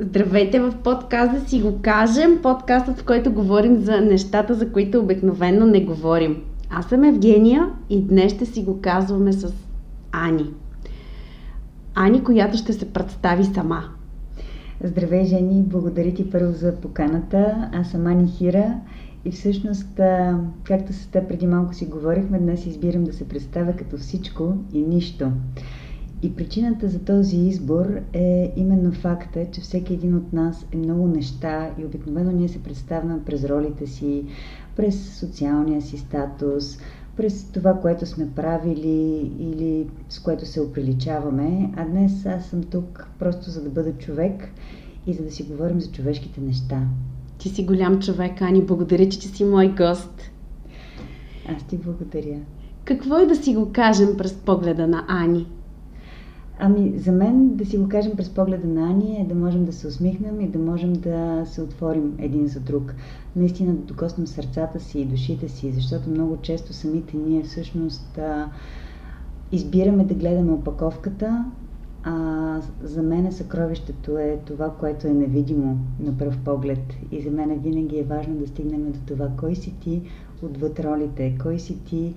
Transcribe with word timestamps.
Здравейте 0.00 0.60
в 0.60 0.74
подкаст 0.84 1.32
да 1.32 1.48
си 1.48 1.60
го 1.60 1.78
кажем, 1.82 2.38
подкастът, 2.42 2.98
в 2.98 3.04
който 3.04 3.32
говорим 3.32 3.76
за 3.76 4.00
нещата, 4.00 4.54
за 4.54 4.72
които 4.72 5.00
обикновено 5.00 5.66
не 5.66 5.84
говорим. 5.84 6.42
Аз 6.70 6.86
съм 6.86 7.04
Евгения 7.04 7.68
и 7.90 8.02
днес 8.02 8.32
ще 8.32 8.46
си 8.46 8.62
го 8.62 8.80
казваме 8.80 9.32
с 9.32 9.54
Ани. 10.12 10.50
Ани, 11.94 12.24
която 12.24 12.56
ще 12.56 12.72
се 12.72 12.92
представи 12.92 13.44
сама. 13.44 13.84
Здравей, 14.84 15.24
Жени! 15.24 15.62
Благодаря 15.62 16.14
ти 16.14 16.30
първо 16.30 16.52
за 16.52 16.74
поканата. 16.74 17.70
Аз 17.72 17.90
съм 17.90 18.06
Ани 18.06 18.28
Хира 18.28 18.74
и 19.24 19.30
всъщност, 19.30 20.00
както 20.64 20.92
с 20.92 21.06
теб 21.06 21.28
преди 21.28 21.46
малко 21.46 21.74
си 21.74 21.86
говорихме, 21.86 22.38
днес 22.38 22.66
избирам 22.66 23.04
да 23.04 23.12
се 23.12 23.28
представя 23.28 23.76
като 23.76 23.96
всичко 23.96 24.54
и 24.72 24.82
нищо. 24.82 25.30
И 26.22 26.36
причината 26.36 26.88
за 26.88 26.98
този 26.98 27.36
избор 27.36 27.86
е 28.12 28.52
именно 28.56 28.92
факта, 28.92 29.46
че 29.52 29.60
всеки 29.60 29.94
един 29.94 30.16
от 30.16 30.32
нас 30.32 30.66
е 30.72 30.76
много 30.76 31.06
неща 31.06 31.70
и 31.78 31.84
обикновено 31.84 32.32
ние 32.32 32.48
се 32.48 32.62
представяме 32.62 33.24
през 33.24 33.44
ролите 33.44 33.86
си, 33.86 34.24
през 34.76 35.18
социалния 35.18 35.82
си 35.82 35.98
статус, 35.98 36.78
през 37.16 37.44
това, 37.44 37.80
което 37.80 38.06
сме 38.06 38.30
правили 38.30 39.32
или 39.38 39.86
с 40.08 40.18
което 40.18 40.46
се 40.46 40.60
оприличаваме. 40.60 41.72
А 41.76 41.84
днес 41.84 42.26
аз 42.26 42.46
съм 42.46 42.62
тук 42.62 43.08
просто 43.18 43.50
за 43.50 43.62
да 43.62 43.70
бъда 43.70 43.92
човек 43.92 44.48
и 45.06 45.12
за 45.12 45.22
да 45.22 45.30
си 45.30 45.42
говорим 45.42 45.80
за 45.80 45.92
човешките 45.92 46.40
неща. 46.40 46.82
Ти 47.38 47.48
си 47.48 47.64
голям 47.64 48.00
човек, 48.00 48.42
Ани. 48.42 48.62
Благодаря, 48.62 49.08
че 49.08 49.20
си 49.20 49.44
мой 49.44 49.68
гост. 49.68 50.30
Аз 51.56 51.66
ти 51.66 51.76
благодаря. 51.76 52.38
Какво 52.84 53.16
е 53.16 53.26
да 53.26 53.36
си 53.36 53.54
го 53.54 53.72
кажем 53.72 54.16
през 54.18 54.34
погледа 54.34 54.86
на 54.86 55.04
Ани? 55.08 55.46
Ами, 56.58 56.98
за 56.98 57.12
мен 57.12 57.54
да 57.54 57.66
си 57.66 57.78
го 57.78 57.88
кажем 57.88 58.12
през 58.16 58.30
погледа 58.30 58.68
на 58.68 58.90
Ани 58.90 59.20
е 59.20 59.24
да 59.24 59.34
можем 59.34 59.64
да 59.64 59.72
се 59.72 59.86
усмихнем 59.86 60.40
и 60.40 60.48
да 60.48 60.58
можем 60.58 60.92
да 60.92 61.42
се 61.46 61.62
отворим 61.62 62.14
един 62.18 62.46
за 62.46 62.60
друг. 62.60 62.94
Наистина 63.36 63.72
да 63.72 63.82
докоснем 63.82 64.26
сърцата 64.26 64.80
си 64.80 65.00
и 65.00 65.04
душите 65.04 65.48
си, 65.48 65.72
защото 65.72 66.10
много 66.10 66.36
често 66.36 66.72
самите 66.72 67.16
ние 67.16 67.42
всъщност 67.42 68.18
а, 68.18 68.50
избираме 69.52 70.04
да 70.04 70.14
гледаме 70.14 70.52
опаковката, 70.52 71.44
а 72.04 72.60
за 72.82 73.02
мен 73.02 73.32
съкровището 73.32 74.18
е 74.18 74.40
това, 74.46 74.70
което 74.70 75.06
е 75.06 75.12
невидимо 75.12 75.78
на 76.00 76.18
пръв 76.18 76.38
поглед. 76.38 76.92
И 77.12 77.22
за 77.22 77.30
мен 77.30 77.58
винаги 77.58 77.98
е 77.98 78.04
важно 78.04 78.34
да 78.34 78.46
стигнем 78.46 78.92
до 78.92 78.98
това, 79.06 79.28
кой 79.36 79.54
си 79.54 79.74
ти 79.80 80.02
отвъд 80.42 80.80
ролите, 80.80 81.38
кой 81.42 81.58
си 81.58 81.84
ти 81.84 82.14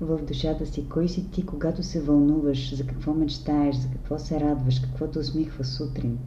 в 0.00 0.18
душата 0.28 0.66
си, 0.66 0.88
кой 0.88 1.08
си 1.08 1.30
ти, 1.30 1.46
когато 1.46 1.82
се 1.82 2.00
вълнуваш, 2.00 2.74
за 2.74 2.86
какво 2.86 3.14
мечтаеш, 3.14 3.76
за 3.76 3.88
какво 3.88 4.18
се 4.18 4.40
радваш, 4.40 4.80
какво 4.80 5.06
те 5.06 5.18
усмихва 5.18 5.64
сутрин. 5.64 6.18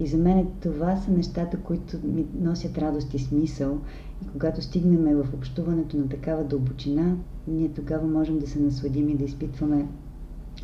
И 0.00 0.06
за 0.06 0.16
мен 0.16 0.46
това 0.62 0.96
са 0.96 1.10
нещата, 1.10 1.56
които 1.56 1.96
ми 2.04 2.26
носят 2.40 2.78
радост 2.78 3.14
и 3.14 3.18
смисъл. 3.18 3.78
И 4.22 4.28
когато 4.32 4.62
стигнем 4.62 5.16
в 5.16 5.34
общуването 5.34 5.96
на 5.96 6.08
такава 6.08 6.44
дълбочина, 6.44 7.16
ние 7.48 7.68
тогава 7.68 8.06
можем 8.08 8.38
да 8.38 8.46
се 8.46 8.60
насладим 8.60 9.08
и 9.08 9.14
да 9.14 9.24
изпитваме 9.24 9.86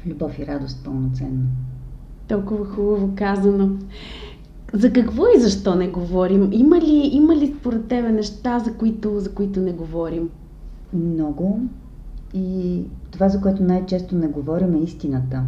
любов 0.06 0.38
и 0.38 0.47
радост 0.47 0.84
пълноценно. 0.84 1.47
Толкова 2.28 2.64
хубаво 2.64 3.12
казано. 3.16 3.77
За 4.72 4.92
какво 4.92 5.22
и 5.36 5.41
защо 5.41 5.75
не 5.75 5.88
говорим? 5.88 6.48
Има 6.52 6.80
ли, 6.80 7.10
има 7.12 7.36
ли 7.36 7.55
според 7.60 7.88
тебе 7.88 8.12
неща, 8.12 8.58
за 8.58 8.75
които, 8.75 9.20
за 9.20 9.34
които 9.34 9.60
не 9.60 9.72
говорим? 9.72 10.30
Много. 10.92 11.60
И 12.35 12.83
това, 13.11 13.29
за 13.29 13.41
което 13.41 13.63
най-често 13.63 14.17
не 14.17 14.29
говорим, 14.29 14.75
е 14.75 14.79
истината. 14.79 15.43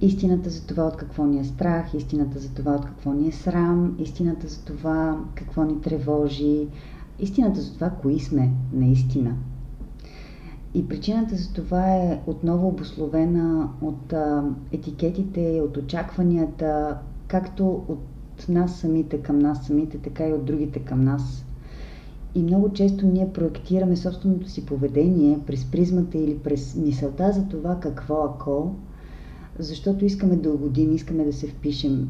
Истината 0.00 0.50
за 0.50 0.66
това 0.66 0.84
от 0.84 0.96
какво 0.96 1.24
ни 1.24 1.40
е 1.40 1.44
страх, 1.44 1.94
истината 1.94 2.38
за 2.38 2.48
това 2.48 2.72
от 2.72 2.84
какво 2.84 3.12
ни 3.12 3.28
е 3.28 3.32
срам, 3.32 3.96
истината 3.98 4.48
за 4.48 4.64
това 4.64 5.20
какво 5.34 5.64
ни 5.64 5.80
тревожи, 5.80 6.68
истината 7.18 7.60
за 7.60 7.74
това 7.74 7.90
кои 7.90 8.20
сме 8.20 8.50
наистина. 8.72 9.36
И 10.74 10.88
причината 10.88 11.36
за 11.36 11.52
това 11.52 11.96
е 11.96 12.20
отново 12.26 12.68
обословена 12.68 13.68
от 13.82 14.12
а, 14.12 14.44
етикетите, 14.72 15.62
от 15.64 15.76
очакванията, 15.76 16.98
както 17.28 17.84
от 17.88 18.48
нас 18.48 18.76
самите 18.76 19.22
към 19.22 19.38
нас 19.38 19.66
самите, 19.66 19.98
така 19.98 20.28
и 20.28 20.32
от 20.32 20.44
другите 20.44 20.78
към 20.78 21.04
нас. 21.04 21.43
И 22.34 22.42
много 22.42 22.72
често 22.72 23.06
ние 23.06 23.32
проектираме 23.32 23.96
собственото 23.96 24.48
си 24.48 24.66
поведение 24.66 25.38
през 25.46 25.64
призмата 25.64 26.18
или 26.18 26.38
през 26.38 26.76
мисълта 26.76 27.32
за 27.32 27.48
това 27.48 27.80
какво 27.80 28.24
ако, 28.24 28.74
защото 29.58 30.04
искаме 30.04 30.36
да 30.36 30.50
угодим, 30.50 30.94
искаме 30.94 31.24
да 31.24 31.32
се 31.32 31.46
впишем. 31.46 32.08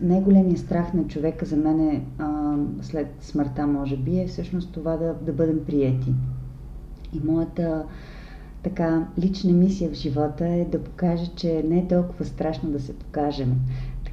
Най-големият 0.00 0.58
страх 0.58 0.94
на 0.94 1.06
човека 1.06 1.46
за 1.46 1.56
мен 1.56 1.80
е 1.80 2.04
а, 2.18 2.56
след 2.82 3.06
смъртта, 3.20 3.66
може 3.66 3.96
би, 3.96 4.20
е 4.20 4.26
всъщност 4.26 4.72
това 4.72 4.96
да, 4.96 5.14
да 5.22 5.32
бъдем 5.32 5.64
приети. 5.66 6.14
И 7.12 7.20
моята 7.24 7.84
така 8.62 9.06
лична 9.18 9.52
мисия 9.52 9.90
в 9.90 9.94
живота 9.94 10.46
е 10.46 10.64
да 10.64 10.82
покажа, 10.82 11.26
че 11.36 11.64
не 11.68 11.78
е 11.78 11.88
толкова 11.88 12.24
страшно 12.24 12.70
да 12.70 12.80
се 12.80 12.98
покажем. 12.98 13.60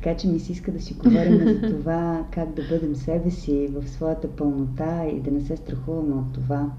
Така 0.03 0.17
че 0.17 0.28
ми 0.28 0.39
се 0.39 0.51
иска 0.51 0.72
да 0.72 0.81
си 0.81 0.94
говорим 0.94 1.39
за 1.39 1.62
това 1.62 2.25
как 2.31 2.53
да 2.53 2.62
бъдем 2.69 2.95
себе 2.95 3.31
си 3.31 3.67
в 3.67 3.89
своята 3.89 4.28
пълнота 4.28 5.06
и 5.06 5.19
да 5.19 5.31
не 5.31 5.41
се 5.41 5.57
страхуваме 5.57 6.16
от 6.16 6.34
това. 6.34 6.72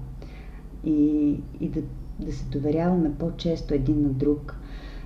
И, 0.85 1.39
и 1.59 1.69
да, 1.69 1.81
да 2.19 2.33
се 2.33 2.45
доверяваме 2.45 3.11
по-често 3.19 3.73
един 3.73 4.01
на 4.01 4.09
друг. 4.09 4.55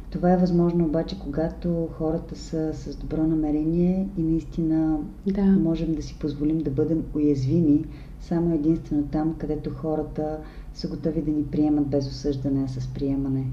Това 0.09 0.33
е 0.33 0.37
възможно 0.37 0.85
обаче, 0.85 1.19
когато 1.19 1.87
хората 1.91 2.35
са 2.35 2.73
с 2.73 2.95
добро 2.95 3.23
намерение 3.23 4.07
и 4.17 4.23
наистина 4.23 4.99
да. 5.27 5.41
можем 5.43 5.95
да 5.95 6.01
си 6.01 6.19
позволим 6.19 6.57
да 6.57 6.71
бъдем 6.71 7.03
уязвими 7.15 7.85
само 8.21 8.55
единствено 8.55 9.03
там, 9.03 9.35
където 9.37 9.69
хората 9.69 10.39
са 10.73 10.87
готови 10.87 11.21
да 11.21 11.31
ни 11.31 11.43
приемат 11.43 11.87
без 11.87 12.07
осъждане, 12.07 12.63
а 12.63 12.67
с 12.67 12.87
приемане. 12.87 13.45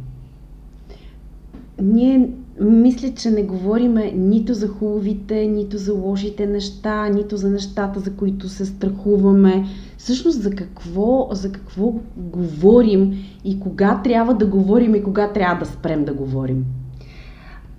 Ние 1.83 2.31
мисля, 2.61 3.11
че 3.15 3.31
не 3.31 3.43
говориме 3.43 4.13
нито 4.17 4.55
за 4.55 4.69
хубавите, 4.69 5.47
нито 5.47 5.79
за 5.79 5.95
лошите 5.95 6.47
неща, 6.47 7.09
нито 7.09 7.37
за 7.37 7.51
нещата, 7.51 8.01
за 8.01 8.13
които 8.13 8.49
се 8.49 8.67
страхуваме. 8.67 9.65
Всъщност 9.99 10.43
за 10.43 10.51
какво, 10.51 11.29
за 11.33 11.53
какво 11.53 11.95
говорим 12.17 13.15
и 13.45 13.61
кога 13.61 14.01
трябва 14.05 14.35
да 14.35 14.47
говорим 14.47 14.95
и 14.95 15.03
кога 15.03 15.29
трябва 15.29 15.65
да 15.65 15.71
спрем 15.71 16.05
да 16.05 16.15
говорим. 16.15 16.65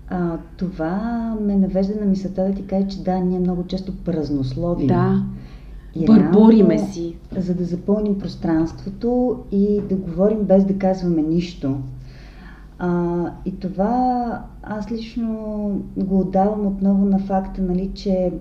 А, 0.10 0.38
това 0.58 1.36
ме 1.42 1.56
навежда 1.56 1.94
на 2.00 2.06
мисълта 2.06 2.48
да 2.48 2.54
ти 2.54 2.68
кажа, 2.68 2.88
че 2.88 3.04
да, 3.04 3.20
ние 3.20 3.40
много 3.40 3.64
често 3.64 3.94
празнословим. 3.96 4.88
Да. 4.88 5.24
Бърбориме 6.06 6.80
си. 6.80 7.16
За 7.38 7.54
да 7.54 7.64
запълним 7.64 8.20
пространството 8.20 9.40
и 9.52 9.82
да 9.90 9.96
говорим 9.96 10.40
без 10.44 10.66
да 10.66 10.78
казваме 10.78 11.22
нищо. 11.22 11.78
А, 12.80 13.32
и 13.46 13.60
това 13.60 14.42
аз 14.64 14.92
лично 14.92 15.32
го 15.98 16.20
отдавам 16.20 16.68
отново 16.68 17.06
на 17.06 17.20
факта, 17.20 17.62
нали, 17.62 17.92
че 17.94 18.32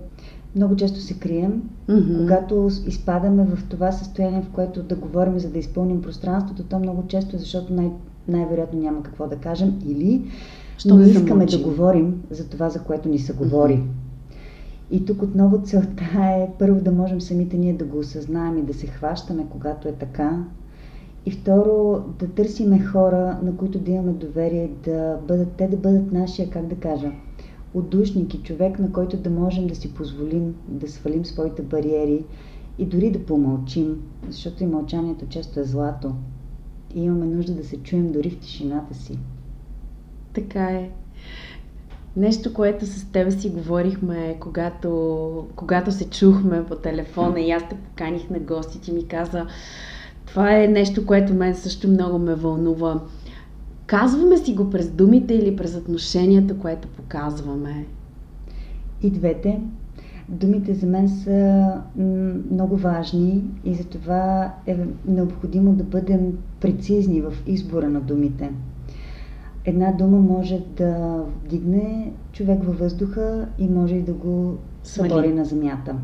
много 0.56 0.76
често 0.76 1.00
се 1.00 1.18
крием, 1.18 1.62
mm-hmm. 1.88 2.20
когато 2.20 2.70
изпадаме 2.86 3.44
в 3.44 3.68
това 3.68 3.92
състояние, 3.92 4.42
в 4.42 4.54
което 4.54 4.82
да 4.82 4.94
говорим, 4.94 5.38
за 5.38 5.50
да 5.50 5.58
изпълним 5.58 6.02
пространството, 6.02 6.62
то 6.62 6.78
много 6.78 7.06
често 7.06 7.36
е 7.36 7.38
защото 7.38 7.74
най- 7.74 7.92
най-вероятно 8.28 8.80
няма 8.80 9.02
какво 9.02 9.26
да 9.26 9.36
кажем 9.36 9.80
или 9.86 10.22
Що 10.78 10.94
не 10.94 11.06
искаме 11.06 11.46
да 11.46 11.58
говорим 11.58 12.22
за 12.30 12.48
това, 12.48 12.68
за 12.68 12.80
което 12.80 13.08
ни 13.08 13.18
се 13.18 13.32
говори. 13.32 13.76
Mm-hmm. 13.76 14.04
И 14.90 15.04
тук 15.04 15.22
отново 15.22 15.62
целта 15.62 16.04
е 16.14 16.48
първо 16.58 16.80
да 16.80 16.92
можем 16.92 17.20
самите 17.20 17.56
ние 17.56 17.72
да 17.72 17.84
го 17.84 17.98
осъзнаем 17.98 18.58
и 18.58 18.62
да 18.62 18.74
се 18.74 18.86
хващаме, 18.86 19.46
когато 19.50 19.88
е 19.88 19.92
така, 19.92 20.44
и 21.26 21.30
второ, 21.30 22.04
да 22.18 22.28
търсиме 22.28 22.84
хора, 22.84 23.38
на 23.42 23.56
които 23.56 23.78
да 23.78 23.90
имаме 23.90 24.12
доверие, 24.12 24.70
да 24.84 25.18
бъдат, 25.28 25.52
те 25.52 25.68
да 25.68 25.76
бъдат 25.76 26.12
нашия, 26.12 26.50
как 26.50 26.66
да 26.66 26.74
кажа, 26.74 27.12
отдушник 27.74 28.34
и 28.34 28.42
човек, 28.42 28.78
на 28.78 28.92
който 28.92 29.16
да 29.16 29.30
можем 29.30 29.66
да 29.66 29.74
си 29.74 29.94
позволим 29.94 30.54
да 30.68 30.88
свалим 30.88 31.24
своите 31.24 31.62
бариери 31.62 32.24
и 32.78 32.86
дори 32.86 33.10
да 33.10 33.26
помълчим, 33.26 34.02
защото 34.28 34.62
и 34.62 34.66
мълчанието 34.66 35.26
често 35.28 35.60
е 35.60 35.64
злато. 35.64 36.14
И 36.94 37.02
имаме 37.02 37.26
нужда 37.26 37.54
да 37.54 37.64
се 37.64 37.76
чуем 37.76 38.12
дори 38.12 38.30
в 38.30 38.38
тишината 38.38 38.94
си. 38.94 39.18
Така 40.34 40.64
е. 40.64 40.90
Нещо, 42.16 42.54
което 42.54 42.86
с 42.86 43.12
тебе 43.12 43.30
си 43.30 43.50
говорихме, 43.50 44.36
когато, 44.40 45.46
когато 45.56 45.92
се 45.92 46.10
чухме 46.10 46.66
по 46.66 46.76
телефона 46.76 47.40
и 47.40 47.50
аз 47.50 47.68
те 47.68 47.76
поканих 47.76 48.30
на 48.30 48.38
гости, 48.38 48.80
ти 48.80 48.92
ми 48.92 49.08
каза, 49.08 49.46
това 50.34 50.56
е 50.62 50.68
нещо, 50.68 51.06
което 51.06 51.34
мен 51.34 51.54
също 51.54 51.88
много 51.88 52.18
ме 52.18 52.34
вълнува. 52.34 53.00
Казваме 53.86 54.36
си 54.36 54.54
го 54.54 54.70
през 54.70 54.90
думите 54.90 55.34
или 55.34 55.56
през 55.56 55.76
отношенията, 55.76 56.58
което 56.58 56.88
показваме? 56.88 57.86
И 59.02 59.10
двете. 59.10 59.60
Думите 60.28 60.74
за 60.74 60.86
мен 60.86 61.08
са 61.08 61.72
много 62.50 62.76
важни 62.76 63.44
и 63.64 63.74
затова 63.74 64.54
е 64.66 64.78
необходимо 65.08 65.72
да 65.72 65.84
бъдем 65.84 66.38
прецизни 66.60 67.20
в 67.20 67.32
избора 67.46 67.88
на 67.88 68.00
думите. 68.00 68.50
една 69.64 69.92
дума 69.92 70.18
може 70.18 70.62
да 70.76 71.22
вдигне 71.44 72.12
човек 72.32 72.64
във 72.64 72.78
въздуха 72.78 73.48
и 73.58 73.68
може 73.68 73.94
и 73.94 74.02
да 74.02 74.12
го 74.12 74.56
събори 74.82 75.32
на 75.32 75.44
земята. 75.44 75.96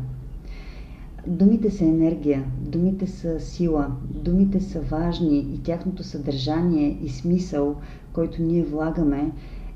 Думите 1.27 1.71
са 1.71 1.85
енергия, 1.85 2.43
думите 2.59 3.07
са 3.07 3.39
сила, 3.39 3.91
думите 4.09 4.59
са 4.59 4.81
важни 4.81 5.37
и 5.37 5.63
тяхното 5.63 6.03
съдържание 6.03 6.97
и 7.03 7.09
смисъл, 7.09 7.75
който 8.13 8.41
ние 8.41 8.63
влагаме, 8.63 9.31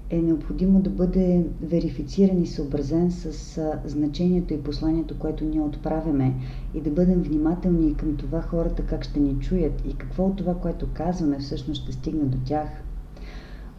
е 0.09 0.21
необходимо 0.21 0.79
да 0.81 0.89
бъде 0.89 1.45
верифициран 1.61 2.41
и 2.41 2.47
съобразен 2.47 3.11
с 3.11 3.61
значението 3.85 4.53
и 4.53 4.63
посланието, 4.63 5.19
което 5.19 5.45
ние 5.45 5.61
отправяме 5.61 6.33
и 6.73 6.81
да 6.81 6.89
бъдем 6.89 7.21
внимателни 7.21 7.95
към 7.95 8.17
това 8.17 8.41
хората 8.41 8.83
как 8.83 9.03
ще 9.03 9.19
ни 9.19 9.39
чуят 9.39 9.83
и 9.87 9.93
какво 9.93 10.25
от 10.25 10.35
това, 10.35 10.55
което 10.55 10.87
казваме, 10.93 11.39
всъщност 11.39 11.83
ще 11.83 11.91
стигне 11.91 12.23
до 12.23 12.37
тях. 12.45 12.67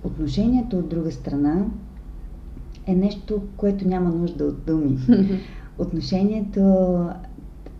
Отношението 0.04 0.78
от 0.78 0.88
друга 0.88 1.12
страна 1.12 1.66
е 2.86 2.94
нещо, 2.94 3.42
което 3.56 3.88
няма 3.88 4.10
нужда 4.10 4.44
от 4.44 4.64
думи. 4.66 4.98
Отношението 5.78 6.60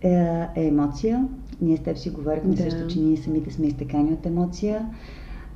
е, 0.01 0.09
е 0.55 0.67
емоция. 0.67 1.27
Ние 1.61 1.77
с 1.77 1.83
теб 1.83 1.97
си 1.97 2.09
говорихме 2.09 2.55
да. 2.55 2.63
също, 2.63 2.87
че 2.87 2.99
ние 2.99 3.17
самите 3.17 3.51
сме 3.51 3.67
изтекани 3.67 4.13
от 4.13 4.25
емоция. 4.25 4.89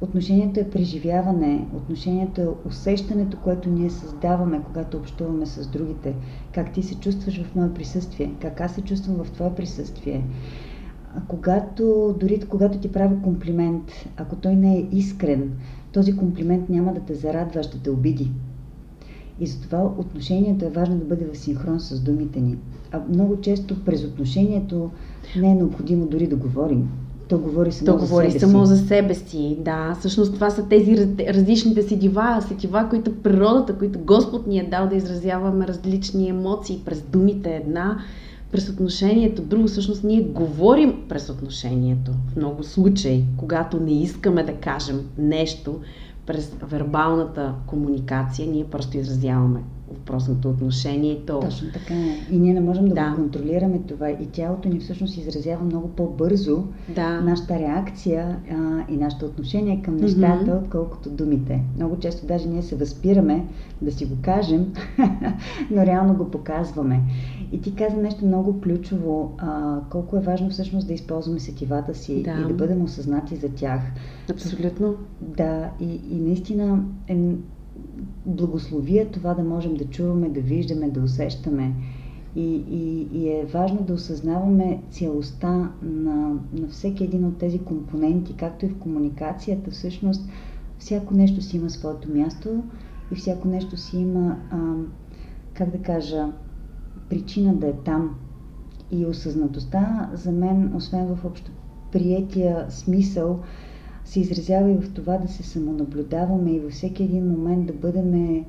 Отношението 0.02 0.60
е 0.60 0.70
преживяване, 0.70 1.68
отношението 1.76 2.42
е 2.42 2.68
усещането, 2.68 3.38
което 3.44 3.70
ние 3.70 3.90
създаваме, 3.90 4.62
когато 4.66 4.98
общуваме 4.98 5.46
с 5.46 5.68
другите. 5.68 6.16
Как 6.54 6.74
ти 6.74 6.84
се 6.84 6.96
чувстваш 6.96 7.44
в 7.44 7.56
мое 7.56 7.74
присъствие, 7.74 8.34
как 8.42 8.62
аз 8.62 8.76
се 8.76 8.82
чувствам 8.82 9.24
в 9.24 9.32
твое 9.32 9.56
присъствие. 9.56 10.24
А 11.16 11.22
когато, 11.28 12.16
дори 12.20 12.40
когато 12.40 12.78
ти 12.78 12.92
прави 12.92 13.16
комплимент, 13.24 13.92
ако 14.18 14.36
той 14.36 14.56
не 14.56 14.78
е 14.78 14.88
искрен, 14.92 15.52
този 15.94 16.18
комплимент 16.18 16.70
няма 16.70 16.94
да 16.94 17.00
те 17.00 17.14
зарадва, 17.14 17.64
ще 17.64 17.80
те 17.80 17.90
обиди. 17.90 18.32
И 19.42 19.48
затова 19.48 19.92
отношението 19.98 20.66
е 20.66 20.70
важно 20.70 20.96
да 20.98 21.06
бъде 21.06 21.26
в 21.34 21.38
синхрон 21.38 21.80
с 21.80 22.00
думите 22.00 22.42
ни. 22.42 22.58
А 22.92 23.02
много 23.10 23.42
често 23.42 23.84
през 23.86 24.04
отношението 24.04 24.90
не 25.38 25.52
е 25.52 25.56
необходимо 25.56 26.06
дори 26.06 26.28
да 26.28 26.36
говорим. 26.36 26.90
То 27.28 27.40
говори 27.40 27.72
само 27.72 27.86
То 27.86 28.00
за 28.00 28.06
говори 28.06 28.32
себе 28.32 28.40
само 28.40 28.66
си. 28.66 28.74
за 28.74 28.88
себе 28.88 29.14
си, 29.16 29.58
да. 29.60 29.96
Всъщност 30.00 30.34
това 30.34 30.50
са 30.50 30.68
тези 30.68 30.98
раз- 30.98 31.34
различните 31.34 31.82
сетива, 31.84 32.44
сетива, 32.48 32.88
които 32.90 33.16
природата, 33.16 33.78
които 33.78 34.00
Господ 34.00 34.48
ни 34.48 34.60
е 34.60 34.70
дал 34.70 34.90
да 34.90 34.96
изразяваме 34.96 35.68
различни 35.68 36.30
емоции 36.30 36.82
през 36.86 37.02
думите 37.02 37.56
една, 37.56 38.00
през 38.52 38.70
отношението 38.70 39.42
друго. 39.42 39.68
Всъщност 39.68 40.04
ние 40.04 40.22
говорим 40.22 40.94
през 41.10 41.30
отношението 41.30 42.12
в 42.12 42.36
много 42.36 42.64
случаи, 42.64 43.24
когато 43.38 43.80
не 43.80 44.02
искаме 44.02 44.44
да 44.44 44.54
кажем 44.54 45.00
нещо 45.18 45.76
през 46.26 46.56
вербалната 46.64 47.56
комуникация, 47.68 48.48
ние 48.48 48.70
просто 48.70 48.98
изразяваме 48.98 49.64
въпросното 49.92 50.50
отношение 50.50 51.12
и 51.12 51.26
то. 51.26 51.40
Точно 51.40 51.68
така. 51.74 51.94
И 52.32 52.40
ние 52.40 52.54
не 52.54 52.62
можем 52.62 52.88
да, 52.88 52.94
Да. 52.96 53.10
го 53.10 53.16
контролираме 53.16 53.80
това. 53.80 54.10
И 54.10 54.28
тялото 54.28 54.70
ни 54.70 54.80
всъщност 54.80 55.18
изразява 55.18 55.64
много 55.66 55.88
по-бързо 55.88 56.64
Да. 56.96 57.22
нашата 57.22 57.60
реакция 57.60 58.38
а, 58.52 58.56
и 58.90 58.98
нашето 58.98 59.26
отношение 59.26 59.82
към 59.82 59.96
нещата, 59.96 60.46
Мгм. 60.46 60.58
отколкото 60.58 61.10
думите. 61.10 61.62
Много 61.76 62.00
често 62.00 62.26
даже 62.26 62.50
ние 62.50 62.62
се 62.62 62.76
възпираме 62.76 63.46
да 63.82 63.92
си 63.92 64.06
го 64.06 64.16
кажем, 64.22 64.74
но 65.72 65.86
реално 65.86 66.14
го 66.14 66.32
показваме. 66.32 67.02
И 67.52 67.62
ти 67.62 67.76
каза 67.76 67.98
нещо 67.98 68.26
много 68.26 68.62
ключово, 68.62 69.34
а, 69.38 69.80
колко 69.90 70.18
е 70.18 70.22
важно 70.22 70.50
всъщност 70.50 70.88
да 70.88 70.94
използваме 70.94 71.40
сетивата 71.40 71.96
си 71.96 72.24
Да. 72.24 72.32
и 72.32 72.48
да 72.48 72.54
бъдем 72.54 72.84
осъзнати 72.84 73.36
за 73.36 73.50
тях. 73.50 73.82
Абсолютно. 74.32 74.96
Да, 75.22 75.70
и, 75.80 76.00
и 76.12 76.20
наистина 76.20 76.84
е 77.08 77.18
благословие 78.26 79.06
това 79.06 79.34
да 79.34 79.44
можем 79.44 79.76
да 79.76 79.86
чуваме, 79.86 80.30
да 80.30 80.42
виждаме, 80.42 80.90
да 80.90 81.02
усещаме. 81.02 81.74
И, 82.36 82.64
и, 82.70 83.08
и 83.20 83.30
е 83.30 83.46
важно 83.46 83.82
да 83.82 83.94
осъзнаваме 83.94 84.82
цялостта 84.90 85.72
на, 85.82 86.40
на 86.54 86.68
всеки 86.70 87.04
един 87.04 87.26
от 87.26 87.38
тези 87.38 87.60
компоненти, 87.60 88.36
както 88.38 88.66
и 88.66 88.70
в 88.70 88.80
комуникацията. 88.80 89.72
Всъщност, 89.72 90.30
всяко 90.80 91.14
нещо 91.14 91.42
си 91.42 91.58
има 91.58 91.70
своето 91.70 92.14
място 92.14 92.64
и 93.12 93.16
всяко 93.16 93.48
нещо 93.48 93.78
си 93.78 93.98
има, 93.98 94.38
а, 94.52 94.74
как 95.54 95.70
да 95.70 95.78
кажа, 95.78 96.28
причина 97.10 97.56
да 97.56 97.68
е 97.68 97.74
там. 97.74 98.16
И 98.92 99.06
осъзнатостта 99.06 100.10
за 100.14 100.32
мен, 100.32 100.76
освен 100.76 101.16
в 101.16 101.26
общо 101.26 101.52
приятия 101.92 102.66
смисъл, 102.70 103.40
се 104.12 104.20
изразява 104.20 104.72
и 104.72 104.76
в 104.76 104.94
това 104.94 105.18
да 105.18 105.28
се 105.28 105.44
самонаблюдаваме 105.44 106.52
и 106.52 106.60
във 106.60 106.72
всеки 106.72 107.04
един 107.04 107.28
момент 107.28 107.66
да 107.66 107.74
бъдем, 107.74 108.46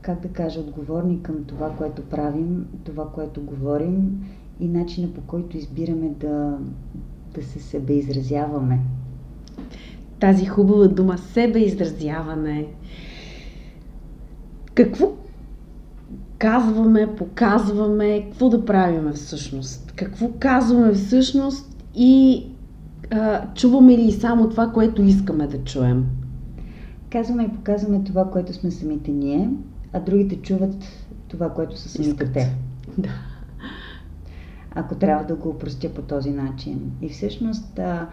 как 0.00 0.20
да 0.20 0.28
кажа, 0.28 0.60
отговорни 0.60 1.22
към 1.22 1.44
това, 1.44 1.70
което 1.70 2.02
правим, 2.02 2.66
това, 2.84 3.08
което 3.12 3.40
говорим 3.40 4.26
и 4.60 4.68
начина 4.68 5.12
по 5.12 5.20
който 5.20 5.56
избираме 5.56 6.08
да, 6.20 6.58
да 7.34 7.42
се 7.42 7.58
себе 7.58 7.92
изразяваме. 7.92 8.80
Тази 10.20 10.46
хубава 10.46 10.88
дума 10.88 11.18
себеизразяване. 11.18 12.66
Какво 14.74 15.12
казваме, 16.38 17.16
показваме, 17.16 18.22
какво 18.22 18.48
да 18.48 18.64
правиме 18.64 19.12
всъщност? 19.12 19.92
Какво 19.92 20.30
казваме 20.38 20.92
всъщност 20.92 21.84
и 21.94 22.46
а, 23.10 23.54
чуваме 23.54 23.98
ли 23.98 24.12
само 24.12 24.48
това, 24.48 24.70
което 24.72 25.02
искаме 25.02 25.46
да 25.46 25.64
чуем? 25.64 26.06
Казваме 27.10 27.44
и 27.44 27.56
показваме 27.56 28.04
това, 28.04 28.30
което 28.30 28.52
сме 28.52 28.70
самите 28.70 29.10
ние, 29.10 29.50
а 29.92 30.00
другите 30.00 30.36
чуват 30.36 30.76
това, 31.28 31.50
което 31.50 31.78
са 31.78 31.88
самите 31.88 32.10
Искат. 32.10 32.32
те. 32.32 32.56
Да. 32.98 33.08
ако 34.74 34.94
трябва 34.94 35.24
да 35.24 35.34
го 35.34 35.48
упростя 35.48 35.88
по 35.94 36.02
този 36.02 36.30
начин. 36.30 36.92
И 37.02 37.08
всъщност 37.08 37.78
а, 37.78 38.08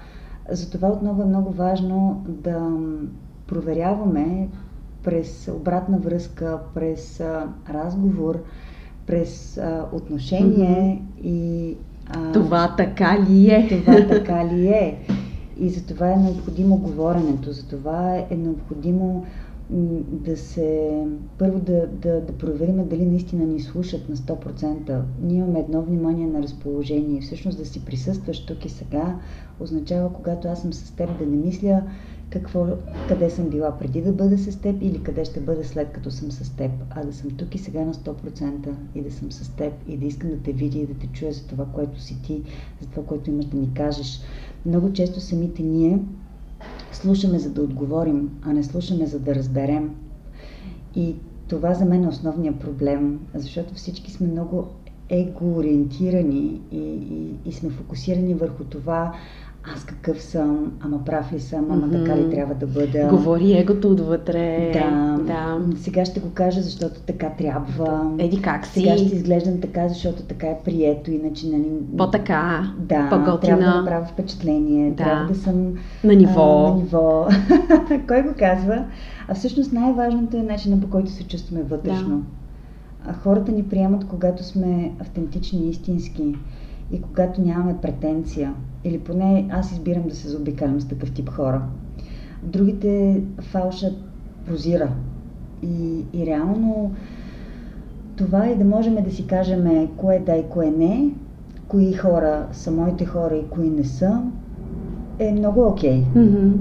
за 0.50 0.72
това 0.72 0.88
отново 0.88 1.22
е 1.22 1.26
много 1.26 1.52
важно 1.52 2.26
да 2.28 2.70
проверяваме 3.48 4.50
през 5.04 5.50
обратна 5.56 5.98
връзка, 5.98 6.60
през 6.74 7.20
а, 7.20 7.48
разговор, 7.70 8.44
през 9.06 9.58
а, 9.58 9.86
отношение 9.92 11.04
и 11.24 11.76
а, 12.08 12.32
Това 12.32 12.76
така 12.78 13.26
ли 13.30 13.50
е? 13.50 13.68
това 13.86 14.08
така 14.08 14.46
ли 14.46 14.68
е. 14.68 14.98
И 15.60 15.70
за 15.70 15.86
това 15.86 16.12
е 16.12 16.18
необходимо 16.18 16.78
говоренето, 16.78 17.52
за 17.52 17.68
това 17.68 18.18
е 18.30 18.36
необходимо 18.36 19.26
да 20.12 20.38
се, 20.38 20.92
първо 21.38 21.60
да, 21.60 21.88
да, 21.88 22.22
да 22.22 22.34
проверим 22.34 22.88
дали 22.88 23.06
наистина 23.06 23.46
ни 23.46 23.60
слушат 23.60 24.10
на 24.10 24.16
100%. 24.16 25.02
Ние 25.22 25.38
имаме 25.38 25.60
едно 25.60 25.82
внимание 25.82 26.28
на 26.28 26.44
разположение. 26.44 27.22
Всъщност 27.22 27.58
да 27.58 27.66
си 27.66 27.86
присъстваш 27.86 28.46
тук 28.46 28.66
и 28.66 28.70
сега 28.70 29.16
означава, 29.60 30.14
когато 30.14 30.48
аз 30.48 30.62
съм 30.62 30.74
с 30.74 30.92
теб, 30.92 31.20
да 31.20 31.26
не 31.26 31.38
мисля 31.38 31.82
какво, 32.34 32.68
къде 33.08 33.30
съм 33.30 33.50
била 33.50 33.78
преди 33.80 34.02
да 34.02 34.12
бъда 34.12 34.38
с 34.38 34.56
теб 34.56 34.82
или 34.82 35.04
къде 35.04 35.26
ще 35.26 35.40
бъда 35.40 35.64
след 35.64 35.92
като 35.92 36.12
съм 36.12 36.32
с 36.32 36.50
теб, 36.50 36.72
а 36.90 37.06
да 37.06 37.14
съм 37.14 37.32
тук 37.32 37.56
и 37.56 37.58
сега 37.58 37.86
на 37.86 37.94
100% 37.94 38.70
и 38.96 39.02
да 39.02 39.12
съм 39.12 39.32
с 39.32 39.50
теб 39.50 39.74
и 39.88 39.98
да 39.98 40.06
искам 40.06 40.30
да 40.30 40.38
те 40.38 40.52
видя 40.52 40.78
и 40.78 40.86
да 40.86 40.94
те 40.94 41.08
чуя 41.08 41.34
за 41.34 41.48
това, 41.48 41.66
което 41.66 42.02
си 42.02 42.22
ти, 42.22 42.42
за 42.82 42.88
това, 42.88 43.06
което 43.06 43.30
имаш 43.30 43.46
да 43.46 43.58
ми 43.58 43.74
кажеш. 43.74 44.20
Много 44.66 44.94
често 44.94 45.20
самите 45.20 45.64
ние 45.64 46.00
слушаме 46.92 47.40
за 47.40 47.50
да 47.50 47.62
отговорим, 47.62 48.30
а 48.42 48.54
не 48.54 48.64
слушаме 48.64 49.06
за 49.06 49.20
да 49.20 49.36
разберем. 49.36 49.96
И 50.96 51.16
това 51.48 51.74
за 51.74 51.86
мен 51.86 52.04
е 52.04 52.08
основният 52.08 52.60
проблем, 52.60 53.20
защото 53.34 53.74
всички 53.74 54.12
сме 54.12 54.28
много 54.28 54.68
его-ориентирани 55.10 56.62
и, 56.72 56.78
и, 56.78 57.36
и 57.46 57.52
сме 57.52 57.70
фокусирани 57.70 58.34
върху 58.34 58.64
това, 58.64 59.14
аз 59.76 59.84
какъв 59.86 60.22
съм, 60.22 60.72
ама 60.80 61.06
прав 61.06 61.34
ли 61.34 61.40
съм, 61.40 61.66
ама 61.72 61.88
Мгм. 61.88 61.92
така 61.98 62.18
ли 62.18 62.30
трябва 62.30 62.56
да 62.56 62.68
бъда. 62.68 63.08
Говори 63.10 63.58
егото 63.58 63.92
отвътре. 63.92 64.72
Да, 64.74 65.18
да. 65.24 65.60
сега 65.78 66.06
ще 66.06 66.20
го 66.20 66.30
кажа, 66.34 66.62
защото 66.62 67.00
така 67.00 67.30
трябва. 67.30 68.16
Еди 68.20 68.42
как 68.42 68.66
си? 68.66 68.80
Сега 68.80 68.98
ще 68.98 69.16
изглеждам 69.16 69.62
така, 69.62 69.88
защото 69.88 70.24
така 70.24 70.48
е 70.48 70.58
прието, 70.66 71.12
иначе 71.12 71.48
нали... 71.48 71.68
По-така. 71.98 72.72
Да, 72.80 73.10
по-готина. 73.10 73.40
трябва 73.40 73.64
да 73.64 73.82
направя 73.82 74.06
впечатление, 74.06 74.90
Да. 74.92 75.04
трябва 75.04 75.26
да 75.28 75.36
съм 75.36 75.74
На 76.04 76.16
ниво. 76.16 76.66
а, 76.66 76.70
на 76.70 76.76
ниво. 76.76 77.28
Кой 78.08 78.22
го 78.22 78.34
казва? 78.40 78.86
А 79.28 79.34
всъщност 79.34 79.74
най-важното 79.74 80.38
е 80.38 80.44
начинът 80.44 80.82
по 80.82 80.90
който 80.90 81.12
се 81.12 81.24
чувстваме 81.24 81.64
вътрешно. 81.64 82.24
А 83.08 83.14
хората 83.14 83.52
ни 83.52 83.64
приемат, 83.64 84.06
когато 84.06 84.44
сме 84.44 84.92
автентични 85.00 85.60
и 85.60 85.70
истински 85.70 86.36
и 86.94 87.02
когато 87.02 87.42
нямаме 87.42 87.78
претенция. 87.82 88.54
Или 88.84 89.00
поне 89.00 89.48
аз 89.52 89.72
избирам 89.72 90.04
да 90.08 90.16
се 90.16 90.28
заобикалям 90.30 90.82
с 90.82 90.88
такъв 90.88 91.12
тип 91.12 91.30
хора. 91.30 91.62
Другите 92.44 93.22
фалшът 93.42 93.94
прозира. 94.46 94.90
И, 95.64 96.06
и 96.14 96.26
реално 96.26 96.92
това 98.16 98.48
е 98.48 98.56
да 98.56 98.66
можем 98.66 98.96
да 98.96 99.12
си 99.12 99.28
кажем 99.28 99.90
кое 99.98 100.20
да 100.20 100.36
и 100.36 100.44
кое 100.50 100.72
не, 100.72 101.10
кои 101.68 101.94
хора 101.94 102.48
са 102.52 102.72
моите 102.72 103.06
хора 103.06 103.36
и 103.36 103.50
кои 103.50 103.70
не 103.70 103.84
са, 103.84 104.22
е 105.20 105.32
много 105.32 105.68
окей. 105.68 106.04
Мгм. 106.16 106.52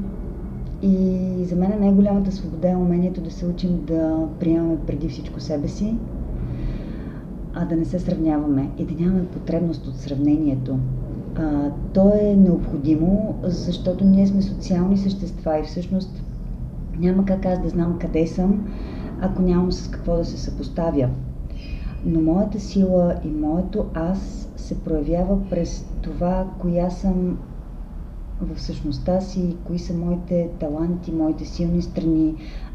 И 0.82 1.44
за 1.44 1.56
мен 1.56 1.72
най-голямата 1.80 2.32
свобода 2.32 2.70
е 2.70 2.76
умението 2.76 3.20
да 3.20 3.30
се 3.30 3.46
учим 3.46 3.84
да 3.86 4.26
приемаме 4.40 4.76
преди 4.86 5.08
всичко 5.08 5.40
себе 5.40 5.68
си, 5.68 5.96
а 7.54 7.64
да 7.64 7.76
не 7.76 7.85
се 7.85 7.99
сравняваме 7.99 8.71
и 8.78 8.85
да 8.85 9.04
нямаме 9.04 9.26
потребност 9.26 9.87
от 9.87 9.97
сравнението. 9.97 10.78
А, 11.37 11.71
то 11.94 12.12
е 12.21 12.37
необходимо, 12.37 13.35
защото 13.42 14.04
ние 14.04 14.26
сме 14.26 14.42
социални 14.42 14.99
същества 14.99 15.59
и 15.59 15.62
всъщност 15.62 16.23
няма 16.99 17.25
как 17.25 17.47
аз 17.47 17.62
да 17.62 17.68
знам 17.68 17.99
къде 17.99 18.26
съм, 18.26 18.68
ако 19.21 19.42
нямам 19.42 19.73
с 19.73 19.88
какво 19.88 20.16
да 20.16 20.25
се 20.25 20.38
съпоставя. 20.38 21.09
Но 22.04 22.21
моята 22.21 22.61
сила 22.61 23.14
и 23.25 23.28
моето 23.28 23.87
аз 23.94 24.49
се 24.56 24.80
проявява 24.80 25.49
през 25.50 25.87
това, 26.02 26.47
коя 26.59 26.90
съм 26.90 27.38
в 28.40 28.61
същността 28.61 29.21
си, 29.21 29.56
кои 29.64 29.78
са 29.78 29.94
моите 29.94 30.49
таланти, 30.61 31.12
моите 31.12 31.44
силни 31.44 31.82
страни. 31.82 32.35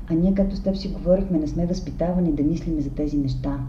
А 0.09 0.13
ние, 0.13 0.33
както 0.33 0.55
с 0.55 0.63
теб 0.63 0.75
си 0.75 0.87
говорихме, 0.87 1.39
не 1.39 1.47
сме 1.47 1.65
възпитавани 1.65 2.31
да 2.31 2.43
мислиме 2.43 2.81
за 2.81 2.89
тези 2.89 3.17
неща. 3.17 3.59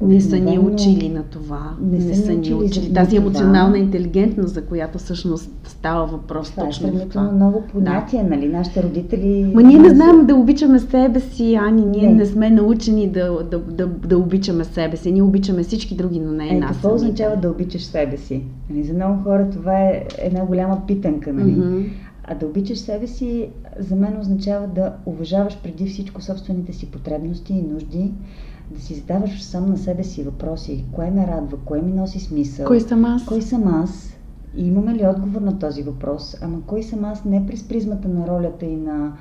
Не 0.00 0.20
са 0.20 0.38
ни 0.38 0.58
учили 0.58 1.08
на 1.08 1.22
това. 1.22 1.76
Не, 1.82 1.98
не 1.98 2.14
са 2.14 2.32
ни 2.32 2.54
учили. 2.54 2.92
Тази 2.92 3.16
емоционална 3.16 3.78
интелигентност, 3.78 4.54
за 4.54 4.64
която 4.64 4.98
всъщност 4.98 5.50
става 5.64 6.06
въпрос 6.06 6.50
това 6.50 6.62
е 6.62 6.66
точно 6.66 6.88
е 6.88 7.08
това. 7.08 7.22
ново 7.22 7.62
понятие, 7.72 8.22
да. 8.22 8.28
нали? 8.28 8.48
Нашите 8.48 8.82
родители... 8.82 9.52
Ма 9.54 9.62
ние 9.62 9.78
не 9.78 9.88
знаем 9.88 10.26
да 10.26 10.34
обичаме 10.34 10.78
себе 10.78 11.20
си, 11.20 11.54
Ани. 11.54 11.86
Ние 11.86 12.08
не, 12.08 12.14
не 12.14 12.26
сме 12.26 12.50
научени 12.50 13.08
да, 13.08 13.42
да, 13.50 13.58
да, 13.58 13.86
да 13.86 14.18
обичаме 14.18 14.64
себе 14.64 14.96
си. 14.96 15.12
Ние 15.12 15.22
обичаме 15.22 15.62
всички 15.62 15.96
други, 15.96 16.20
но 16.20 16.32
не 16.32 16.48
е, 16.48 16.54
е 16.54 16.58
нас. 16.58 16.72
Какво 16.72 16.94
означава 16.94 17.36
да 17.36 17.50
обичаш 17.50 17.82
себе 17.82 18.16
си? 18.16 18.42
Нали? 18.70 18.84
За 18.84 18.94
много 18.94 19.22
хора 19.22 19.50
това 19.50 19.80
е 19.80 20.06
една 20.18 20.46
голяма 20.46 20.82
питанка. 20.86 21.32
Нали? 21.32 21.56
Mm-hmm. 21.56 21.88
А 22.24 22.34
да 22.34 22.46
обичаш 22.46 22.78
себе 22.78 23.06
си, 23.06 23.48
за 23.78 23.96
мен 23.96 24.20
означава 24.20 24.66
да 24.66 24.92
уважаваш 25.06 25.58
преди 25.62 25.86
всичко 25.86 26.22
собствените 26.22 26.72
си 26.72 26.90
потребности 26.90 27.52
и 27.52 27.62
нужди, 27.62 28.12
да 28.70 28.80
си 28.80 28.94
задаваш 28.94 29.42
сам 29.42 29.70
на 29.70 29.78
себе 29.78 30.04
си 30.04 30.22
въпроси. 30.22 30.84
Кое 30.92 31.10
ме 31.10 31.26
радва, 31.26 31.56
кое 31.64 31.82
ми 31.82 31.92
носи 31.92 32.20
смисъл? 32.20 32.66
Кой 32.66 32.80
съм 32.80 33.04
аз? 33.04 33.24
Кой 33.24 33.42
съм 33.42 33.68
аз? 33.68 34.14
И 34.56 34.66
имаме 34.66 34.94
ли 34.94 35.06
отговор 35.06 35.40
на 35.40 35.58
този 35.58 35.82
въпрос? 35.82 36.36
Ама 36.42 36.58
кой 36.66 36.82
съм 36.82 37.04
аз 37.04 37.24
не 37.24 37.46
през 37.46 37.68
призмата 37.68 38.08
на 38.08 38.26
ролята 38.26 38.66
и 38.66 38.76
на 38.76 39.12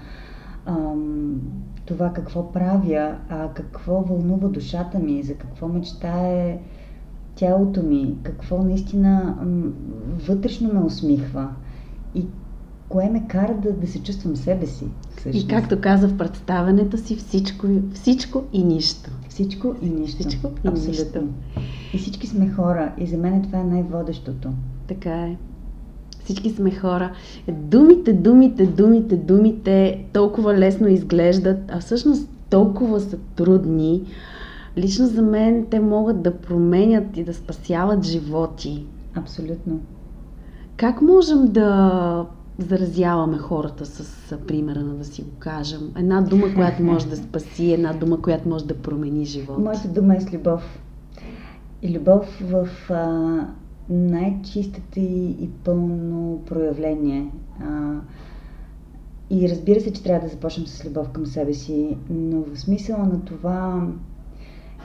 ам, 0.65 1.41
това 1.85 2.13
какво 2.13 2.51
правя, 2.51 3.15
а 3.29 3.49
какво 3.53 4.01
вълнува 4.01 4.47
душата 4.47 4.99
ми, 4.99 5.23
за 5.23 5.33
какво 5.33 5.67
мечтае 5.67 6.59
тялото 7.35 7.83
ми, 7.83 8.15
какво 8.23 8.63
наистина 8.63 9.37
ам, 9.41 9.73
вътрешно 10.27 10.73
ме 10.73 10.79
усмихва 10.79 11.49
и 12.15 12.25
кое 12.89 13.09
ме 13.09 13.27
кара 13.27 13.53
да, 13.63 13.73
да 13.73 13.87
се 13.87 14.03
чувствам 14.03 14.35
себе 14.35 14.65
си. 14.65 14.85
Всъщност. 15.17 15.45
И 15.45 15.47
както 15.47 15.81
каза 15.81 16.07
в 16.07 16.17
представенето 16.17 16.97
си, 16.97 17.15
всичко, 17.15 17.67
всичко 17.93 18.43
и 18.53 18.63
нищо. 18.63 19.09
Всичко 19.37 19.75
и 19.81 19.89
нищо. 19.89 20.19
Всичко 20.19 20.47
и 20.47 20.67
Абсолютно. 20.67 20.91
нищо. 20.91 21.19
И 21.93 21.97
всички 21.97 22.27
сме 22.27 22.49
хора. 22.49 22.91
И 22.97 23.07
за 23.07 23.17
мен 23.17 23.41
това 23.41 23.59
е 23.59 23.63
най-водещото. 23.63 24.49
Така 24.87 25.11
е. 25.11 25.37
Всички 26.23 26.49
сме 26.49 26.71
хора. 26.71 27.11
Думите, 27.51 28.13
думите, 28.13 28.65
думите, 28.65 29.17
думите 29.17 30.05
толкова 30.13 30.53
лесно 30.53 30.87
изглеждат, 30.87 31.57
а 31.69 31.79
всъщност 31.79 32.29
толкова 32.49 32.99
са 32.99 33.17
трудни. 33.35 34.03
Лично 34.77 35.07
за 35.07 35.21
мен 35.21 35.65
те 35.69 35.79
могат 35.79 36.21
да 36.21 36.37
променят 36.37 37.17
и 37.17 37.23
да 37.23 37.33
спасяват 37.33 38.05
животи. 38.05 38.85
Абсолютно. 39.15 39.79
Как 40.77 41.01
можем 41.01 41.47
да 41.47 42.25
заразяваме 42.59 43.37
хората 43.37 43.85
с 43.85 44.37
примера 44.47 44.79
на 44.79 44.93
да 44.93 45.05
си 45.05 45.21
го 45.21 45.31
кажем. 45.39 45.91
Една 45.97 46.21
дума, 46.21 46.53
която 46.55 46.83
може 46.83 47.07
да 47.07 47.17
спаси, 47.17 47.73
една 47.73 47.93
дума, 47.93 48.21
която 48.21 48.49
може 48.49 48.65
да 48.65 48.77
промени 48.77 49.25
живота. 49.25 49.61
Моята 49.61 49.87
дума 49.87 50.15
е 50.15 50.21
с 50.21 50.33
любов. 50.33 50.79
И 51.81 51.99
любов 51.99 52.41
в 52.41 52.67
а, 52.89 53.47
най-чистата 53.89 54.99
и, 54.99 55.29
и 55.29 55.49
пълно 55.63 56.41
проявление. 56.45 57.31
А, 57.61 57.93
и 59.29 59.49
разбира 59.49 59.81
се, 59.81 59.93
че 59.93 60.03
трябва 60.03 60.27
да 60.27 60.33
започнем 60.33 60.67
с 60.67 60.85
любов 60.85 61.09
към 61.09 61.25
себе 61.25 61.53
си, 61.53 61.97
но 62.09 62.41
в 62.41 62.59
смисъла 62.59 63.03
на 63.03 63.25
това, 63.25 63.87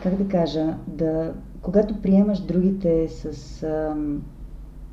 как 0.02 0.16
да 0.16 0.28
кажа, 0.28 0.76
да, 0.86 1.32
когато 1.62 2.02
приемаш 2.02 2.40
другите 2.40 3.08
с 3.08 3.62
а, 3.62 3.96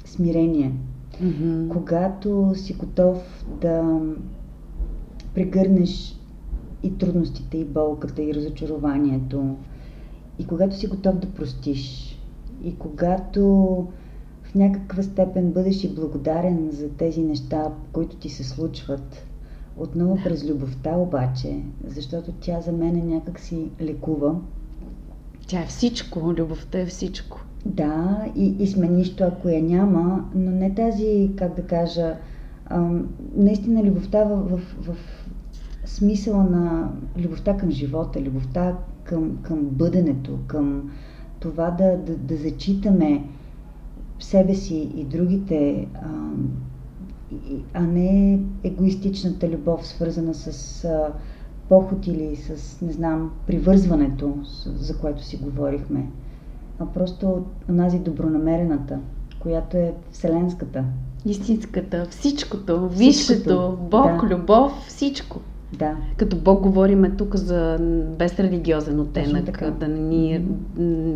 смирение, 0.05 0.73
Mm-hmm. 1.21 1.67
Когато 1.67 2.53
си 2.55 2.73
готов 2.73 3.45
да 3.61 3.99
прегърнеш 5.33 6.15
и 6.83 6.97
трудностите, 6.97 7.57
и 7.57 7.65
болката, 7.65 8.21
и 8.23 8.33
разочарованието, 8.33 9.55
и 10.39 10.47
когато 10.47 10.75
си 10.75 10.87
готов 10.87 11.15
да 11.15 11.27
простиш, 11.27 12.15
и 12.63 12.75
когато 12.75 13.47
в 14.43 14.55
някаква 14.55 15.03
степен 15.03 15.51
бъдеш 15.51 15.83
и 15.83 15.95
благодарен 15.95 16.69
за 16.71 16.89
тези 16.89 17.21
неща, 17.21 17.71
които 17.91 18.15
ти 18.15 18.29
се 18.29 18.43
случват, 18.43 19.25
отново 19.77 20.17
през 20.23 20.49
любовта 20.49 20.97
обаче, 20.97 21.63
защото 21.87 22.31
тя 22.31 22.61
за 22.61 22.71
мен 22.71 22.95
е 22.95 23.03
някак 23.03 23.39
си 23.39 23.67
лекува. 23.81 24.35
Тя 25.47 25.61
е 25.61 25.65
всичко, 25.65 26.33
любовта 26.33 26.79
е 26.79 26.85
всичко. 26.85 27.45
Да, 27.65 28.25
и, 28.35 28.55
и 28.59 28.67
сме 28.67 28.87
нищо, 28.87 29.23
ако 29.23 29.49
я 29.49 29.63
няма, 29.63 30.29
но 30.35 30.51
не 30.51 30.75
тази, 30.75 31.31
как 31.35 31.55
да 31.55 31.61
кажа, 31.61 32.15
а, 32.65 32.89
наистина 33.35 33.83
любовта 33.83 34.23
в, 34.23 34.47
в, 34.47 34.59
в 34.81 34.95
смисъла 35.85 36.43
на 36.43 36.91
любовта 37.17 37.57
към 37.57 37.71
живота, 37.71 38.21
любовта 38.21 38.77
към, 39.03 39.37
към 39.41 39.59
бъденето, 39.59 40.39
към 40.47 40.91
това 41.39 41.71
да, 41.71 41.97
да, 41.97 42.17
да 42.17 42.35
зачитаме 42.35 43.23
себе 44.19 44.55
си 44.55 44.91
и 44.95 45.03
другите, 45.03 45.87
а, 45.93 46.31
а 47.73 47.81
не 47.81 48.39
егоистичната 48.63 49.49
любов, 49.49 49.87
свързана 49.87 50.33
с 50.33 50.85
а, 50.85 51.13
поход 51.69 52.07
или 52.07 52.35
с, 52.35 52.81
не 52.81 52.91
знам, 52.91 53.31
привързването, 53.47 54.37
за 54.65 54.97
което 54.97 55.23
си 55.23 55.37
говорихме 55.37 56.09
а 56.79 56.85
просто 56.85 57.45
онази 57.69 57.99
добронамерената, 57.99 58.97
която 59.39 59.77
е 59.77 59.93
вселенската. 60.11 60.83
Истинската, 61.25 62.07
всичкото, 62.09 62.89
висшето, 62.89 63.77
Бог, 63.91 64.27
да. 64.27 64.35
любов, 64.35 64.71
всичко. 64.87 65.39
Да. 65.73 65.95
Като 66.17 66.35
Бог 66.35 66.61
говориме 66.61 67.09
тук 67.09 67.35
за 67.35 67.77
безрелигиозен 68.17 68.99
оттенък, 68.99 69.63
да 69.79 69.87
не, 69.87 69.99
ни, 69.99 70.45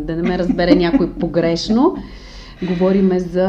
да 0.04 0.16
не 0.16 0.22
ме 0.22 0.38
разбере 0.38 0.74
някой 0.74 1.12
погрешно. 1.20 1.96
Говориме 2.68 3.20
за 3.20 3.48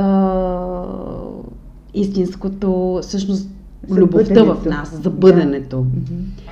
истинското, 1.94 3.00
всъщност, 3.02 3.50
за 3.88 4.00
любовта 4.00 4.34
бъденето. 4.34 4.62
в 4.62 4.66
нас, 4.66 5.02
за 5.04 5.10
бъденето. 5.10 5.86
Да. 5.94 6.52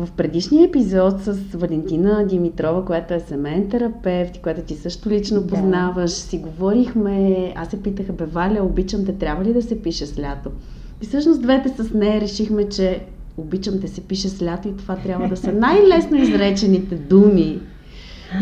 В 0.00 0.08
предишния 0.16 0.64
епизод 0.64 1.20
с 1.20 1.32
Валентина 1.54 2.26
Димитрова, 2.26 2.84
която 2.84 3.14
е 3.14 3.20
семейен 3.20 3.68
терапевт, 3.68 4.40
която 4.42 4.62
ти 4.62 4.74
също 4.74 5.10
лично 5.10 5.46
познаваш, 5.46 6.10
да. 6.10 6.16
си 6.16 6.38
говорихме, 6.38 7.52
аз 7.56 7.68
се 7.68 7.82
питах, 7.82 8.12
бе, 8.12 8.24
Валя, 8.24 8.62
обичам 8.62 9.04
те, 9.04 9.12
трябва 9.12 9.44
ли 9.44 9.52
да 9.52 9.62
се 9.62 9.82
пише 9.82 10.06
с 10.06 10.18
лято? 10.18 10.50
И 11.02 11.06
всъщност 11.06 11.42
двете 11.42 11.68
с 11.68 11.94
нея 11.94 12.20
решихме, 12.20 12.68
че 12.68 13.02
обичам 13.36 13.80
те 13.80 13.88
се 13.88 14.00
пише 14.00 14.28
с 14.28 14.42
лято 14.42 14.68
и 14.68 14.76
това 14.76 14.96
трябва 14.96 15.28
да 15.28 15.36
са 15.36 15.52
най-лесно 15.66 16.16
изречените 16.16 16.94
думи 16.94 17.60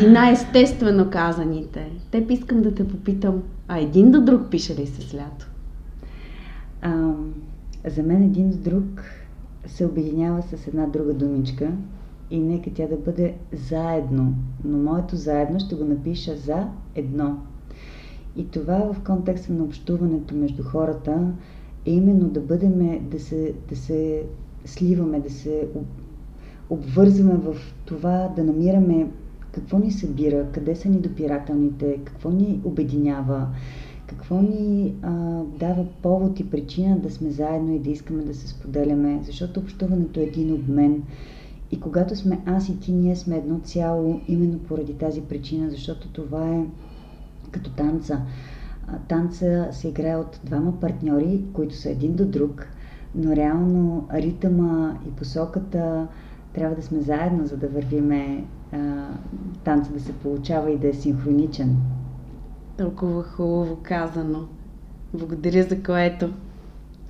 и 0.02 0.06
най-естествено 0.06 1.10
казаните. 1.10 1.86
Теб 2.10 2.30
искам 2.30 2.62
да 2.62 2.74
те 2.74 2.88
попитам, 2.88 3.42
а 3.68 3.78
един 3.78 4.10
до 4.10 4.20
друг 4.20 4.40
пише 4.50 4.76
ли 4.76 4.86
се 4.86 5.02
с 5.02 5.14
лято? 5.14 5.46
А, 6.82 7.12
за 7.86 8.02
мен 8.02 8.22
един 8.22 8.50
до 8.50 8.56
друг 8.56 9.02
се 9.66 9.86
обединява 9.86 10.42
с 10.42 10.66
една 10.66 10.86
друга 10.86 11.14
думичка 11.14 11.72
и 12.30 12.38
нека 12.40 12.70
тя 12.74 12.86
да 12.86 12.96
бъде 12.96 13.34
заедно. 13.52 14.34
Но 14.64 14.78
моето 14.78 15.16
заедно 15.16 15.60
ще 15.60 15.74
го 15.74 15.84
напиша 15.84 16.36
за 16.36 16.68
едно. 16.94 17.38
И 18.36 18.48
това 18.48 18.92
в 18.92 19.02
контекста 19.04 19.52
на 19.52 19.64
общуването 19.64 20.34
между 20.34 20.62
хората 20.62 21.32
е 21.86 21.90
именно 21.92 22.28
да 22.28 22.40
бъдеме, 22.40 23.00
да 23.10 23.20
се, 23.20 23.54
да 23.68 23.76
се 23.76 24.22
сливаме, 24.64 25.20
да 25.20 25.30
се 25.30 25.68
обвързваме 26.70 27.34
в 27.34 27.56
това 27.84 28.32
да 28.36 28.44
намираме 28.44 29.10
какво 29.52 29.78
ни 29.78 29.90
събира, 29.92 30.46
къде 30.52 30.76
са 30.76 30.88
ни 30.88 31.00
допирателните, 31.00 31.98
какво 32.04 32.30
ни 32.30 32.60
обединява, 32.64 33.46
какво 34.08 34.42
ни 34.42 34.94
а, 35.02 35.10
дава 35.58 35.86
повод 36.02 36.40
и 36.40 36.50
причина 36.50 36.98
да 36.98 37.10
сме 37.10 37.30
заедно 37.30 37.72
и 37.74 37.78
да 37.78 37.90
искаме 37.90 38.22
да 38.22 38.34
се 38.34 38.48
споделяме, 38.48 39.20
защото 39.22 39.60
общуването 39.60 40.20
е 40.20 40.22
един 40.22 40.54
обмен. 40.54 41.02
И 41.70 41.80
когато 41.80 42.16
сме 42.16 42.40
аз 42.46 42.68
и 42.68 42.80
ти, 42.80 42.92
ние 42.92 43.16
сме 43.16 43.36
едно 43.36 43.60
цяло, 43.60 44.20
именно 44.28 44.58
поради 44.58 44.94
тази 44.94 45.20
причина, 45.20 45.70
защото 45.70 46.08
това 46.08 46.48
е 46.48 46.64
като 47.50 47.70
танца. 47.70 48.20
Танца 49.08 49.68
се 49.72 49.88
играе 49.88 50.16
от 50.16 50.40
двама 50.44 50.80
партньори, 50.80 51.42
които 51.52 51.74
са 51.76 51.90
един 51.90 52.14
до 52.14 52.24
друг, 52.26 52.66
но 53.14 53.36
реално 53.36 54.08
ритъма 54.14 54.98
и 55.08 55.10
посоката 55.10 56.06
трябва 56.52 56.76
да 56.76 56.82
сме 56.82 57.00
заедно, 57.00 57.46
за 57.46 57.56
да 57.56 57.68
вървиме 57.68 58.44
а, 58.72 58.78
танца 59.64 59.92
да 59.92 60.00
се 60.00 60.12
получава 60.12 60.70
и 60.70 60.78
да 60.78 60.88
е 60.88 60.92
синхроничен. 60.92 61.76
Толкова 62.78 63.22
хубаво 63.22 63.78
казано. 63.82 64.48
Благодаря 65.14 65.62
за 65.62 65.82
което. 65.82 66.32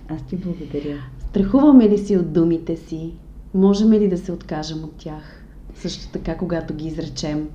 Аз 0.08 0.26
ти 0.26 0.36
благодаря. 0.36 0.96
Страхуваме 1.18 1.88
ли 1.88 1.98
си 1.98 2.16
от 2.16 2.32
думите 2.32 2.76
си? 2.76 3.14
Можем 3.54 3.92
ли 3.92 4.08
да 4.08 4.18
се 4.18 4.32
откажем 4.32 4.84
от 4.84 4.96
тях? 4.96 5.44
Също 5.74 6.12
така, 6.12 6.36
когато 6.36 6.74
ги 6.74 6.86
изречем. 6.86 7.48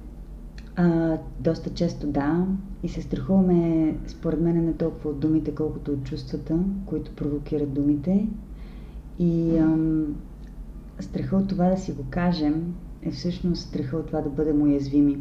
А, 0.75 1.17
доста 1.39 1.70
често 1.70 2.08
да. 2.08 2.46
И 2.84 2.89
се 2.89 3.01
страхуваме, 3.01 3.96
според 4.08 4.41
мен, 4.41 4.65
не 4.65 4.74
толкова 4.74 5.10
от 5.10 5.20
думите, 5.20 5.55
колкото 5.55 5.91
от 5.91 6.03
чувствата, 6.03 6.60
които 6.86 7.12
провокират 7.12 7.74
думите. 7.74 8.27
И 9.20 9.58
ам, 9.58 10.15
страха 11.00 11.38
от 11.38 11.48
това 11.48 11.70
да 11.70 11.77
си 11.77 11.91
го 11.91 12.03
кажем 12.10 12.74
е 13.01 13.12
всъщност 13.12 13.62
страха 13.62 13.98
от 13.98 14.08
това 14.08 14.22
да 14.22 14.29
бъдем 14.29 14.62
уязвими. 14.62 15.17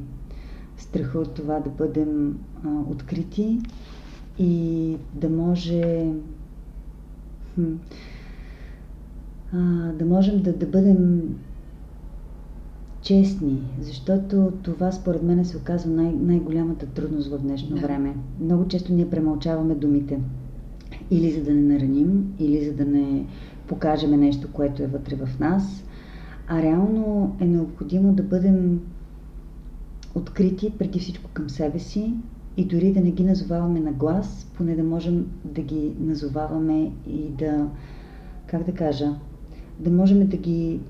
Страха 0.76 1.18
от 1.18 1.34
това 1.34 1.60
да 1.60 1.70
бъдем 1.70 2.38
а, 2.64 2.90
открити 2.90 3.58
и 4.38 4.96
да 5.14 5.28
може 5.28 6.12
хм, 7.54 7.72
а, 9.52 9.58
да 9.92 10.04
можем 10.04 10.42
да, 10.42 10.52
да 10.52 10.66
бъдем 10.66 11.22
честни, 13.02 13.62
защото 13.80 14.52
това 14.62 14.92
според 14.92 15.22
мен 15.22 15.44
се 15.44 15.56
оказва 15.56 15.90
най- 15.90 16.12
най-голямата 16.12 16.86
трудност 16.86 17.30
в 17.30 17.38
днешно 17.38 17.76
да. 17.76 17.82
време. 17.82 18.16
Много 18.40 18.68
често 18.68 18.92
ние 18.92 19.10
премълчаваме 19.10 19.74
думите. 19.74 20.20
Или 21.10 21.32
за 21.32 21.42
да 21.44 21.54
не 21.54 21.74
нараним, 21.74 22.34
или 22.38 22.64
за 22.64 22.72
да 22.72 22.84
не 22.84 23.26
покажем 23.66 24.20
нещо, 24.20 24.48
което 24.52 24.82
е 24.82 24.86
вътре 24.86 25.16
в 25.16 25.40
нас. 25.40 25.84
А 26.48 26.62
реално 26.62 27.36
е 27.40 27.44
необходимо 27.44 28.12
да 28.12 28.22
бъдем 28.22 28.80
открити 30.14 30.72
преди 30.78 30.98
всичко 30.98 31.30
към 31.34 31.50
себе 31.50 31.78
си 31.78 32.14
и 32.56 32.64
дори 32.64 32.92
да 32.92 33.00
не 33.00 33.10
ги 33.10 33.24
назоваваме 33.24 33.80
на 33.80 33.92
глас, 33.92 34.46
поне 34.56 34.76
да 34.76 34.84
можем 34.84 35.26
да 35.44 35.62
ги 35.62 35.94
назоваваме 36.00 36.92
и 37.06 37.28
да, 37.28 37.68
как 38.46 38.64
да 38.64 38.72
кажа, 38.72 39.14
да 39.78 39.90
можем 39.90 40.26
да 40.26 40.36
ги 40.36 40.80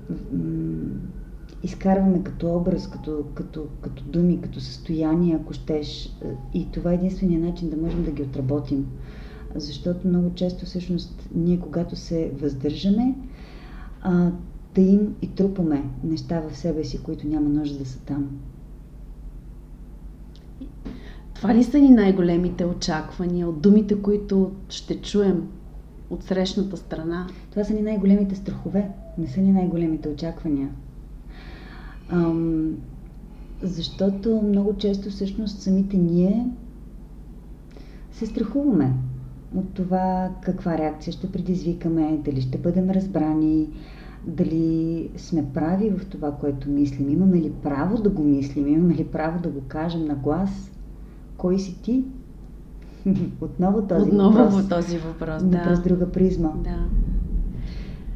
изкарваме 1.63 2.23
като 2.23 2.57
образ, 2.57 2.91
като, 2.91 3.25
като, 3.35 3.67
като 3.81 4.05
думи, 4.05 4.41
като 4.41 4.61
състояние, 4.61 5.39
ако 5.41 5.53
щеш. 5.53 6.17
И 6.55 6.71
това 6.73 6.93
е 6.93 6.95
единствения 6.95 7.41
начин 7.41 7.71
да 7.71 7.77
можем 7.77 8.05
да 8.05 8.11
ги 8.11 8.23
отработим. 8.23 8.87
Защото 9.55 10.09
много 10.09 10.35
често 10.35 10.67
всъщност 10.67 11.29
ние, 11.35 11.61
когато 11.61 11.97
се 11.97 12.31
въздържаме, 12.35 13.15
а, 14.03 14.33
да 14.75 14.81
им 14.81 15.15
и 15.23 15.29
трупаме 15.29 15.85
неща 16.05 16.43
в 16.49 16.57
себе 16.57 16.85
си, 16.85 17.03
които 17.03 17.27
няма 17.27 17.49
нужда 17.49 17.79
да 17.79 17.87
са 17.87 17.99
там. 17.99 18.31
Това 21.43 21.55
ли 21.55 21.65
са 21.65 21.79
ни 21.79 21.91
най-големите 21.91 22.65
очаквания 22.65 23.49
от 23.49 23.61
думите, 23.61 24.03
които 24.03 24.51
ще 24.69 25.01
чуем 25.01 25.49
от 26.11 26.23
срещната 26.23 26.77
страна? 26.77 27.27
Това 27.51 27.65
са 27.65 27.75
ни 27.75 27.83
най-големите 27.83 28.35
страхове, 28.35 28.91
не 29.19 29.27
са 29.27 29.41
ни 29.41 29.53
най-големите 29.53 30.09
очаквания. 30.09 30.69
Ам, 32.09 32.77
защото 33.63 34.43
много 34.45 34.77
често 34.77 35.11
всъщност 35.11 35.61
самите 35.61 35.97
ние 35.97 36.47
се 38.13 38.27
страхуваме 38.27 38.93
от 39.57 39.75
това 39.75 40.31
каква 40.43 40.79
реакция 40.79 41.13
ще 41.13 41.33
предизвикаме, 41.33 42.21
дали 42.25 42.41
ще 42.41 42.59
бъдем 42.59 42.91
разбрани, 42.91 43.69
дали 44.27 45.11
сме 45.17 45.45
прави 45.55 45.91
в 45.91 46.07
това, 46.07 46.33
което 46.33 46.71
мислим, 46.71 47.11
имаме 47.11 47.37
ли 47.37 47.53
право 47.63 48.03
да 48.03 48.11
го 48.11 48.23
мислим, 48.23 48.69
имаме 48.69 48.95
ли 48.95 49.05
право 49.05 49.43
да 49.43 49.49
го 49.49 49.61
кажем 49.69 50.05
на 50.05 50.15
глас, 50.15 50.72
кой 51.43 51.59
си 51.59 51.83
ти? 51.83 52.05
Отново 53.41 53.83
този 53.83 54.11
Отново 54.11 54.39
въпрос. 54.39 54.69
този 54.69 54.99
въпрос, 54.99 55.45
да. 55.45 55.63
През 55.63 55.81
друга 55.81 56.11
призма. 56.11 56.53
Да. 56.65 56.85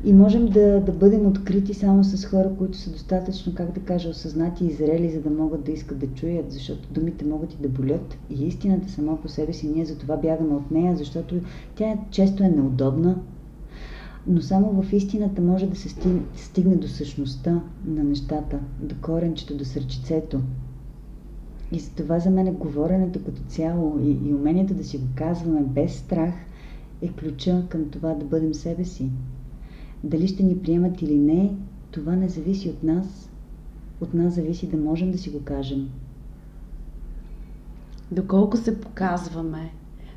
И 0.04 0.12
можем 0.12 0.46
да, 0.46 0.80
да 0.80 0.92
бъдем 0.92 1.26
открити 1.26 1.74
само 1.74 2.04
с 2.04 2.26
хора, 2.26 2.50
които 2.58 2.78
са 2.78 2.90
достатъчно, 2.90 3.54
как 3.54 3.72
да 3.72 3.80
кажа, 3.80 4.08
осъзнати 4.08 4.66
и 4.66 4.72
зрели, 4.72 5.10
за 5.10 5.20
да 5.20 5.30
могат 5.30 5.64
да 5.64 5.72
искат 5.72 5.98
да 5.98 6.06
чуят, 6.06 6.52
защото 6.52 6.88
думите 6.92 7.24
могат 7.24 7.52
и 7.52 7.62
да 7.62 7.68
болят. 7.68 8.18
И 8.30 8.46
истината 8.46 8.88
сама 8.88 9.22
по 9.22 9.28
себе 9.28 9.52
си, 9.52 9.68
ние 9.68 9.84
за 9.84 9.98
това 9.98 10.16
бягаме 10.16 10.54
от 10.54 10.70
нея, 10.70 10.96
защото 10.96 11.34
тя 11.74 11.94
често 12.10 12.42
е 12.42 12.48
неудобна, 12.48 13.16
но 14.26 14.42
само 14.42 14.82
в 14.82 14.92
истината 14.92 15.42
може 15.42 15.66
да 15.66 15.76
се 15.76 15.88
стигне 16.36 16.76
до 16.76 16.88
същността 16.88 17.60
на 17.86 18.04
нещата, 18.04 18.58
до 18.80 18.94
коренчето, 19.02 19.56
до 19.56 19.64
сърчицето. 19.64 20.40
И 21.72 21.78
за 21.78 21.90
това 21.90 22.18
за 22.18 22.30
мен 22.30 22.46
е 22.46 22.52
говоренето 22.52 23.24
като 23.24 23.42
цяло 23.48 23.98
и, 24.00 24.28
и 24.28 24.34
умението 24.34 24.74
да 24.74 24.84
си 24.84 24.98
го 24.98 25.06
казваме 25.14 25.60
без 25.62 25.96
страх 25.96 26.34
е 27.02 27.08
ключа 27.08 27.62
към 27.68 27.90
това 27.90 28.14
да 28.14 28.24
бъдем 28.24 28.54
себе 28.54 28.84
си. 28.84 29.10
Дали 30.04 30.28
ще 30.28 30.42
ни 30.42 30.58
приемат 30.58 31.02
или 31.02 31.18
не, 31.18 31.56
това 31.90 32.16
не 32.16 32.28
зависи 32.28 32.68
от 32.68 32.82
нас. 32.82 33.30
От 34.00 34.14
нас 34.14 34.34
зависи 34.34 34.66
да 34.66 34.76
можем 34.76 35.10
да 35.10 35.18
си 35.18 35.30
го 35.30 35.42
кажем. 35.44 35.88
Доколко 38.12 38.56
се 38.56 38.80
показваме, 38.80 39.70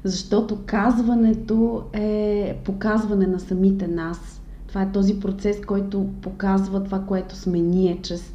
защото 0.04 0.60
казването 0.66 1.84
е 1.94 2.58
показване 2.66 3.28
на 3.28 3.40
самите 3.40 3.88
нас. 3.88 4.42
Това 4.68 4.82
е 4.82 4.92
този 4.92 5.20
процес, 5.20 5.62
който 5.66 6.08
показва 6.22 6.84
това, 6.84 7.00
което 7.00 7.36
сме 7.36 7.60
ние, 7.60 8.02
чрез, 8.02 8.34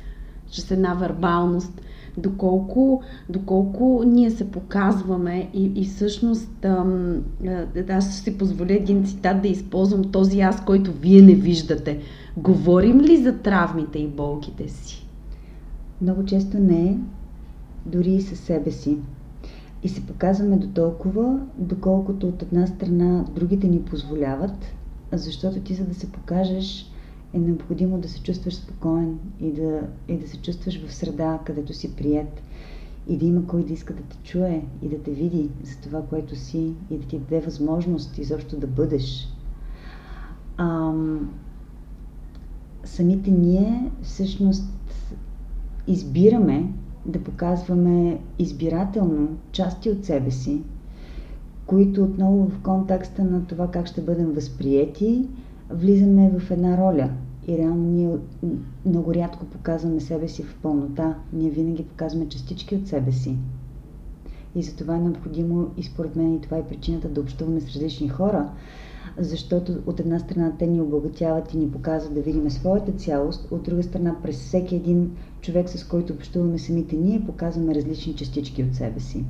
чрез 0.50 0.70
една 0.70 0.94
вербалност. 0.94 1.80
Доколко, 2.18 3.02
доколко 3.28 4.02
ние 4.06 4.30
се 4.30 4.50
показваме 4.50 5.50
и, 5.54 5.72
и 5.74 5.84
всъщност 5.84 6.64
ам, 6.64 7.22
аз 7.88 8.04
ще 8.04 8.22
си 8.22 8.38
позволя 8.38 8.72
един 8.72 9.04
цитат 9.04 9.42
да 9.42 9.48
използвам 9.48 10.04
този 10.04 10.40
аз, 10.40 10.64
който 10.64 10.92
вие 10.92 11.22
не 11.22 11.34
виждате. 11.34 12.00
Говорим 12.36 13.00
ли 13.00 13.22
за 13.22 13.38
травмите 13.38 13.98
и 13.98 14.08
болките 14.08 14.68
си? 14.68 15.06
Много 16.02 16.24
често 16.24 16.58
не, 16.58 16.98
дори 17.86 18.10
и 18.10 18.22
със 18.22 18.38
себе 18.38 18.70
си. 18.70 18.98
И 19.82 19.88
се 19.88 20.06
показваме 20.06 20.56
до 20.56 20.66
толкова, 20.66 21.40
доколкото 21.58 22.28
от 22.28 22.42
една 22.42 22.66
страна 22.66 23.24
другите 23.34 23.68
ни 23.68 23.82
позволяват, 23.82 24.66
защото 25.12 25.60
ти 25.60 25.74
за 25.74 25.84
да 25.84 25.94
се 25.94 26.12
покажеш 26.12 26.90
е 27.34 27.38
необходимо 27.38 27.98
да 27.98 28.08
се 28.08 28.22
чувстваш 28.22 28.54
спокоен 28.54 29.18
и 29.40 29.52
да, 29.52 29.80
и 30.08 30.16
да 30.16 30.28
се 30.28 30.36
чувстваш 30.36 30.86
в 30.86 30.94
среда, 30.94 31.38
където 31.44 31.72
си 31.72 31.96
прият 31.96 32.42
и 33.08 33.16
да 33.16 33.26
има 33.26 33.46
кой 33.46 33.64
да 33.64 33.72
иска 33.72 33.94
да 33.94 34.02
те 34.02 34.16
чуе 34.16 34.62
и 34.82 34.88
да 34.88 34.98
те 34.98 35.10
види 35.10 35.50
за 35.64 35.76
това, 35.82 36.02
което 36.02 36.36
си 36.36 36.72
и 36.90 36.98
да 36.98 37.06
ти 37.06 37.18
даде 37.18 37.40
възможност 37.40 38.18
изобщо 38.18 38.56
да 38.56 38.66
бъдеш. 38.66 39.28
Ам, 40.56 41.30
самите 42.84 43.30
ние 43.30 43.90
всъщност 44.02 44.70
избираме 45.86 46.72
да 47.06 47.22
показваме 47.22 48.18
избирателно 48.38 49.28
части 49.52 49.90
от 49.90 50.04
себе 50.04 50.30
си, 50.30 50.62
които 51.66 52.04
отново 52.04 52.48
в 52.48 52.62
контекста 52.62 53.24
на 53.24 53.46
това 53.46 53.70
как 53.70 53.86
ще 53.86 54.00
бъдем 54.00 54.32
възприяти, 54.32 55.28
влизаме 55.70 56.30
в 56.38 56.50
една 56.50 56.78
роля. 56.78 57.10
И 57.48 57.58
реално 57.58 57.84
ние 57.84 58.18
много 58.86 59.14
рядко 59.14 59.46
показваме 59.46 60.00
себе 60.00 60.28
си 60.28 60.42
в 60.42 60.58
пълнота. 60.62 61.18
Ние 61.32 61.50
винаги 61.50 61.84
показваме 61.84 62.28
частички 62.28 62.76
от 62.76 62.88
себе 62.88 63.12
си. 63.12 63.36
И 64.54 64.62
за 64.62 64.76
това 64.76 64.96
е 64.96 65.00
необходимо, 65.00 65.70
и 65.76 65.82
според 65.82 66.16
мен 66.16 66.34
и 66.34 66.40
това 66.40 66.56
е 66.56 66.68
причината 66.68 67.08
да 67.08 67.20
общуваме 67.20 67.60
с 67.60 67.74
различни 67.74 68.08
хора, 68.08 68.50
защото 69.18 69.78
от 69.86 70.00
една 70.00 70.18
страна 70.18 70.52
те 70.58 70.66
ни 70.66 70.80
обогатяват 70.80 71.54
и 71.54 71.58
ни 71.58 71.70
показват 71.70 72.14
да 72.14 72.20
видим 72.20 72.50
своята 72.50 72.92
цялост, 72.92 73.48
от 73.50 73.62
друга 73.62 73.82
страна 73.82 74.16
през 74.22 74.36
всеки 74.36 74.76
един 74.76 75.10
човек, 75.40 75.68
с 75.68 75.88
който 75.88 76.12
общуваме 76.12 76.58
самите 76.58 76.96
ние, 76.96 77.26
показваме 77.26 77.74
различни 77.74 78.14
частички 78.14 78.62
от 78.62 78.74
себе 78.74 79.00
си. 79.00 79.24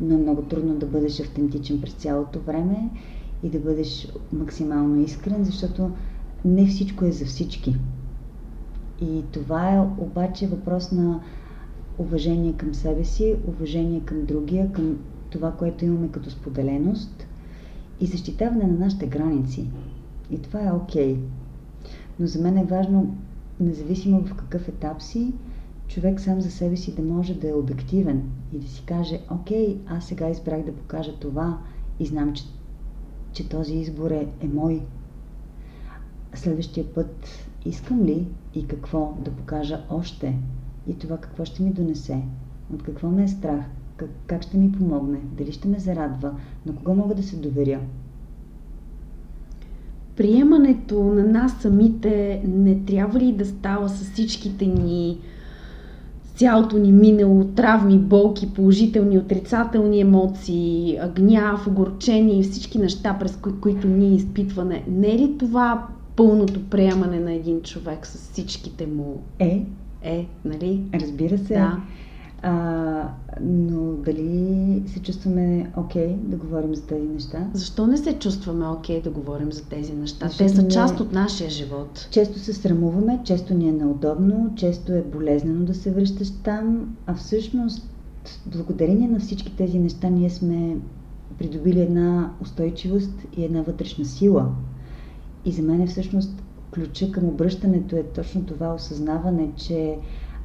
Но 0.00 0.14
е 0.14 0.18
много 0.18 0.42
трудно 0.42 0.74
да 0.74 0.86
бъдеш 0.86 1.20
автентичен 1.20 1.80
през 1.80 1.92
цялото 1.92 2.40
време 2.40 2.90
и 3.42 3.48
да 3.48 3.58
бъдеш 3.58 4.12
максимално 4.32 5.00
искрен, 5.00 5.44
защото 5.44 5.90
не 6.46 6.66
всичко 6.66 7.04
е 7.04 7.12
за 7.12 7.26
всички. 7.26 7.76
И 9.00 9.22
това 9.32 9.74
е 9.74 9.80
обаче 9.80 10.46
въпрос 10.46 10.92
на 10.92 11.20
уважение 11.98 12.52
към 12.52 12.74
себе 12.74 13.04
си, 13.04 13.36
уважение 13.46 14.00
към 14.00 14.24
другия, 14.24 14.72
към 14.72 14.98
това, 15.30 15.52
което 15.52 15.84
имаме 15.84 16.08
като 16.08 16.30
споделеност 16.30 17.26
и 18.00 18.06
защитаване 18.06 18.66
на 18.66 18.78
нашите 18.78 19.06
граници. 19.06 19.66
И 20.30 20.38
това 20.38 20.66
е 20.66 20.72
окей. 20.72 21.14
Okay. 21.14 21.20
Но 22.20 22.26
за 22.26 22.42
мен 22.42 22.58
е 22.58 22.64
важно, 22.64 23.16
независимо 23.60 24.24
в 24.24 24.34
какъв 24.34 24.68
етап 24.68 25.02
си, 25.02 25.32
човек 25.88 26.20
сам 26.20 26.40
за 26.40 26.50
себе 26.50 26.76
си 26.76 26.94
да 26.94 27.02
може 27.02 27.34
да 27.34 27.48
е 27.48 27.54
обективен 27.54 28.22
и 28.52 28.58
да 28.58 28.68
си 28.68 28.82
каже, 28.86 29.20
окей, 29.30 29.78
аз 29.86 30.06
сега 30.06 30.28
избрах 30.28 30.64
да 30.64 30.72
покажа 30.72 31.12
това 31.20 31.58
и 32.00 32.06
знам, 32.06 32.32
че 32.32 32.44
че 33.36 33.48
този 33.48 33.74
избор 33.74 34.10
е, 34.10 34.28
е 34.40 34.48
мой. 34.48 34.82
Следващия 36.36 36.86
път 36.94 37.26
искам 37.64 38.04
ли 38.04 38.26
и 38.54 38.66
какво 38.66 39.14
да 39.24 39.30
покажа 39.30 39.80
още? 39.90 40.34
И 40.88 40.94
това 40.94 41.16
какво 41.16 41.44
ще 41.44 41.62
ми 41.62 41.70
донесе, 41.70 42.22
от 42.74 42.82
какво 42.82 43.08
ме 43.08 43.24
е 43.24 43.28
страх, 43.28 43.64
как, 43.96 44.10
как 44.26 44.42
ще 44.42 44.56
ми 44.56 44.72
помогне, 44.72 45.18
дали 45.38 45.52
ще 45.52 45.68
ме 45.68 45.78
зарадва, 45.78 46.34
на 46.66 46.74
кого 46.74 46.94
мога 46.94 47.14
да 47.14 47.22
се 47.22 47.36
доверя. 47.36 47.80
Приемането 50.16 51.04
на 51.04 51.24
нас 51.24 51.56
самите 51.60 52.42
не 52.48 52.84
трябва 52.84 53.20
ли 53.20 53.32
да 53.32 53.46
става 53.46 53.88
с 53.88 54.10
всичките 54.12 54.66
ни 54.66 55.18
цялото 56.36 56.78
ни 56.78 56.92
минало, 56.92 57.44
травми, 57.44 57.98
болки, 57.98 58.54
положителни, 58.54 59.18
отрицателни 59.18 60.00
емоции, 60.00 60.98
гняв, 61.14 61.66
огорчение 61.66 62.38
и 62.38 62.42
всички 62.42 62.78
неща, 62.78 63.16
през 63.20 63.36
кои, 63.36 63.60
които 63.60 63.88
ние 63.88 64.14
изпитваме. 64.14 64.84
Не 64.88 65.08
е 65.08 65.18
ли 65.18 65.38
това 65.38 65.86
пълното 66.16 66.70
приемане 66.70 67.20
на 67.20 67.32
един 67.32 67.62
човек 67.62 68.06
с 68.06 68.30
всичките 68.32 68.86
му? 68.86 69.22
Е. 69.38 69.66
Е, 70.02 70.26
нали? 70.44 70.82
Разбира 70.94 71.38
се. 71.38 71.54
Да. 71.54 71.82
А, 72.42 73.08
но 73.40 73.92
дали 73.92 74.82
се 74.86 75.02
чувстваме 75.02 75.72
окей 75.76 76.08
okay 76.08 76.16
да 76.16 76.36
говорим 76.36 76.74
за 76.74 76.86
тези 76.86 77.06
неща? 77.06 77.50
Защо 77.52 77.86
не 77.86 77.96
се 77.96 78.18
чувстваме 78.18 78.66
окей 78.68 79.00
okay 79.00 79.04
да 79.04 79.10
говорим 79.10 79.52
за 79.52 79.64
тези 79.64 79.92
неща? 79.92 80.28
Защото 80.28 80.44
Те 80.44 80.56
са 80.56 80.68
част 80.68 81.00
от 81.00 81.12
нашия 81.12 81.50
живот. 81.50 82.08
Често 82.10 82.38
се 82.38 82.52
срамуваме, 82.52 83.20
често 83.24 83.54
ни 83.54 83.68
е 83.68 83.72
неудобно, 83.72 84.52
често 84.56 84.92
е 84.92 85.02
болезнено 85.02 85.64
да 85.64 85.74
се 85.74 85.90
връщаш 85.90 86.28
там, 86.44 86.96
а 87.06 87.14
всъщност 87.14 87.88
благодарение 88.46 89.08
на 89.08 89.20
всички 89.20 89.56
тези 89.56 89.78
неща 89.78 90.08
ние 90.08 90.30
сме 90.30 90.76
придобили 91.38 91.80
една 91.80 92.30
устойчивост 92.42 93.12
и 93.36 93.44
една 93.44 93.62
вътрешна 93.62 94.04
сила. 94.04 94.48
И 95.46 95.52
за 95.52 95.62
мен 95.62 95.80
е 95.80 95.86
всъщност 95.86 96.42
ключа 96.74 97.12
към 97.12 97.24
обръщането 97.24 97.96
е 97.96 98.02
точно 98.02 98.44
това 98.44 98.74
осъзнаване, 98.74 99.52
че 99.56 99.98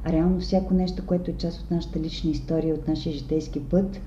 реално 0.06 0.40
всяко 0.40 0.74
нещо, 0.74 1.06
което 1.06 1.30
е 1.30 1.34
част 1.34 1.60
от 1.60 1.70
нашата 1.70 2.00
лична 2.00 2.30
история, 2.30 2.74
от 2.74 2.88
нашия 2.88 3.12
житейски 3.12 3.60
път, 3.60 4.00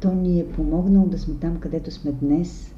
то 0.00 0.12
ни 0.14 0.40
е 0.40 0.48
помогнало 0.48 1.06
да 1.06 1.18
сме 1.18 1.34
там, 1.34 1.56
където 1.60 1.90
сме 1.90 2.12
днес. 2.12 2.74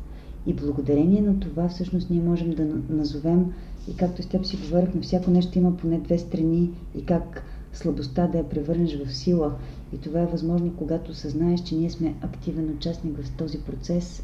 И 0.46 0.54
благодарение 0.54 1.20
на 1.22 1.40
това 1.40 1.68
всъщност 1.68 2.10
ние 2.10 2.20
можем 2.20 2.50
да 2.50 2.64
назовем 2.88 3.52
и 3.90 3.96
както 3.96 4.22
с 4.22 4.26
теб 4.26 4.46
си 4.46 4.56
говорихме, 4.56 5.00
всяко 5.00 5.30
нещо 5.30 5.58
има 5.58 5.76
поне 5.76 5.98
две 5.98 6.18
страни 6.18 6.70
и 6.94 7.04
как 7.04 7.42
слабостта 7.72 8.26
да 8.26 8.38
я 8.38 8.48
превърнеш 8.48 8.98
в 9.04 9.14
сила. 9.14 9.54
И 9.92 9.98
това 9.98 10.20
е 10.20 10.26
възможно, 10.26 10.72
когато 10.78 11.14
съзнаеш, 11.14 11.60
че 11.62 11.74
ние 11.76 11.90
сме 11.90 12.14
активен 12.22 12.70
участник 12.70 13.22
в 13.22 13.36
този 13.36 13.58
процес 13.58 14.22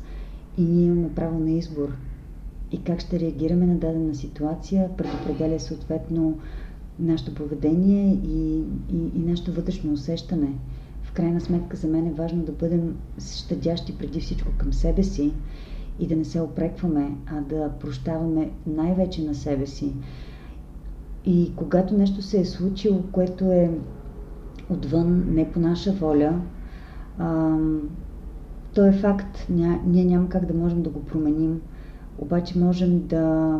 и 0.58 0.62
ние 0.62 0.86
имаме 0.86 1.14
право 1.14 1.38
на 1.38 1.50
избор. 1.50 1.88
И 2.72 2.82
как 2.82 3.00
ще 3.00 3.20
реагираме 3.20 3.66
на 3.66 3.74
дадена 3.74 4.14
ситуация, 4.14 4.96
предопределя 4.96 5.60
съответно 5.60 6.38
нашето 6.98 7.34
поведение 7.34 8.20
и, 8.24 8.58
и, 8.92 9.10
и 9.14 9.18
нашето 9.18 9.52
вътрешно 9.52 9.92
усещане. 9.92 10.52
В 11.02 11.12
крайна 11.12 11.40
сметка 11.40 11.76
за 11.76 11.88
мен 11.88 12.06
е 12.06 12.12
важно 12.12 12.42
да 12.42 12.52
бъдем 12.52 12.96
щадящи 13.36 13.98
преди 13.98 14.20
всичко 14.20 14.48
към 14.58 14.72
себе 14.72 15.02
си 15.02 15.32
и 16.00 16.06
да 16.06 16.16
не 16.16 16.24
се 16.24 16.40
опрекваме, 16.40 17.16
а 17.26 17.40
да 17.40 17.70
прощаваме 17.80 18.50
най-вече 18.66 19.24
на 19.24 19.34
себе 19.34 19.66
си. 19.66 19.92
И 21.26 21.52
когато 21.56 21.98
нещо 21.98 22.22
се 22.22 22.40
е 22.40 22.44
случило, 22.44 23.02
което 23.12 23.44
е 23.44 23.70
отвън, 24.70 25.24
не 25.28 25.50
по 25.50 25.60
наша 25.60 25.92
воля, 25.92 26.40
а, 27.18 27.56
то 28.74 28.86
е 28.86 28.92
факт. 28.92 29.46
Ня, 29.50 29.80
ние 29.86 30.04
няма 30.04 30.28
как 30.28 30.46
да 30.46 30.54
можем 30.54 30.82
да 30.82 30.90
го 30.90 31.04
променим. 31.04 31.60
Обаче 32.18 32.58
можем 32.58 33.06
да 33.06 33.58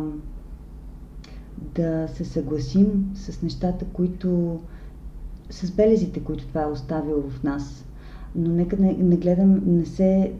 да 1.75 2.07
се 2.07 2.25
съгласим 2.25 3.11
с 3.15 3.41
нещата, 3.41 3.85
които 3.85 4.59
с 5.49 5.71
белезите, 5.71 6.19
които 6.19 6.47
това 6.47 6.61
е 6.61 6.71
оставило 6.71 7.21
в 7.29 7.43
нас. 7.43 7.85
Но 8.35 8.49
нека 8.49 8.77
не, 8.77 8.93
не 8.93 9.17
гледам, 9.17 9.61
не 9.65 9.85
се 9.85 10.33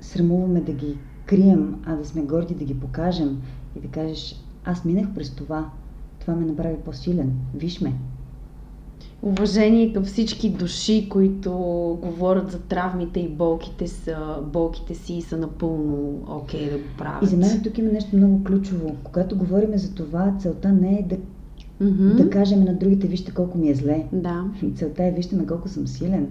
срамуваме 0.00 0.60
да 0.60 0.72
ги 0.72 0.98
крием, 1.26 1.82
а 1.84 1.96
да 1.96 2.04
сме 2.04 2.22
горди 2.22 2.54
да 2.54 2.64
ги 2.64 2.80
покажем 2.80 3.42
и 3.76 3.80
да 3.80 3.88
кажеш, 3.88 4.44
аз 4.64 4.84
минах 4.84 5.14
през 5.14 5.30
това, 5.30 5.70
това 6.18 6.34
ме 6.34 6.46
направи 6.46 6.76
по-силен, 6.76 7.32
виж 7.54 7.80
ме 7.80 7.94
уважение 9.22 9.92
към 9.92 10.04
всички 10.04 10.50
души, 10.50 11.08
които 11.10 11.52
говорят 12.02 12.50
за 12.50 12.58
травмите 12.58 13.20
и 13.20 13.28
болките, 13.28 13.88
са, 13.88 14.36
болките 14.42 14.94
си 14.94 15.14
и 15.14 15.22
са 15.22 15.36
напълно 15.36 16.22
окей 16.28 16.60
okay 16.60 16.72
да 16.72 16.78
го 16.78 16.84
правят. 16.98 17.22
И 17.22 17.26
за 17.26 17.36
мен 17.36 17.62
тук 17.62 17.78
има 17.78 17.92
нещо 17.92 18.16
много 18.16 18.44
ключово. 18.44 18.96
Когато 19.02 19.36
говорим 19.36 19.78
за 19.78 19.94
това, 19.94 20.34
целта 20.38 20.72
не 20.72 20.98
е 20.98 21.02
да, 21.02 21.16
mm-hmm. 21.84 22.14
да 22.14 22.30
кажем 22.30 22.64
на 22.64 22.74
другите, 22.74 23.06
вижте 23.06 23.34
колко 23.34 23.58
ми 23.58 23.68
е 23.70 23.74
зле. 23.74 24.04
Да. 24.12 24.44
Целта 24.76 25.04
е, 25.04 25.12
вижте 25.12 25.36
ме 25.36 25.46
колко 25.46 25.68
съм 25.68 25.86
силен. 25.86 26.28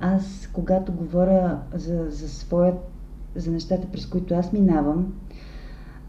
Аз, 0.00 0.48
когато 0.52 0.92
говоря 0.92 1.58
за, 1.74 2.06
за 2.10 2.28
своят, 2.28 2.90
за 3.36 3.50
нещата, 3.50 3.86
през 3.92 4.06
които 4.06 4.34
аз 4.34 4.52
минавам, 4.52 5.12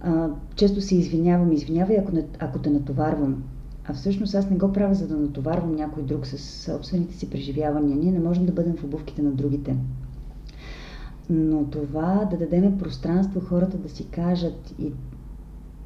а, 0.02 0.30
често 0.56 0.82
се 0.82 0.96
извинявам. 0.96 1.52
Извинявай, 1.52 1.98
ако, 1.98 2.12
ако 2.40 2.60
те 2.60 2.70
натоварвам. 2.70 3.44
А 3.86 3.94
всъщност 3.94 4.36
аз 4.36 4.50
не 4.50 4.58
го 4.58 4.74
правя, 4.74 4.96
за 4.96 5.08
да 5.08 5.18
натоварвам 5.18 5.76
някой 5.76 6.04
друг 6.04 6.28
с 6.28 6.38
собствените 6.38 7.16
си 7.16 7.30
преживявания. 7.30 7.98
Ние 7.98 8.12
не 8.12 8.20
можем 8.20 8.46
да 8.46 8.52
бъдем 8.52 8.76
в 8.78 8.84
обувките 8.84 9.22
на 9.22 9.32
другите. 9.32 9.76
Но 11.30 11.66
това 11.66 12.28
да 12.32 12.38
дадеме 12.38 12.78
пространство 12.78 13.40
хората 13.40 13.78
да 13.78 13.90
си 13.90 14.08
кажат 14.08 14.76
и 14.80 14.92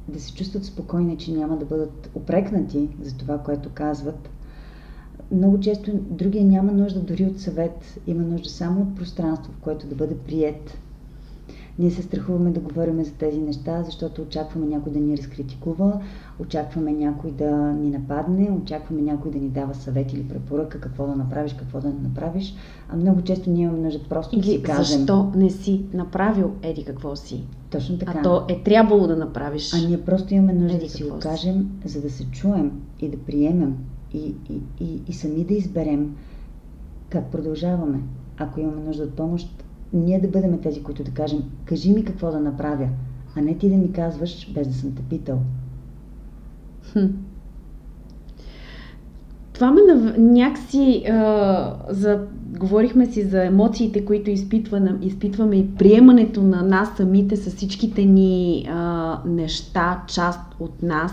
да 0.08 0.20
се 0.20 0.34
чувстват 0.34 0.64
спокойни, 0.64 1.18
че 1.18 1.32
няма 1.32 1.56
да 1.56 1.64
бъдат 1.64 2.10
опрекнати 2.14 2.88
за 3.02 3.16
това, 3.16 3.38
което 3.38 3.70
казват. 3.74 4.30
Много 5.32 5.60
често 5.60 5.90
другия 5.94 6.44
няма 6.44 6.72
нужда 6.72 7.00
дори 7.00 7.24
от 7.24 7.40
съвет, 7.40 8.00
има 8.06 8.22
нужда 8.22 8.48
само 8.48 8.82
от 8.82 8.96
пространство, 8.96 9.52
в 9.52 9.60
което 9.60 9.86
да 9.86 9.94
бъде 9.94 10.16
прият 10.16 10.78
ние 11.78 11.90
се 11.90 12.02
страхуваме 12.02 12.50
да 12.50 12.60
говорим 12.60 13.04
за 13.04 13.12
тези 13.12 13.40
неща, 13.40 13.82
защото 13.82 14.22
очакваме 14.22 14.66
някой 14.66 14.92
да 14.92 14.98
ни 14.98 15.16
разкритикува, 15.16 16.00
очакваме 16.38 16.92
някой 16.92 17.30
да 17.30 17.50
ни 17.56 17.90
нападне, 17.90 18.50
очакваме 18.62 19.02
някой 19.02 19.30
да 19.30 19.38
ни 19.38 19.48
дава 19.48 19.74
съвет 19.74 20.12
или 20.12 20.28
препоръка 20.28 20.80
какво 20.80 21.06
да 21.06 21.16
направиш, 21.16 21.52
какво 21.52 21.80
да 21.80 21.88
не 21.88 22.00
направиш. 22.02 22.54
А 22.88 22.96
много 22.96 23.22
често 23.22 23.50
ние 23.50 23.62
имаме 23.62 23.78
нужда 23.78 24.00
просто 24.08 24.36
или 24.36 24.42
да 24.42 24.48
си 24.48 24.62
кажем. 24.62 24.98
Защо 24.98 25.32
не 25.36 25.50
си 25.50 25.84
направил 25.94 26.52
еди 26.62 26.84
какво 26.84 27.16
си? 27.16 27.44
Точно 27.70 27.98
така. 27.98 28.18
А 28.18 28.22
то 28.22 28.44
е 28.48 28.62
трябвало 28.62 29.06
да 29.06 29.16
направиш. 29.16 29.74
А 29.74 29.88
ние 29.88 30.04
просто 30.04 30.34
имаме 30.34 30.52
нужда 30.52 30.76
еди 30.76 30.86
да 30.86 30.92
си 30.92 31.02
го 31.02 31.18
кажем, 31.18 31.70
за 31.84 32.00
да 32.00 32.10
се 32.10 32.24
чуем 32.30 32.72
и 33.00 33.08
да 33.08 33.16
приемем 33.16 33.76
и, 34.14 34.34
и, 34.50 34.60
и, 34.80 35.02
и 35.08 35.12
сами 35.12 35.44
да 35.44 35.54
изберем 35.54 36.16
как 37.10 37.30
продължаваме. 37.30 38.00
Ако 38.38 38.60
имаме 38.60 38.82
нужда 38.82 39.02
от 39.02 39.14
помощ, 39.14 39.64
ние 39.92 40.20
да 40.20 40.28
бъдем 40.28 40.60
тези, 40.60 40.82
които 40.82 41.04
да 41.04 41.10
кажем, 41.10 41.42
кажи 41.64 41.92
ми 41.92 42.04
какво 42.04 42.30
да 42.30 42.40
направя, 42.40 42.88
а 43.36 43.40
не 43.40 43.58
ти 43.58 43.70
да 43.70 43.76
ми 43.76 43.92
казваш, 43.92 44.52
без 44.54 44.68
да 44.68 44.74
съм 44.74 44.94
те 44.94 45.02
питал. 45.02 45.38
Хм. 46.92 47.06
Това 49.52 49.70
ме 49.70 49.80
нав... 49.82 50.14
някакси 50.18 51.04
а, 51.10 51.76
за... 51.88 52.26
говорихме 52.58 53.06
си 53.06 53.22
за 53.22 53.44
емоциите, 53.44 54.04
които 54.04 54.30
изпитваме, 54.30 54.98
изпитваме 55.02 55.56
и 55.56 55.74
приемането 55.74 56.42
на 56.42 56.62
нас 56.62 56.88
самите 56.96 57.36
с 57.36 57.56
всичките 57.56 58.04
ни 58.04 58.68
а, 58.70 59.18
неща, 59.26 60.02
част 60.08 60.40
от 60.60 60.82
нас. 60.82 61.12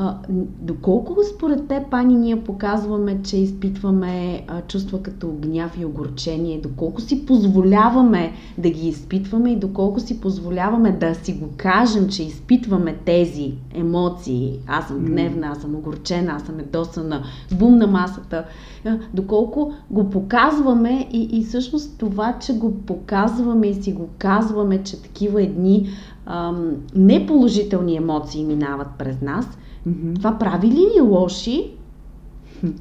А, 0.00 0.16
доколко 0.60 1.16
според 1.34 1.68
те, 1.68 1.84
Пани, 1.90 2.14
ние 2.14 2.44
показваме, 2.44 3.22
че 3.22 3.36
изпитваме 3.36 4.42
а, 4.48 4.62
чувства 4.62 5.02
като 5.02 5.32
гняв 5.32 5.78
и 5.80 5.84
огорчение? 5.84 6.60
Доколко 6.60 7.00
си 7.00 7.26
позволяваме 7.26 8.32
да 8.58 8.70
ги 8.70 8.88
изпитваме 8.88 9.52
и 9.52 9.56
доколко 9.56 10.00
си 10.00 10.20
позволяваме 10.20 10.92
да 10.92 11.14
си 11.14 11.32
го 11.32 11.48
кажем, 11.56 12.08
че 12.08 12.22
изпитваме 12.22 12.96
тези 13.04 13.54
емоции? 13.74 14.58
Аз 14.66 14.88
съм 14.88 14.98
гневна, 14.98 15.46
аз 15.46 15.58
съм 15.58 15.74
огорчена, 15.74 16.32
аз 16.32 16.42
съм 16.42 16.58
едосана, 16.58 17.22
бум 17.58 17.78
на 17.78 17.86
масата. 17.86 18.44
А, 18.84 18.98
доколко 19.14 19.72
го 19.90 20.10
показваме 20.10 21.08
и, 21.12 21.28
и 21.32 21.44
всъщност 21.44 21.98
това, 21.98 22.38
че 22.40 22.54
го 22.54 22.74
показваме 22.74 23.66
и 23.66 23.82
си 23.82 23.92
го 23.92 24.08
казваме, 24.18 24.82
че 24.82 25.02
такива 25.02 25.42
едни 25.42 25.88
ам, 26.26 26.72
неположителни 26.94 27.96
емоции 27.96 28.44
минават 28.44 28.88
през 28.98 29.20
нас– 29.20 29.48
Mm-hmm. 29.88 30.18
Това 30.18 30.38
прави 30.38 30.66
ли 30.66 30.86
ни 30.94 31.00
лоши? 31.00 31.70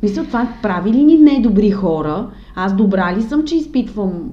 Мисля, 0.04 0.24
това 0.24 0.54
прави 0.62 0.94
ли 0.94 1.04
ни 1.04 1.18
недобри 1.18 1.72
хора? 1.72 2.30
Аз 2.56 2.76
добра 2.76 3.16
ли 3.16 3.22
съм, 3.22 3.46
че 3.46 3.56
изпитвам 3.56 4.32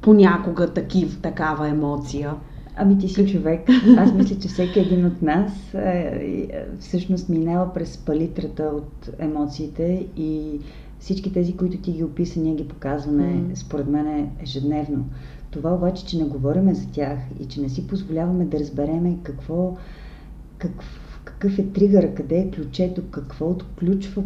понякога 0.00 0.68
такив, 0.68 1.18
такава 1.22 1.68
емоция? 1.68 2.34
Ами 2.76 2.98
ти 2.98 3.08
си 3.08 3.32
човек. 3.32 3.68
Аз 3.98 4.12
мисля, 4.12 4.36
че 4.38 4.48
всеки 4.48 4.80
един 4.80 5.06
от 5.06 5.22
нас 5.22 5.74
е, 5.74 5.78
е, 5.78 6.64
всъщност 6.80 7.28
минава 7.28 7.72
през 7.74 7.98
палитрата 7.98 8.62
от 8.62 9.10
емоциите 9.18 10.06
и 10.16 10.60
Всички 10.98 11.32
тези, 11.32 11.56
които 11.56 11.78
ти 11.78 11.92
ги 11.92 12.04
описа, 12.04 12.40
ние 12.40 12.54
ги 12.54 12.68
показваме, 12.68 13.24
mm. 13.24 13.54
според 13.54 13.88
мен, 13.88 14.30
ежедневно. 14.42 15.04
Това 15.50 15.74
обаче, 15.74 16.06
че 16.06 16.18
не 16.18 16.24
говориме 16.24 16.74
за 16.74 16.88
тях 16.88 17.18
и 17.40 17.44
че 17.44 17.60
не 17.60 17.68
си 17.68 17.86
позволяваме 17.86 18.44
да 18.44 18.60
разбереме 18.60 19.16
какво, 19.22 19.76
какъв, 20.58 21.07
какъв 21.38 21.58
е 21.58 21.66
тригър, 21.66 22.14
къде 22.14 22.38
е 22.38 22.50
ключето, 22.50 23.02
какво 23.10 23.50
отключва 23.50 24.22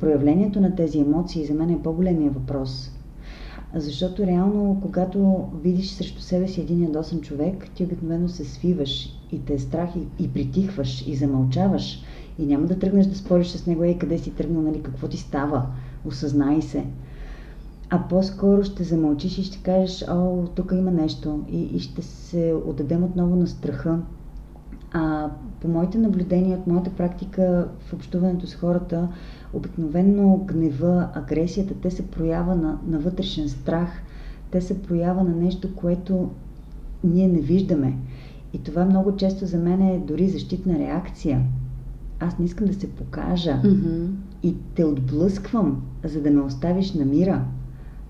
проявлението 0.00 0.60
на 0.60 0.74
тези 0.74 0.98
емоции, 0.98 1.46
за 1.46 1.54
мен 1.54 1.70
е 1.70 1.82
по-големия 1.82 2.30
въпрос. 2.30 2.90
Защото 3.74 4.26
реално, 4.26 4.78
когато 4.82 5.44
видиш 5.62 5.90
срещу 5.90 6.20
себе 6.20 6.48
си 6.48 6.60
един 6.60 6.82
ядосан 6.82 7.20
човек, 7.20 7.70
ти 7.74 7.84
обикновено 7.84 8.28
се 8.28 8.44
свиваш 8.44 9.08
и 9.32 9.44
те 9.44 9.54
е 9.54 9.58
страх 9.58 9.90
и, 9.96 10.24
и 10.24 10.32
притихваш 10.32 11.06
и 11.06 11.16
замълчаваш 11.16 12.02
и 12.38 12.46
няма 12.46 12.66
да 12.66 12.78
тръгнеш 12.78 13.06
да 13.06 13.16
спориш 13.16 13.48
с 13.48 13.66
него, 13.66 13.84
ей 13.84 13.98
къде 13.98 14.18
си 14.18 14.30
тръгнал, 14.30 14.62
нали, 14.62 14.82
какво 14.82 15.08
ти 15.08 15.16
става, 15.16 15.66
осъзнай 16.04 16.62
се. 16.62 16.84
А 17.90 18.08
по-скоро 18.08 18.64
ще 18.64 18.84
замълчиш 18.84 19.38
и 19.38 19.44
ще 19.44 19.62
кажеш, 19.62 20.04
о, 20.08 20.46
тук 20.54 20.72
има 20.72 20.90
нещо 20.90 21.44
и, 21.50 21.62
и 21.62 21.78
ще 21.78 22.02
се 22.02 22.54
отдадем 22.66 23.04
отново 23.04 23.36
на 23.36 23.46
страха. 23.46 23.98
А 24.92 25.30
по 25.60 25.68
моите 25.68 25.98
наблюдения, 25.98 26.58
от 26.58 26.66
моята 26.66 26.90
практика 26.90 27.68
в 27.80 27.92
общуването 27.92 28.46
с 28.46 28.54
хората, 28.54 29.08
обикновенно 29.52 30.44
гнева, 30.48 31.08
агресията, 31.14 31.74
те 31.74 31.90
се 31.90 32.10
проява 32.10 32.56
на, 32.56 32.78
на 32.86 32.98
вътрешен 32.98 33.48
страх, 33.48 34.02
те 34.50 34.60
се 34.60 34.82
проява 34.82 35.24
на 35.24 35.36
нещо, 35.36 35.74
което 35.74 36.30
ние 37.04 37.28
не 37.28 37.40
виждаме. 37.40 37.96
И 38.52 38.58
това 38.58 38.84
много 38.84 39.16
често 39.16 39.46
за 39.46 39.58
мен 39.58 39.82
е 39.82 39.98
дори 39.98 40.28
защитна 40.28 40.78
реакция. 40.78 41.42
Аз 42.20 42.38
не 42.38 42.44
искам 42.44 42.66
да 42.66 42.74
се 42.74 42.90
покажа 42.90 43.60
mm-hmm. 43.64 44.06
и 44.42 44.54
те 44.74 44.84
отблъсквам, 44.84 45.82
за 46.04 46.20
да 46.20 46.30
ме 46.30 46.40
оставиш 46.40 46.94
на 46.94 47.04
мира. 47.04 47.44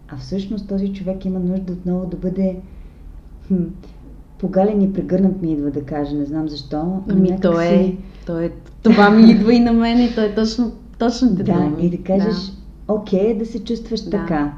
А 0.08 0.16
всъщност 0.16 0.68
този 0.68 0.92
човек 0.92 1.24
има 1.24 1.38
нужда 1.38 1.72
отново 1.72 2.06
да 2.06 2.16
бъде 2.16 2.60
погален 4.42 4.82
и 4.82 4.92
прегърнат 4.92 5.42
ми 5.42 5.52
идва 5.52 5.70
да 5.70 5.84
каже, 5.84 6.14
не 6.14 6.24
знам 6.24 6.48
защо. 6.48 7.02
Ами 7.08 7.40
то 7.40 7.60
е, 7.60 7.96
то 8.26 8.38
е, 8.38 8.52
това 8.82 9.10
ми 9.10 9.30
идва 9.30 9.54
и 9.54 9.60
на 9.60 9.72
мен 9.72 10.04
и 10.04 10.14
то 10.14 10.20
е 10.20 10.34
точно, 10.34 10.72
точно 10.98 11.36
те 11.36 11.42
Да, 11.42 11.72
и 11.80 11.90
да 11.90 12.02
кажеш, 12.02 12.36
да. 12.36 12.94
окей, 12.94 13.38
да 13.38 13.46
се 13.46 13.64
чувстваш 13.64 14.00
да. 14.00 14.10
така. 14.10 14.54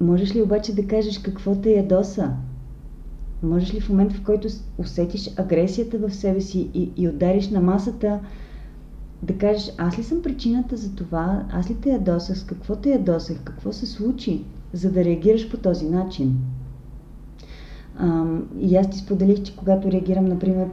Можеш 0.00 0.34
ли 0.34 0.42
обаче 0.42 0.74
да 0.74 0.86
кажеш 0.86 1.18
какво 1.18 1.54
те 1.54 1.70
ядоса? 1.70 2.30
Можеш 3.42 3.74
ли 3.74 3.80
в 3.80 3.88
момента, 3.88 4.14
в 4.14 4.22
който 4.22 4.48
усетиш 4.78 5.30
агресията 5.36 5.98
в 5.98 6.14
себе 6.14 6.40
си 6.40 6.70
и, 6.74 6.90
и 6.96 7.08
удариш 7.08 7.50
на 7.50 7.60
масата, 7.60 8.20
да 9.22 9.38
кажеш, 9.38 9.72
аз 9.78 9.98
ли 9.98 10.02
съм 10.02 10.22
причината 10.22 10.76
за 10.76 10.94
това, 10.94 11.44
аз 11.52 11.70
ли 11.70 11.74
те 11.74 11.90
ядосах, 11.90 12.38
с 12.38 12.44
какво 12.44 12.76
те 12.76 12.90
ядосах, 12.90 13.40
какво 13.44 13.72
се 13.72 13.86
случи, 13.86 14.44
за 14.72 14.92
да 14.92 15.04
реагираш 15.04 15.50
по 15.50 15.56
този 15.56 15.88
начин. 15.88 16.36
И 18.58 18.76
аз 18.76 18.90
ти 18.90 18.98
споделих, 18.98 19.42
че 19.42 19.56
когато 19.56 19.92
реагирам, 19.92 20.24
например, 20.24 20.68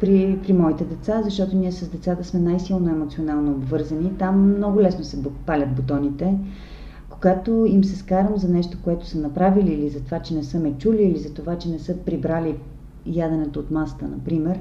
при, 0.00 0.38
при 0.42 0.52
моите 0.52 0.84
деца, 0.84 1.22
защото 1.22 1.56
ние 1.56 1.72
с 1.72 1.88
децата 1.88 2.24
сме 2.24 2.40
най-силно 2.40 2.90
емоционално 2.90 3.50
обвързани, 3.50 4.12
там 4.18 4.56
много 4.56 4.80
лесно 4.80 5.04
се 5.04 5.22
палят 5.46 5.74
бутоните. 5.74 6.38
Когато 7.10 7.66
им 7.68 7.84
се 7.84 7.96
скарам 7.96 8.36
за 8.36 8.48
нещо, 8.48 8.78
което 8.84 9.06
са 9.06 9.18
направили, 9.18 9.72
или 9.72 9.88
за 9.88 10.00
това, 10.00 10.20
че 10.20 10.34
не 10.34 10.42
са 10.42 10.60
ме 10.60 10.74
чули, 10.78 11.02
или 11.02 11.18
за 11.18 11.34
това, 11.34 11.58
че 11.58 11.68
не 11.68 11.78
са 11.78 11.96
прибрали 11.96 12.56
яденето 13.06 13.60
от 13.60 13.70
маста, 13.70 14.08
например, 14.08 14.60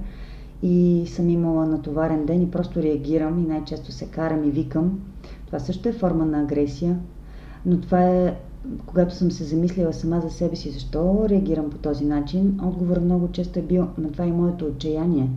и 0.63 1.03
съм 1.07 1.29
имала 1.29 1.65
натоварен 1.65 2.25
ден 2.25 2.41
и 2.41 2.51
просто 2.51 2.83
реагирам 2.83 3.39
и 3.39 3.47
най-често 3.47 3.91
се 3.91 4.05
карам 4.05 4.43
и 4.43 4.51
викам. 4.51 4.99
Това 5.45 5.59
също 5.59 5.89
е 5.89 5.93
форма 5.93 6.25
на 6.25 6.41
агресия, 6.41 6.99
но 7.65 7.81
това 7.81 8.03
е, 8.03 8.35
когато 8.85 9.15
съм 9.15 9.31
се 9.31 9.43
замислила 9.43 9.93
сама 9.93 10.21
за 10.21 10.29
себе 10.29 10.55
си, 10.55 10.71
защо 10.71 11.25
реагирам 11.29 11.69
по 11.69 11.77
този 11.77 12.05
начин, 12.05 12.59
отговор 12.63 12.99
много 12.99 13.27
често 13.31 13.59
е 13.59 13.61
бил, 13.61 13.87
на 13.97 14.11
това 14.11 14.25
е 14.25 14.31
моето 14.31 14.65
отчаяние. 14.65 15.29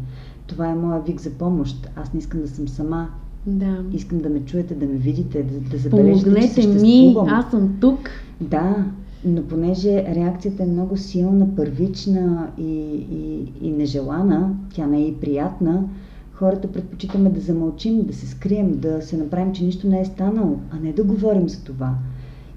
Това 0.46 0.68
е 0.68 0.74
моя 0.74 1.00
вик 1.00 1.20
за 1.20 1.30
помощ. 1.30 1.90
Аз 1.96 2.12
не 2.12 2.18
искам 2.18 2.40
да 2.40 2.48
съм 2.48 2.68
сама. 2.68 3.08
Да. 3.46 3.84
Искам 3.92 4.18
да 4.18 4.28
ме 4.28 4.44
чуете, 4.44 4.74
да 4.74 4.86
ме 4.86 4.94
видите, 4.94 5.42
да, 5.42 5.60
да 5.70 5.76
забележите, 5.76 6.24
Помогнете 6.24 6.62
че 6.62 6.68
ми, 6.68 7.16
аз 7.28 7.50
съм 7.50 7.76
тук. 7.80 7.98
Да, 8.40 8.84
но 9.24 9.42
понеже 9.42 10.04
реакцията 10.14 10.62
е 10.62 10.66
много 10.66 10.96
силна, 10.96 11.56
първична 11.56 12.48
и, 12.58 12.72
и, 13.10 13.52
и 13.60 13.70
нежелана, 13.70 14.54
тя 14.74 14.86
не 14.86 14.98
е 14.98 15.06
и 15.06 15.14
приятна, 15.14 15.84
хората 16.32 16.72
предпочитаме 16.72 17.30
да 17.30 17.40
замълчим, 17.40 18.02
да 18.02 18.14
се 18.14 18.26
скрием, 18.26 18.78
да 18.78 19.02
се 19.02 19.16
направим, 19.16 19.52
че 19.52 19.64
нищо 19.64 19.88
не 19.88 20.00
е 20.00 20.04
станало, 20.04 20.56
а 20.70 20.80
не 20.82 20.92
да 20.92 21.04
говорим 21.04 21.48
за 21.48 21.64
това. 21.64 21.94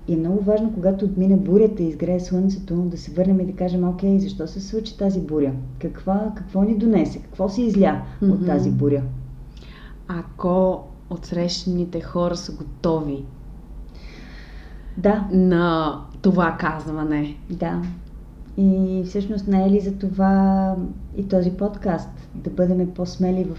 И 0.07 0.13
е 0.13 0.17
много 0.17 0.43
важно, 0.43 0.73
когато 0.73 1.05
отмине 1.05 1.37
бурята 1.37 1.83
и 1.83 1.87
изгрее 1.87 2.19
слънцето, 2.19 2.75
да 2.75 2.97
се 2.97 3.11
върнем 3.11 3.39
и 3.39 3.45
да 3.45 3.53
кажем, 3.53 3.89
окей, 3.89 4.19
защо 4.19 4.47
се 4.47 4.61
случи 4.61 4.97
тази 4.97 5.21
буря? 5.21 5.53
Каква, 5.79 6.31
какво 6.35 6.61
ни 6.61 6.77
донесе? 6.77 7.21
Какво 7.21 7.49
се 7.49 7.61
изля 7.61 8.01
mm-hmm. 8.21 8.31
от 8.31 8.45
тази 8.45 8.71
буря? 8.71 9.03
Ако 10.07 10.83
отсрещаните 11.09 12.01
хора 12.01 12.35
са 12.35 12.55
готови 12.55 13.25
да. 14.97 15.27
на 15.31 15.99
това 16.21 16.57
казване. 16.59 17.37
Да. 17.49 17.81
И 18.57 19.03
всъщност 19.05 19.47
не 19.47 19.65
е 19.65 19.69
ли 19.69 19.79
за 19.79 19.93
това 19.93 20.75
и 21.17 21.27
този 21.27 21.51
подкаст? 21.51 22.09
Да 22.35 22.49
бъдем 22.49 22.91
по-смели 22.93 23.43
в 23.43 23.57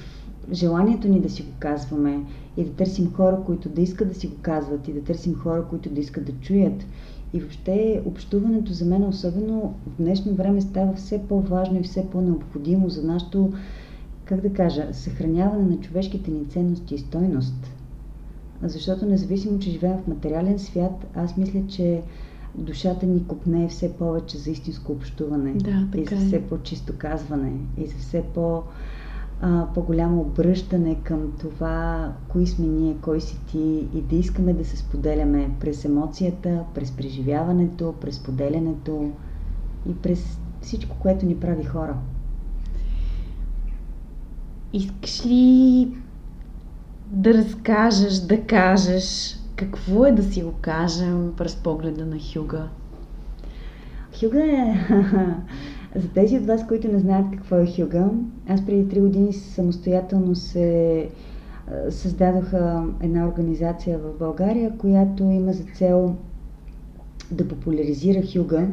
желанието 0.52 1.08
ни 1.08 1.20
да 1.20 1.30
си 1.30 1.42
го 1.42 1.52
казваме 1.58 2.20
и 2.56 2.64
да 2.64 2.70
търсим 2.70 3.12
хора, 3.12 3.38
които 3.46 3.68
да 3.68 3.80
искат 3.80 4.08
да 4.08 4.14
си 4.14 4.26
го 4.26 4.36
казват 4.42 4.88
и 4.88 4.92
да 4.92 5.00
търсим 5.00 5.34
хора, 5.34 5.64
които 5.70 5.90
да 5.90 6.00
искат 6.00 6.24
да 6.24 6.32
чуят. 6.32 6.84
И 7.32 7.40
въобще 7.40 8.02
общуването 8.06 8.72
за 8.72 8.84
мен, 8.84 9.04
особено 9.04 9.74
в 9.86 9.96
днешно 9.98 10.34
време, 10.34 10.60
става 10.60 10.94
все 10.94 11.22
по-важно 11.28 11.80
и 11.80 11.82
все 11.82 12.10
по-необходимо 12.10 12.88
за 12.88 13.02
нашето, 13.02 13.52
как 14.24 14.40
да 14.40 14.52
кажа, 14.52 14.88
съхраняване 14.92 15.64
на 15.64 15.80
човешките 15.80 16.30
ни 16.30 16.48
ценности 16.48 16.94
и 16.94 16.98
стойност. 16.98 17.70
Защото 18.62 19.06
независимо, 19.06 19.58
че 19.58 19.70
живеем 19.70 19.98
в 19.98 20.08
материален 20.08 20.58
свят, 20.58 21.06
аз 21.14 21.36
мисля, 21.36 21.60
че 21.68 22.02
душата 22.54 23.06
ни 23.06 23.26
купне 23.26 23.68
все 23.68 23.92
повече 23.92 24.38
за 24.38 24.50
истинско 24.50 24.92
общуване 24.92 25.54
да, 25.54 25.88
и 25.96 26.04
за 26.04 26.14
е. 26.14 26.18
все 26.18 26.42
по-чисто 26.42 26.92
казване 26.98 27.52
и 27.78 27.86
за 27.86 27.94
все 27.98 28.22
по- 28.34 28.62
а, 29.40 29.66
по-голямо 29.74 30.20
обръщане 30.20 30.94
към 31.02 31.32
това, 31.40 32.12
кои 32.28 32.46
сме 32.46 32.66
ние, 32.66 32.96
кой 33.02 33.20
си 33.20 33.40
ти 33.46 33.88
и 33.94 34.02
да 34.02 34.16
искаме 34.16 34.52
да 34.52 34.64
се 34.64 34.76
споделяме 34.76 35.50
през 35.60 35.84
емоцията, 35.84 36.64
през 36.74 36.90
преживяването, 36.92 37.94
през 38.00 38.22
поделянето 38.22 39.10
и 39.88 39.94
през 39.94 40.38
всичко, 40.60 40.96
което 40.98 41.26
ни 41.26 41.36
прави 41.36 41.64
хора. 41.64 41.96
Искаш 44.72 45.26
ли 45.26 45.88
да 47.06 47.34
разкажеш, 47.34 48.18
да 48.18 48.40
кажеш 48.40 49.36
какво 49.56 50.06
е 50.06 50.12
да 50.12 50.22
си 50.22 50.42
го 50.42 50.52
кажем 50.60 51.32
през 51.36 51.56
погледа 51.56 52.06
на 52.06 52.16
Хюга? 52.32 52.68
Хюга 54.20 54.44
е... 54.44 54.86
За 55.96 56.08
тези 56.08 56.36
от 56.36 56.46
вас, 56.46 56.66
които 56.66 56.92
не 56.92 56.98
знаят 56.98 57.26
какво 57.32 57.56
е 57.56 57.66
Хюга, 57.76 58.10
аз 58.48 58.66
преди 58.66 58.88
три 58.88 59.00
години 59.00 59.32
самостоятелно 59.32 60.34
се 60.34 61.08
създадоха 61.90 62.84
една 63.02 63.28
организация 63.28 63.98
в 63.98 64.18
България, 64.18 64.72
която 64.78 65.22
има 65.22 65.52
за 65.52 65.64
цел 65.74 66.16
да 67.30 67.48
популяризира 67.48 68.22
Хюга, 68.32 68.68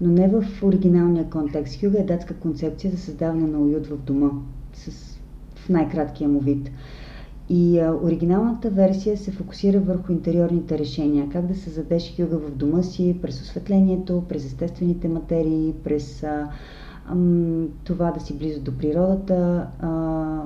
но 0.00 0.12
не 0.12 0.28
в 0.28 0.44
оригиналния 0.62 1.30
контекст. 1.30 1.80
Хюга 1.80 2.00
е 2.00 2.04
датска 2.04 2.34
концепция 2.34 2.90
за 2.90 2.98
създаване 2.98 3.46
на 3.46 3.58
уют 3.58 3.86
в 3.86 3.96
дома, 3.96 4.30
с, 4.74 4.90
в 5.54 5.68
най-краткия 5.68 6.28
му 6.28 6.40
вид. 6.40 6.70
И 7.50 7.78
а, 7.78 7.98
оригиналната 8.02 8.70
версия 8.70 9.16
се 9.16 9.30
фокусира 9.30 9.80
върху 9.80 10.12
интериорните 10.12 10.78
решения. 10.78 11.28
Как 11.32 11.46
да 11.46 11.54
създадеш 11.54 12.16
хюга 12.16 12.38
в 12.38 12.50
дома 12.50 12.82
си, 12.82 13.18
през 13.22 13.42
осветлението, 13.42 14.24
през 14.28 14.46
естествените 14.46 15.08
материи, 15.08 15.74
през 15.84 16.22
а, 16.22 16.48
ам, 17.06 17.68
това 17.84 18.10
да 18.10 18.20
си 18.20 18.38
близо 18.38 18.60
до 18.60 18.78
природата. 18.78 19.66
А, 19.80 19.88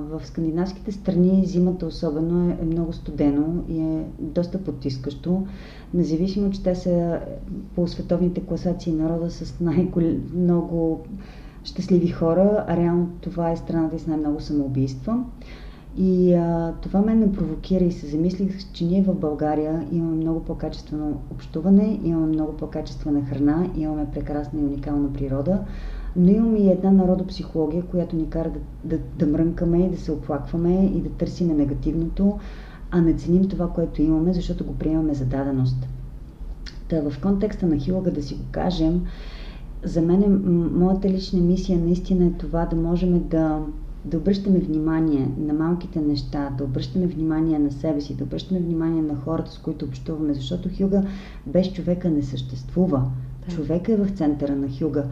в 0.09 0.21
скандинавските 0.25 0.91
страни 0.91 1.45
зимата 1.45 1.85
особено 1.85 2.49
е, 2.49 2.57
е 2.61 2.65
много 2.65 2.93
студено 2.93 3.63
и 3.69 3.79
е 3.79 4.05
доста 4.19 4.63
потискащо. 4.63 5.47
Независимо, 5.93 6.51
че 6.51 6.63
те 6.63 6.75
са 6.75 7.19
по 7.75 7.87
световните 7.87 8.41
класации 8.41 8.93
народа 8.93 9.31
с 9.31 9.59
най-много 9.59 11.05
щастливи 11.63 12.07
хора, 12.07 12.65
а 12.67 12.77
реално 12.77 13.09
това 13.21 13.51
е 13.51 13.57
страната 13.57 13.99
с 13.99 14.07
най-много 14.07 14.39
самоубийства. 14.39 15.23
И 15.97 16.33
а, 16.33 16.73
това 16.81 17.01
мен 17.01 17.19
ме 17.19 17.31
провокира 17.31 17.83
и 17.83 17.91
се 17.91 18.07
замислих, 18.07 18.71
че 18.73 18.85
ние 18.85 19.03
в 19.03 19.15
България 19.15 19.87
имаме 19.91 20.15
много 20.15 20.43
по-качествено 20.43 21.21
общуване, 21.31 21.99
имаме 22.03 22.27
много 22.27 22.53
по-качествена 22.53 23.25
храна, 23.25 23.69
имаме 23.75 24.07
прекрасна 24.13 24.59
и 24.59 24.63
уникална 24.63 25.13
природа, 25.13 25.59
но 26.15 26.31
имаме 26.31 26.59
и 26.59 26.71
една 26.71 26.91
народопсихология, 26.91 27.83
която 27.83 28.15
ни 28.15 28.29
кара 28.29 28.49
да, 28.49 28.59
да, 28.97 29.03
да 29.19 29.27
мрънкаме 29.27 29.89
да 29.89 29.97
се 29.97 30.11
оплакваме 30.11 30.85
и 30.85 31.01
да 31.01 31.09
търсиме 31.09 31.53
негативното, 31.53 32.39
а 32.91 33.01
не 33.01 33.13
ценим 33.13 33.49
това, 33.49 33.69
което 33.69 34.01
имаме, 34.01 34.33
защото 34.33 34.65
го 34.65 34.73
приемаме 34.73 35.13
за 35.13 35.25
даденост. 35.25 35.87
Та 36.89 37.09
в 37.09 37.21
контекста 37.21 37.67
на 37.67 37.77
хилага 37.77 38.11
да 38.11 38.23
си 38.23 38.35
го 38.35 38.43
кажем, 38.51 39.01
за 39.83 40.01
мен 40.01 40.23
е, 40.23 40.27
моята 40.77 41.09
лична 41.09 41.39
мисия 41.39 41.79
наистина 41.79 42.25
е 42.25 42.31
това 42.31 42.65
да 42.65 42.75
можем 42.75 43.27
да, 43.27 43.59
да 44.05 44.17
обръщаме 44.17 44.59
внимание 44.59 45.27
на 45.37 45.53
малките 45.53 45.99
неща, 45.99 46.49
да 46.57 46.63
обръщаме 46.63 47.07
внимание 47.07 47.59
на 47.59 47.71
себе 47.71 48.01
си, 48.01 48.15
да 48.15 48.23
обръщаме 48.23 48.59
внимание 48.59 49.01
на 49.01 49.15
хората, 49.15 49.51
с 49.51 49.57
които 49.57 49.85
общуваме, 49.85 50.33
защото 50.33 50.69
Хюга 50.77 51.03
без 51.45 51.73
човека 51.73 52.09
не 52.09 52.23
съществува. 52.23 53.03
Да. 53.47 53.55
Човека 53.55 53.93
е 53.93 53.95
в 53.95 54.09
центъра 54.09 54.55
на 54.55 54.67
Хюга. 54.79 55.03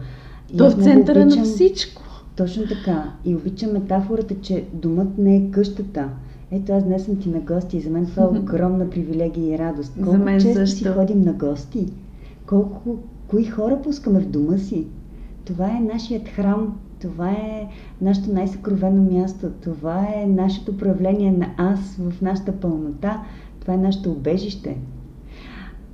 То 0.58 0.70
в 0.70 0.82
центъра 0.82 1.20
обичам, 1.20 1.38
на 1.38 1.44
всичко. 1.44 2.02
Точно 2.36 2.62
така. 2.68 3.12
И 3.24 3.34
обичам 3.34 3.72
метафората, 3.72 4.34
че 4.40 4.64
домът 4.72 5.18
не 5.18 5.36
е 5.36 5.50
къщата. 5.50 6.08
Ето 6.50 6.72
аз 6.72 6.84
днес 6.84 7.04
съм 7.04 7.16
ти 7.16 7.28
на 7.28 7.40
гости 7.40 7.76
и 7.76 7.80
за 7.80 7.90
мен 7.90 8.06
това 8.06 8.22
е 8.22 8.26
огромна 8.38 8.90
привилегия 8.90 9.54
и 9.54 9.58
радост. 9.58 9.92
Колко 9.94 10.10
за 10.10 10.18
мен 10.18 10.40
често 10.40 10.54
също. 10.54 10.76
си 10.76 10.84
ходим 10.84 11.20
на 11.20 11.32
гости, 11.32 11.92
колко, 12.46 12.98
кои 13.28 13.44
хора 13.44 13.82
пускаме 13.82 14.20
в 14.20 14.28
дома 14.28 14.58
си. 14.58 14.86
Това 15.44 15.76
е 15.76 15.80
нашият 15.80 16.28
храм, 16.28 16.78
това 17.04 17.30
е 17.30 17.68
нашето 18.00 18.32
най-съкровено 18.32 19.02
място, 19.02 19.50
това 19.62 20.06
е 20.16 20.26
нашето 20.26 20.76
проявление 20.76 21.32
на 21.32 21.54
аз 21.56 21.96
в 21.96 22.22
нашата 22.22 22.52
пълнота, 22.52 23.22
това 23.60 23.74
е 23.74 23.78
нашето 23.78 24.10
убежище. 24.10 24.76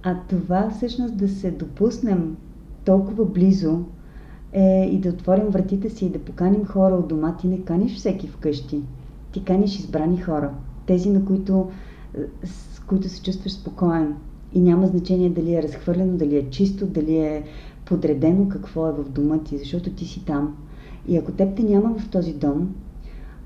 А 0.02 0.16
това 0.28 0.70
всъщност 0.70 1.16
да 1.16 1.28
се 1.28 1.50
допуснем 1.50 2.36
толкова 2.84 3.24
близо 3.24 3.82
е 4.52 4.88
и 4.92 4.98
да 4.98 5.08
отворим 5.08 5.46
вратите 5.46 5.90
си 5.90 6.06
и 6.06 6.10
да 6.10 6.18
поканим 6.18 6.64
хора 6.64 6.94
от 6.94 7.08
дома. 7.08 7.36
Ти 7.36 7.48
не 7.48 7.60
каниш 7.60 7.96
всеки 7.96 8.28
вкъщи. 8.28 8.80
Ти 9.32 9.44
каниш 9.44 9.78
избрани 9.78 10.20
хора. 10.20 10.50
Тези, 10.86 11.10
на 11.10 11.24
които, 11.24 11.70
с 12.44 12.80
които 12.80 13.08
се 13.08 13.22
чувстваш 13.22 13.52
спокоен. 13.52 14.14
И 14.52 14.60
няма 14.60 14.86
значение 14.86 15.30
дали 15.30 15.54
е 15.54 15.62
разхвърлено, 15.62 16.16
дали 16.16 16.36
е 16.36 16.50
чисто, 16.50 16.86
дали 16.86 17.16
е 17.16 17.44
подредено 17.84 18.48
какво 18.48 18.88
е 18.88 18.92
в 18.92 19.08
дома 19.08 19.38
ти, 19.38 19.58
защото 19.58 19.90
ти 19.90 20.04
си 20.04 20.24
там. 20.24 20.56
И 21.08 21.16
ако 21.16 21.32
теб 21.32 21.56
те 21.56 21.62
няма 21.62 21.98
в 21.98 22.08
този 22.08 22.32
дом, 22.32 22.74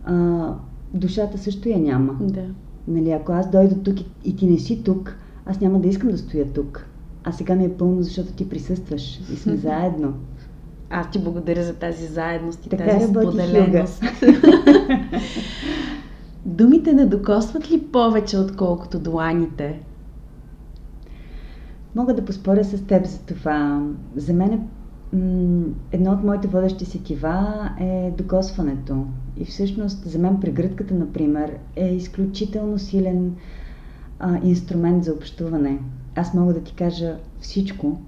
а, 0.05 0.55
душата 0.95 1.39
също 1.39 1.69
я 1.69 1.79
няма. 1.79 2.17
Да. 2.21 2.45
Нали, 2.89 3.11
ако 3.11 3.33
аз 3.33 3.51
дойда 3.51 3.83
тук 3.83 4.01
и, 4.01 4.07
и 4.25 4.37
ти 4.37 4.47
не 4.47 4.59
си 4.59 4.83
тук, 4.83 5.17
аз 5.47 5.61
няма 5.61 5.81
да 5.81 5.89
искам 5.89 6.11
да 6.11 6.19
стоя 6.19 6.53
тук. 6.53 6.87
А 7.25 7.33
сега 7.33 7.55
ми 7.55 7.65
е 7.65 7.77
пълно, 7.77 8.03
защото 8.03 8.33
ти 8.33 8.49
присъстваш 8.49 9.21
и 9.33 9.37
сме 9.37 9.57
заедно. 9.57 10.15
Аз 10.91 11.11
ти 11.11 11.19
благодаря 11.19 11.65
за 11.65 11.75
тази 11.75 12.07
заедност 12.07 12.67
и 12.67 12.69
така 12.69 12.87
тази 12.87 13.07
споделеност. 13.07 14.03
Думите 16.47 16.93
не 16.93 17.07
докосват 17.07 17.71
ли 17.71 17.83
повече, 17.83 18.39
отколкото 18.39 18.99
дланите? 18.99 19.81
Мога 21.95 22.15
да 22.15 22.25
поспоря 22.25 22.65
с 22.65 22.87
теб 22.87 23.07
за 23.07 23.19
това. 23.19 23.87
За 24.17 24.33
мен 24.33 24.53
е, 24.53 24.61
едно 25.93 26.13
от 26.13 26.25
моите 26.25 26.49
водещи 26.49 26.85
сетива 26.85 27.71
е 27.81 28.13
докосването. 28.19 29.07
И 29.37 29.45
всъщност 29.45 30.09
за 30.09 30.19
мен 30.19 30.41
прегръдката, 30.41 30.95
например, 30.95 31.59
е 31.77 31.95
изключително 31.95 32.79
силен 32.79 33.35
а, 34.19 34.41
инструмент 34.45 35.05
за 35.05 35.13
общуване. 35.13 35.79
Аз 36.17 36.35
мога 36.35 36.55
да 36.55 36.61
ти 36.61 36.75
кажа 36.75 37.17
всичко, 37.41 38.01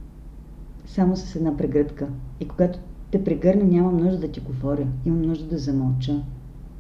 само 0.87 1.17
с 1.17 1.37
една 1.37 1.57
прегръдка. 1.57 2.09
И 2.41 2.49
когато 2.49 2.79
те 3.11 3.25
прегърне, 3.25 3.65
нямам 3.65 3.97
нужда 3.97 4.19
да 4.19 4.29
ти 4.29 4.41
говоря. 4.41 4.87
Имам 5.05 5.23
нужда 5.23 5.47
да 5.47 5.59
замълча. 5.59 6.23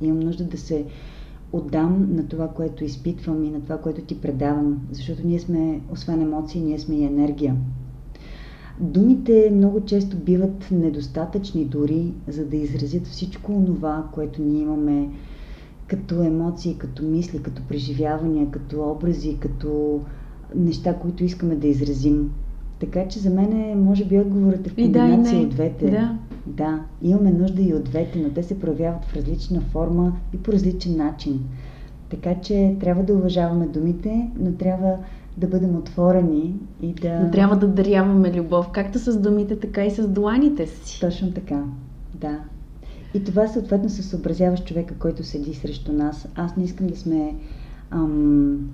Имам 0.00 0.20
нужда 0.20 0.44
да 0.44 0.58
се 0.58 0.84
отдам 1.52 2.14
на 2.14 2.28
това, 2.28 2.48
което 2.48 2.84
изпитвам 2.84 3.44
и 3.44 3.50
на 3.50 3.60
това, 3.60 3.78
което 3.78 4.00
ти 4.00 4.20
предавам. 4.20 4.80
Защото 4.92 5.26
ние 5.26 5.38
сме, 5.38 5.80
освен 5.92 6.22
емоции, 6.22 6.60
ние 6.60 6.78
сме 6.78 6.94
и 6.94 7.04
енергия. 7.04 7.56
Думите 8.80 9.50
много 9.54 9.80
често 9.80 10.16
биват 10.16 10.68
недостатъчни 10.70 11.64
дори, 11.64 12.12
за 12.28 12.44
да 12.44 12.56
изразят 12.56 13.06
всичко 13.06 13.62
това, 13.66 14.04
което 14.12 14.42
ние 14.42 14.62
имаме 14.62 15.08
като 15.86 16.22
емоции, 16.22 16.74
като 16.78 17.02
мисли, 17.02 17.42
като 17.42 17.62
преживявания, 17.68 18.50
като 18.50 18.90
образи, 18.90 19.36
като 19.40 20.00
неща, 20.54 20.94
които 20.94 21.24
искаме 21.24 21.54
да 21.56 21.66
изразим. 21.66 22.30
Така 22.78 23.08
че 23.08 23.18
за 23.18 23.30
мен 23.30 23.52
е, 23.52 23.74
може 23.74 24.04
би 24.04 24.18
отговорът 24.18 24.66
е 24.66 24.70
в 24.70 24.74
комбинация 24.74 25.38
да, 25.38 25.44
от 25.44 25.50
двете. 25.50 25.90
Да. 25.90 26.18
да, 26.46 26.80
имаме 27.02 27.30
нужда 27.30 27.62
и 27.62 27.74
от 27.74 27.84
двете, 27.84 28.18
но 28.18 28.30
те 28.30 28.42
се 28.42 28.60
проявяват 28.60 29.04
в 29.04 29.16
различна 29.16 29.60
форма 29.60 30.12
и 30.34 30.36
по 30.36 30.52
различен 30.52 30.96
начин. 30.96 31.40
Така 32.10 32.40
че 32.40 32.76
трябва 32.80 33.02
да 33.02 33.14
уважаваме 33.14 33.66
думите, 33.66 34.30
но 34.38 34.52
трябва 34.52 34.96
да 35.36 35.46
бъдем 35.46 35.76
отворени 35.76 36.54
и 36.82 36.94
да... 36.94 37.20
Но 37.20 37.30
трябва 37.30 37.56
да 37.56 37.68
даряваме 37.68 38.32
любов, 38.34 38.70
както 38.72 38.98
с 38.98 39.20
думите, 39.20 39.60
така 39.60 39.84
и 39.84 39.90
с 39.90 40.08
дланите 40.08 40.66
си. 40.66 41.00
Точно 41.00 41.32
така, 41.32 41.62
да. 42.14 42.40
И 43.14 43.24
това 43.24 43.48
съответно 43.48 43.90
се 43.90 44.02
съобразява 44.02 44.56
с 44.56 44.64
човека, 44.64 44.94
който 44.98 45.24
седи 45.24 45.54
срещу 45.54 45.92
нас. 45.92 46.28
Аз 46.34 46.56
не 46.56 46.64
искам 46.64 46.86
да 46.86 46.96
сме 46.96 47.36
ам, 47.90 48.70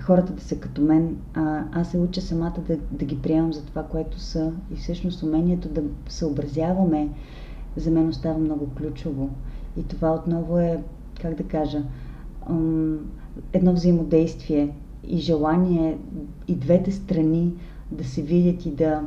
хората 0.00 0.32
да 0.32 0.42
са 0.42 0.56
като 0.56 0.82
мен, 0.82 1.16
а, 1.34 1.64
аз 1.72 1.90
се 1.90 1.98
уча 1.98 2.20
самата 2.20 2.54
да, 2.68 2.76
да 2.92 3.04
ги 3.04 3.18
приемам 3.22 3.52
за 3.52 3.64
това, 3.64 3.82
което 3.82 4.20
са 4.20 4.52
и 4.72 4.76
всъщност 4.76 5.22
умението 5.22 5.68
да 5.68 5.82
съобразяваме 6.08 7.08
за 7.76 7.90
мен 7.90 8.08
остава 8.08 8.38
много 8.38 8.66
ключово. 8.76 9.30
И 9.76 9.82
това 9.82 10.14
отново 10.14 10.58
е, 10.58 10.82
как 11.22 11.34
да 11.34 11.42
кажа, 11.42 11.82
едно 13.52 13.72
взаимодействие 13.72 14.74
и 15.08 15.18
желание 15.18 15.98
и 16.48 16.54
двете 16.54 16.92
страни 16.92 17.52
да 17.92 18.04
се 18.04 18.22
видят 18.22 18.66
и 18.66 18.70
да, 18.70 19.02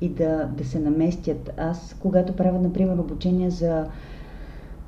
и 0.00 0.08
да, 0.08 0.50
да 0.58 0.64
се 0.64 0.78
наместят. 0.78 1.50
Аз, 1.56 1.96
когато 2.00 2.36
правя, 2.36 2.60
например, 2.60 2.98
обучение 2.98 3.50
за 3.50 3.86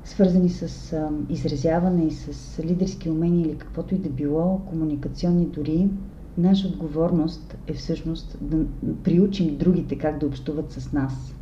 свързани 0.03 0.49
с 0.49 0.93
а, 0.93 1.09
изразяване 1.29 2.05
и 2.05 2.11
с 2.11 2.59
лидерски 2.63 3.09
умения 3.09 3.45
или 3.45 3.57
каквото 3.57 3.95
и 3.95 3.97
да 3.97 4.09
било, 4.09 4.59
комуникационни 4.69 5.45
дори, 5.45 5.89
наша 6.37 6.67
отговорност 6.67 7.57
е 7.67 7.73
всъщност 7.73 8.37
да 8.41 8.65
приучим 9.03 9.57
другите 9.57 9.97
как 9.97 10.19
да 10.19 10.25
общуват 10.25 10.71
с 10.71 10.93
нас. 10.93 11.33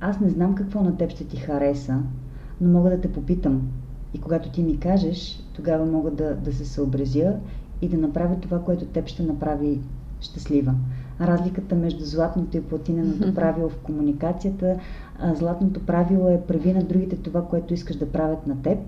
Аз 0.00 0.20
не 0.20 0.30
знам 0.30 0.54
какво 0.54 0.82
на 0.82 0.96
теб 0.96 1.10
ще 1.10 1.24
ти 1.24 1.36
хареса, 1.36 2.02
но 2.60 2.68
мога 2.68 2.90
да 2.90 3.00
те 3.00 3.12
попитам. 3.12 3.68
И 4.14 4.20
когато 4.20 4.50
ти 4.50 4.62
ми 4.62 4.78
кажеш, 4.78 5.42
тогава 5.52 5.86
мога 5.86 6.10
да, 6.10 6.34
да 6.34 6.52
се 6.52 6.64
съобразя 6.64 7.36
и 7.82 7.88
да 7.88 7.98
направя 7.98 8.36
това, 8.40 8.64
което 8.64 8.86
теб 8.86 9.06
ще 9.06 9.22
направи 9.22 9.80
щастлива 10.20 10.74
разликата 11.20 11.74
между 11.74 12.04
златното 12.04 12.56
и 12.56 12.62
платиненото 12.62 13.34
правило 13.34 13.68
в 13.68 13.78
комуникацията. 13.78 14.76
Златното 15.34 15.86
правило 15.86 16.28
е 16.28 16.42
прави 16.48 16.72
на 16.72 16.84
другите 16.84 17.16
това, 17.16 17.48
което 17.48 17.74
искаш 17.74 17.96
да 17.96 18.12
правят 18.12 18.46
на 18.46 18.62
теб, 18.62 18.78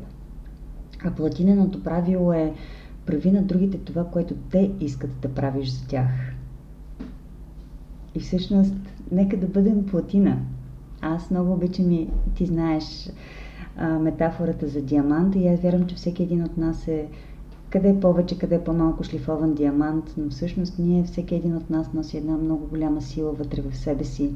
а 1.04 1.10
платиненото 1.10 1.82
правило 1.82 2.32
е 2.32 2.52
прави 3.06 3.32
на 3.32 3.42
другите 3.42 3.78
това, 3.78 4.04
което 4.04 4.34
те 4.50 4.70
искат 4.80 5.10
да 5.22 5.28
правиш 5.28 5.70
за 5.70 5.86
тях. 5.86 6.10
И 8.14 8.20
всъщност, 8.20 8.74
нека 9.10 9.36
да 9.36 9.46
бъдем 9.46 9.86
платина. 9.86 10.38
Аз 11.00 11.30
много 11.30 11.52
обичам 11.52 11.92
и 11.92 12.08
ти 12.34 12.46
знаеш 12.46 13.10
а, 13.76 13.88
метафората 13.98 14.68
за 14.68 14.82
диаманта 14.82 15.38
и 15.38 15.48
аз 15.48 15.60
вярвам, 15.60 15.86
че 15.86 15.94
всеки 15.94 16.22
един 16.22 16.44
от 16.44 16.56
нас 16.56 16.88
е 16.88 17.06
къде 17.72 18.00
повече, 18.00 18.38
къде 18.38 18.64
по-малко 18.64 19.04
шлифован 19.04 19.54
диамант, 19.54 20.14
но 20.16 20.30
всъщност 20.30 20.78
ние, 20.78 21.04
всеки 21.04 21.34
един 21.34 21.56
от 21.56 21.70
нас 21.70 21.92
носи 21.92 22.16
една 22.16 22.36
много 22.36 22.66
голяма 22.66 23.02
сила 23.02 23.32
вътре 23.32 23.62
в 23.62 23.76
себе 23.76 24.04
си 24.04 24.30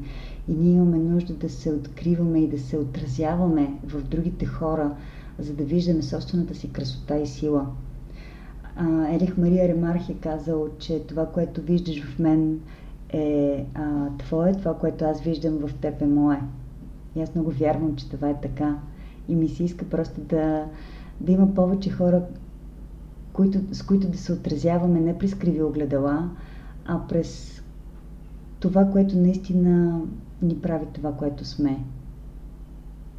и 0.49 0.55
ние 0.55 0.75
имаме 0.75 0.99
нужда 0.99 1.35
да 1.35 1.49
се 1.49 1.73
откриваме 1.73 2.39
и 2.39 2.49
да 2.49 2.59
се 2.59 2.79
отразяваме 2.79 3.75
в 3.87 4.03
другите 4.03 4.47
хора, 4.47 4.97
за 5.39 5.55
да 5.55 5.65
виждаме 5.65 6.03
собствената 6.03 6.55
си 6.55 6.73
красота 6.73 7.19
и 7.19 7.27
сила. 7.27 7.67
Ерих 9.11 9.37
Мария 9.37 9.69
Ремарх 9.69 10.09
е 10.09 10.15
казал, 10.15 10.69
че 10.79 11.01
това, 11.01 11.27
което 11.27 11.63
виждаш 11.63 12.05
в 12.05 12.19
мен 12.19 12.61
е 13.09 13.67
а, 13.75 14.09
твое, 14.19 14.53
това, 14.53 14.75
което 14.75 15.05
аз 15.05 15.21
виждам 15.21 15.59
в 15.59 15.75
теб 15.75 16.03
е 16.03 16.07
мое. 16.07 16.41
И 17.17 17.23
аз 17.23 17.35
много 17.35 17.51
вярвам, 17.51 17.97
че 17.97 18.11
това 18.11 18.31
е 18.31 18.41
така. 18.41 18.79
И 19.29 19.35
ми 19.35 19.49
се 19.49 19.65
иска 19.65 19.85
просто 19.85 20.21
да, 20.21 20.65
да 21.21 21.33
има 21.33 21.55
повече 21.55 21.91
хора, 21.91 22.23
които, 23.37 23.59
с 23.73 23.83
които 23.83 24.09
да 24.09 24.19
се 24.19 24.33
отразяваме 24.33 25.01
не 25.01 25.19
през 25.19 25.35
криви 25.35 25.63
огледала, 25.63 26.31
а 26.87 27.01
през 27.09 27.63
това, 28.61 28.85
което 28.85 29.19
наистина 29.19 30.01
ни 30.43 30.59
прави 30.59 30.87
това, 30.93 31.13
което 31.13 31.45
сме. 31.45 31.79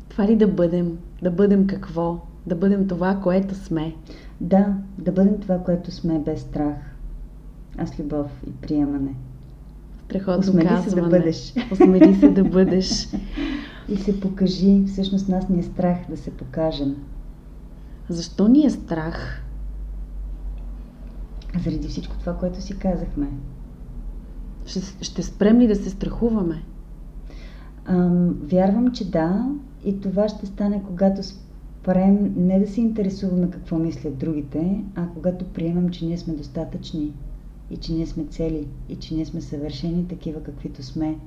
Това 0.09 0.27
ли 0.27 0.35
да 0.35 0.47
бъдем? 0.47 0.97
Да 1.21 1.31
бъдем 1.31 1.67
какво? 1.67 2.19
Да 2.47 2.55
бъдем 2.55 2.87
това, 2.87 3.19
което 3.23 3.55
сме. 3.55 3.95
Да, 4.41 4.75
да 4.97 5.11
бъдем 5.11 5.39
това, 5.39 5.59
което 5.59 5.91
сме 5.91 6.19
без 6.19 6.41
страх. 6.41 6.77
А 7.77 7.85
с 7.85 7.99
любов 7.99 8.43
и 8.47 8.51
приемане. 8.51 9.15
Страхотно 10.05 10.39
Осмели 10.39 10.67
казване. 10.67 10.89
се 10.89 10.95
да 10.95 11.09
бъдеш. 11.09 11.53
Осмели 11.71 12.15
се 12.15 12.29
да 12.29 12.43
бъдеш. 12.43 13.07
и 13.89 13.97
се 13.97 14.19
покажи. 14.19 14.83
Всъщност 14.87 15.29
нас 15.29 15.49
ни 15.49 15.59
е 15.59 15.63
страх 15.63 15.97
да 16.09 16.17
се 16.17 16.31
покажем. 16.31 16.95
Защо 18.09 18.47
ни 18.47 18.65
е 18.65 18.69
страх? 18.69 19.43
Заради 21.63 21.87
всичко 21.87 22.15
това, 22.19 22.33
което 22.37 22.61
си 22.61 22.79
казахме. 22.79 23.27
Ще, 24.65 24.79
ще 25.01 25.23
спрем 25.23 25.59
ли 25.59 25.67
да 25.67 25.75
се 25.75 25.89
страхуваме? 25.89 26.63
Ам, 27.85 28.29
вярвам, 28.43 28.91
че 28.91 29.11
да. 29.11 29.55
И 29.85 30.01
това 30.01 30.29
ще 30.29 30.45
стане, 30.45 30.83
когато 30.87 31.21
спрем 31.23 32.33
не 32.37 32.59
да 32.59 32.67
се 32.67 32.81
интересуваме 32.81 33.49
какво 33.49 33.77
мислят 33.77 34.17
другите, 34.17 34.83
а 34.95 35.07
когато 35.13 35.45
приемем, 35.45 35.89
че 35.89 36.05
ние 36.05 36.17
сме 36.17 36.33
достатъчни 36.33 37.13
и 37.71 37.77
че 37.77 37.93
ние 37.93 38.05
сме 38.07 38.25
цели 38.25 38.67
и 38.89 38.95
че 38.95 39.15
ние 39.15 39.25
сме 39.25 39.41
съвършени 39.41 40.07
такива 40.07 40.43
каквито 40.43 40.83
сме. 40.83 41.17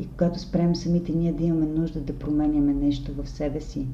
И 0.00 0.06
когато 0.06 0.38
спрем 0.38 0.76
самите 0.76 1.12
ние 1.12 1.32
да 1.32 1.44
имаме 1.44 1.66
нужда 1.66 2.00
да 2.00 2.18
променяме 2.18 2.74
нещо 2.74 3.12
в 3.22 3.28
себе 3.28 3.60
си. 3.60 3.86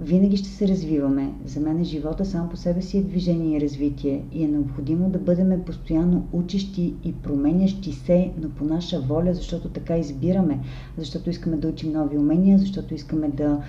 Винаги 0.00 0.36
ще 0.36 0.48
се 0.48 0.68
развиваме. 0.68 1.32
За 1.46 1.60
мен 1.60 1.84
живота 1.84 2.24
само 2.24 2.48
по 2.48 2.56
себе 2.56 2.82
си 2.82 2.98
е 2.98 3.02
движение 3.02 3.56
и 3.56 3.60
развитие 3.60 4.24
и 4.32 4.44
е 4.44 4.48
необходимо 4.48 5.10
да 5.10 5.18
бъдем 5.18 5.62
постоянно 5.66 6.26
учещи 6.32 6.94
и 7.04 7.12
променящи 7.12 7.92
се, 7.92 8.32
но 8.42 8.50
по 8.50 8.64
наша 8.64 9.00
воля, 9.00 9.34
защото 9.34 9.68
така 9.68 9.98
избираме, 9.98 10.60
защото 10.98 11.30
искаме 11.30 11.56
да 11.56 11.68
учим 11.68 11.92
нови 11.92 12.18
умения, 12.18 12.58
защото 12.58 12.94
искаме 12.94 13.28
да 13.28 13.62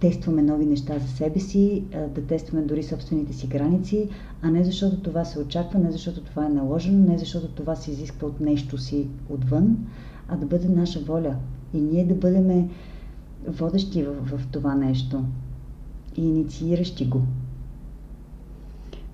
тестваме 0.00 0.42
нови 0.42 0.66
неща 0.66 0.98
за 0.98 1.08
себе 1.08 1.40
си, 1.40 1.84
да 2.14 2.22
тестваме 2.22 2.64
дори 2.64 2.82
собствените 2.82 3.32
си 3.32 3.46
граници, 3.46 4.08
а 4.42 4.50
не 4.50 4.64
защото 4.64 5.00
това 5.00 5.24
се 5.24 5.38
очаква, 5.38 5.78
не 5.78 5.92
защото 5.92 6.20
това 6.20 6.46
е 6.46 6.48
наложено, 6.48 7.04
не 7.04 7.18
защото 7.18 7.48
това 7.48 7.76
се 7.76 7.90
изисква 7.90 8.28
от 8.28 8.40
нещо 8.40 8.78
си 8.78 9.08
отвън, 9.30 9.76
а 10.28 10.36
да 10.36 10.46
бъде 10.46 10.68
наша 10.68 11.00
воля. 11.00 11.36
И 11.74 11.80
ние 11.80 12.04
да 12.04 12.14
бъдем 12.14 12.68
водещи 13.48 14.02
в, 14.02 14.36
в 14.36 14.46
това 14.46 14.74
нещо 14.74 15.22
и 16.16 16.22
иницииращи 16.28 17.04
го. 17.04 17.20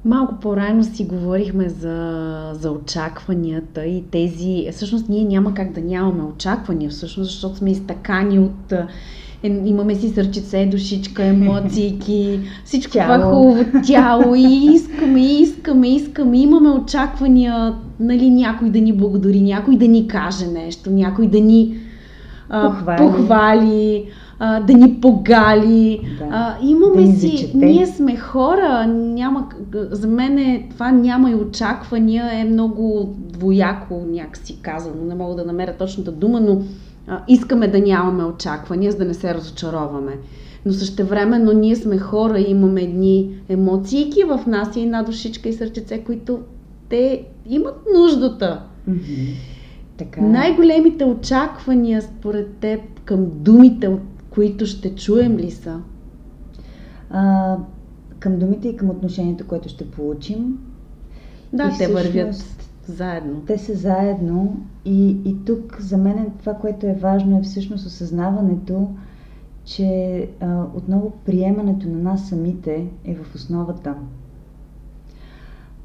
Малко 0.05 0.35
по-рано 0.41 0.85
си 0.85 1.05
говорихме 1.05 1.69
за, 1.69 2.51
за 2.55 2.71
очакванията 2.71 3.85
и 3.87 4.03
тези... 4.03 4.69
Всъщност 4.73 5.09
ние 5.09 5.25
няма 5.25 5.55
как 5.55 5.73
да 5.73 5.81
нямаме 5.81 6.23
очаквания, 6.23 6.91
всъщност, 6.91 7.31
защото 7.31 7.57
сме 7.57 7.71
изтакани 7.71 8.39
от 8.39 8.73
е, 9.43 9.63
имаме 9.65 9.95
си 9.95 10.09
сърчице, 10.09 10.67
душичка, 10.67 11.25
емоции, 11.25 12.41
всичко 12.65 12.93
тяло. 12.93 13.15
това 13.15 13.31
хубаво 13.31 13.65
тяло 13.87 14.35
и 14.35 14.71
искаме, 14.75 15.21
искаме, 15.21 15.89
искаме, 15.89 16.39
имаме 16.39 16.71
очаквания, 16.71 17.75
нали, 18.01 18.31
някой 18.31 18.71
да 18.71 18.81
ни 18.81 18.93
благодари, 18.93 19.41
някой 19.41 19.77
да 19.77 19.89
ни 19.89 20.09
каже 20.09 20.47
нещо, 20.47 20.91
някой 20.91 21.27
да 21.27 21.41
ни 21.41 21.77
похвали, 22.51 22.99
похвали 22.99 24.11
а, 24.39 24.61
да 24.61 24.73
ни 24.73 25.01
погали. 25.01 26.01
Да. 26.19 26.29
А, 26.31 26.57
имаме 26.63 27.03
да 27.03 27.21
си, 27.21 27.53
ние 27.55 27.87
сме 27.87 28.17
хора, 28.17 28.87
няма, 28.87 29.49
за 29.75 30.09
мен 30.09 30.39
е, 30.39 30.69
това 30.71 30.91
няма 30.93 31.31
и 31.31 31.35
очаквания, 31.35 32.41
е 32.41 32.45
много 32.45 33.15
двояко 33.19 34.03
някакси 34.09 34.63
казано, 34.63 35.05
не 35.05 35.15
мога 35.15 35.35
да 35.35 35.45
намеря 35.45 35.77
точната 35.79 36.13
дума, 36.13 36.41
но 36.41 36.63
а, 37.09 37.21
искаме 37.29 37.69
да 37.69 37.81
нямаме 37.81 38.25
очаквания, 38.25 38.93
за 38.93 38.99
да 38.99 39.05
не 39.05 39.15
се 39.15 39.35
разочароваме. 39.35 40.13
Но 40.67 40.73
същевременно 40.73 41.53
ние 41.53 41.77
сме 41.77 41.99
хора 41.99 42.39
и 42.39 42.51
имаме 42.51 42.83
едни 42.83 43.31
емоции 43.49 44.13
в 44.29 44.41
нас 44.47 44.77
и 44.77 44.81
една 44.81 45.03
душичка 45.03 45.49
и 45.49 45.53
сърчице, 45.53 46.05
които 46.05 46.39
те 46.89 47.25
имат 47.49 47.77
нуждата. 47.95 48.63
Mm-hmm. 48.91 49.35
Така. 50.01 50.21
Най-големите 50.21 51.05
очаквания 51.05 52.03
според 52.03 52.57
теб 52.57 52.81
към 53.05 53.31
думите, 53.35 53.97
които 54.31 54.67
ще 54.67 54.95
чуем 54.95 55.39
ли 55.39 55.51
са? 55.51 55.81
А, 57.11 57.57
към 58.19 58.39
думите 58.39 58.69
и 58.69 58.77
към 58.77 58.91
отношението, 58.91 59.47
което 59.47 59.69
ще 59.69 59.91
получим. 59.91 60.59
Да, 61.53 61.73
и 61.75 61.79
те 61.79 61.93
вървят 61.93 62.45
заедно. 62.87 63.43
Те 63.47 63.59
са 63.59 63.75
заедно 63.75 64.57
и, 64.85 65.17
и 65.25 65.45
тук 65.45 65.81
за 65.81 65.97
мен 65.97 66.31
това, 66.39 66.55
което 66.55 66.87
е 66.87 66.99
важно 67.01 67.39
е 67.39 67.43
всъщност 67.43 67.87
осъзнаването, 67.87 68.89
че 69.65 70.29
а, 70.41 70.65
отново 70.75 71.13
приемането 71.25 71.89
на 71.89 71.99
нас 71.99 72.29
самите 72.29 72.87
е 73.05 73.15
в 73.15 73.35
основата. 73.35 73.95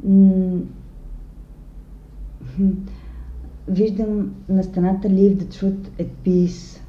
М- 0.04 0.60
виждам 3.68 4.36
на 4.50 4.64
стената 4.64 5.08
Leave 5.08 5.36
the 5.36 5.54
truth 5.54 6.02
at 6.02 6.10
peace. 6.26 6.82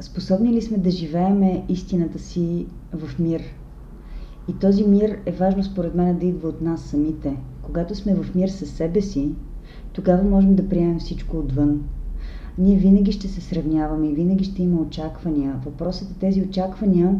Способни 0.00 0.52
ли 0.52 0.62
сме 0.62 0.78
да 0.78 0.90
живееме 0.90 1.64
истината 1.68 2.18
си 2.18 2.66
в 2.92 3.18
мир? 3.18 3.42
И 4.48 4.58
този 4.58 4.86
мир 4.86 5.18
е 5.26 5.32
важно 5.32 5.64
според 5.64 5.94
мен 5.94 6.18
да 6.18 6.26
идва 6.26 6.48
от 6.48 6.60
нас 6.60 6.80
самите. 6.80 7.36
Когато 7.62 7.94
сме 7.94 8.14
в 8.14 8.34
мир 8.34 8.48
със 8.48 8.70
себе 8.70 9.00
си, 9.00 9.32
тогава 9.92 10.22
можем 10.22 10.54
да 10.54 10.68
приемем 10.68 10.98
всичко 10.98 11.36
отвън. 11.36 11.82
Ние 12.58 12.76
винаги 12.76 13.12
ще 13.12 13.28
се 13.28 13.40
сравняваме 13.40 14.08
и 14.08 14.14
винаги 14.14 14.44
ще 14.44 14.62
има 14.62 14.80
очаквания. 14.80 15.60
Въпросът 15.64 16.10
е 16.10 16.18
тези 16.18 16.42
очаквания 16.42 17.14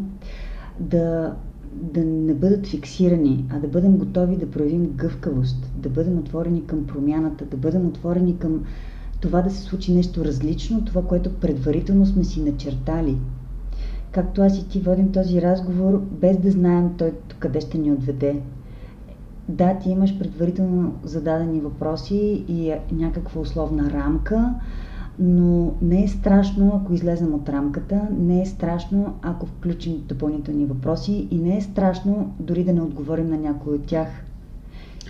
да, 0.80 1.36
да 1.72 2.04
не 2.04 2.34
бъдат 2.34 2.66
фиксирани, 2.66 3.44
а 3.50 3.58
да 3.58 3.68
бъдем 3.68 3.96
готови 3.96 4.36
да 4.36 4.50
проявим 4.50 4.86
гъвкавост, 4.86 5.72
да 5.76 5.88
бъдем 5.88 6.18
отворени 6.18 6.66
към 6.66 6.86
промяната, 6.86 7.44
да 7.44 7.56
бъдем 7.56 7.86
отворени 7.86 8.38
към 8.38 8.64
това 9.20 9.42
да 9.42 9.50
се 9.50 9.62
случи 9.62 9.94
нещо 9.94 10.24
различно, 10.24 10.84
това, 10.84 11.02
което 11.02 11.34
предварително 11.34 12.06
сме 12.06 12.24
си 12.24 12.42
начертали. 12.42 13.16
Както 14.12 14.42
аз 14.42 14.58
и 14.58 14.68
ти 14.68 14.80
водим 14.80 15.12
този 15.12 15.42
разговор, 15.42 16.02
без 16.20 16.38
да 16.38 16.50
знаем 16.50 16.90
той 16.98 17.12
къде 17.38 17.60
ще 17.60 17.78
ни 17.78 17.92
отведе. 17.92 18.40
Да, 19.48 19.78
ти 19.78 19.90
имаш 19.90 20.18
предварително 20.18 20.94
зададени 21.04 21.60
въпроси 21.60 22.44
и 22.48 22.74
някаква 22.92 23.40
условна 23.40 23.90
рамка, 23.90 24.54
но 25.18 25.72
не 25.82 26.04
е 26.04 26.08
страшно, 26.08 26.72
ако 26.74 26.92
излезем 26.92 27.34
от 27.34 27.48
рамката, 27.48 28.00
не 28.18 28.42
е 28.42 28.46
страшно, 28.46 29.14
ако 29.22 29.46
включим 29.46 30.02
допълнителни 30.08 30.66
въпроси 30.66 31.28
и 31.30 31.38
не 31.38 31.56
е 31.56 31.60
страшно 31.60 32.34
дори 32.40 32.64
да 32.64 32.72
не 32.72 32.82
отговорим 32.82 33.30
на 33.30 33.38
някой 33.38 33.74
от 33.74 33.86
тях. 33.86 34.08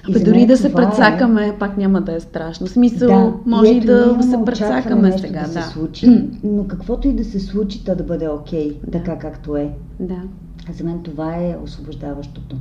Абе, 0.09 0.19
дори 0.19 0.47
да 0.47 0.57
се 0.57 0.73
прецакаме, 0.73 1.49
е... 1.49 1.59
пак 1.59 1.77
няма 1.77 2.01
да 2.01 2.15
е 2.15 2.21
страшно. 2.21 2.67
Смисъл, 2.67 3.09
да, 3.09 3.35
може 3.47 3.73
и, 3.73 3.77
и 3.77 3.81
да 3.81 4.23
се 4.23 4.39
прецакаме 4.47 5.19
сега. 5.19 5.41
Да, 5.41 5.53
да. 5.53 5.63
Се 5.63 5.69
случи, 5.69 6.29
но 6.45 6.67
каквото 6.67 7.09
и 7.09 7.13
да 7.13 7.25
се 7.25 7.41
случи, 7.41 7.85
то 7.85 7.97
да 7.97 8.05
бъде 8.05 8.29
окей, 8.29 8.71
okay, 8.71 8.85
да. 8.85 8.91
така 8.91 9.19
както 9.19 9.57
е. 9.57 9.71
Да. 10.01 10.23
За 10.73 10.85
мен 10.85 11.03
това 11.03 11.37
е 11.37 11.57
освобождаващото. 11.65 12.57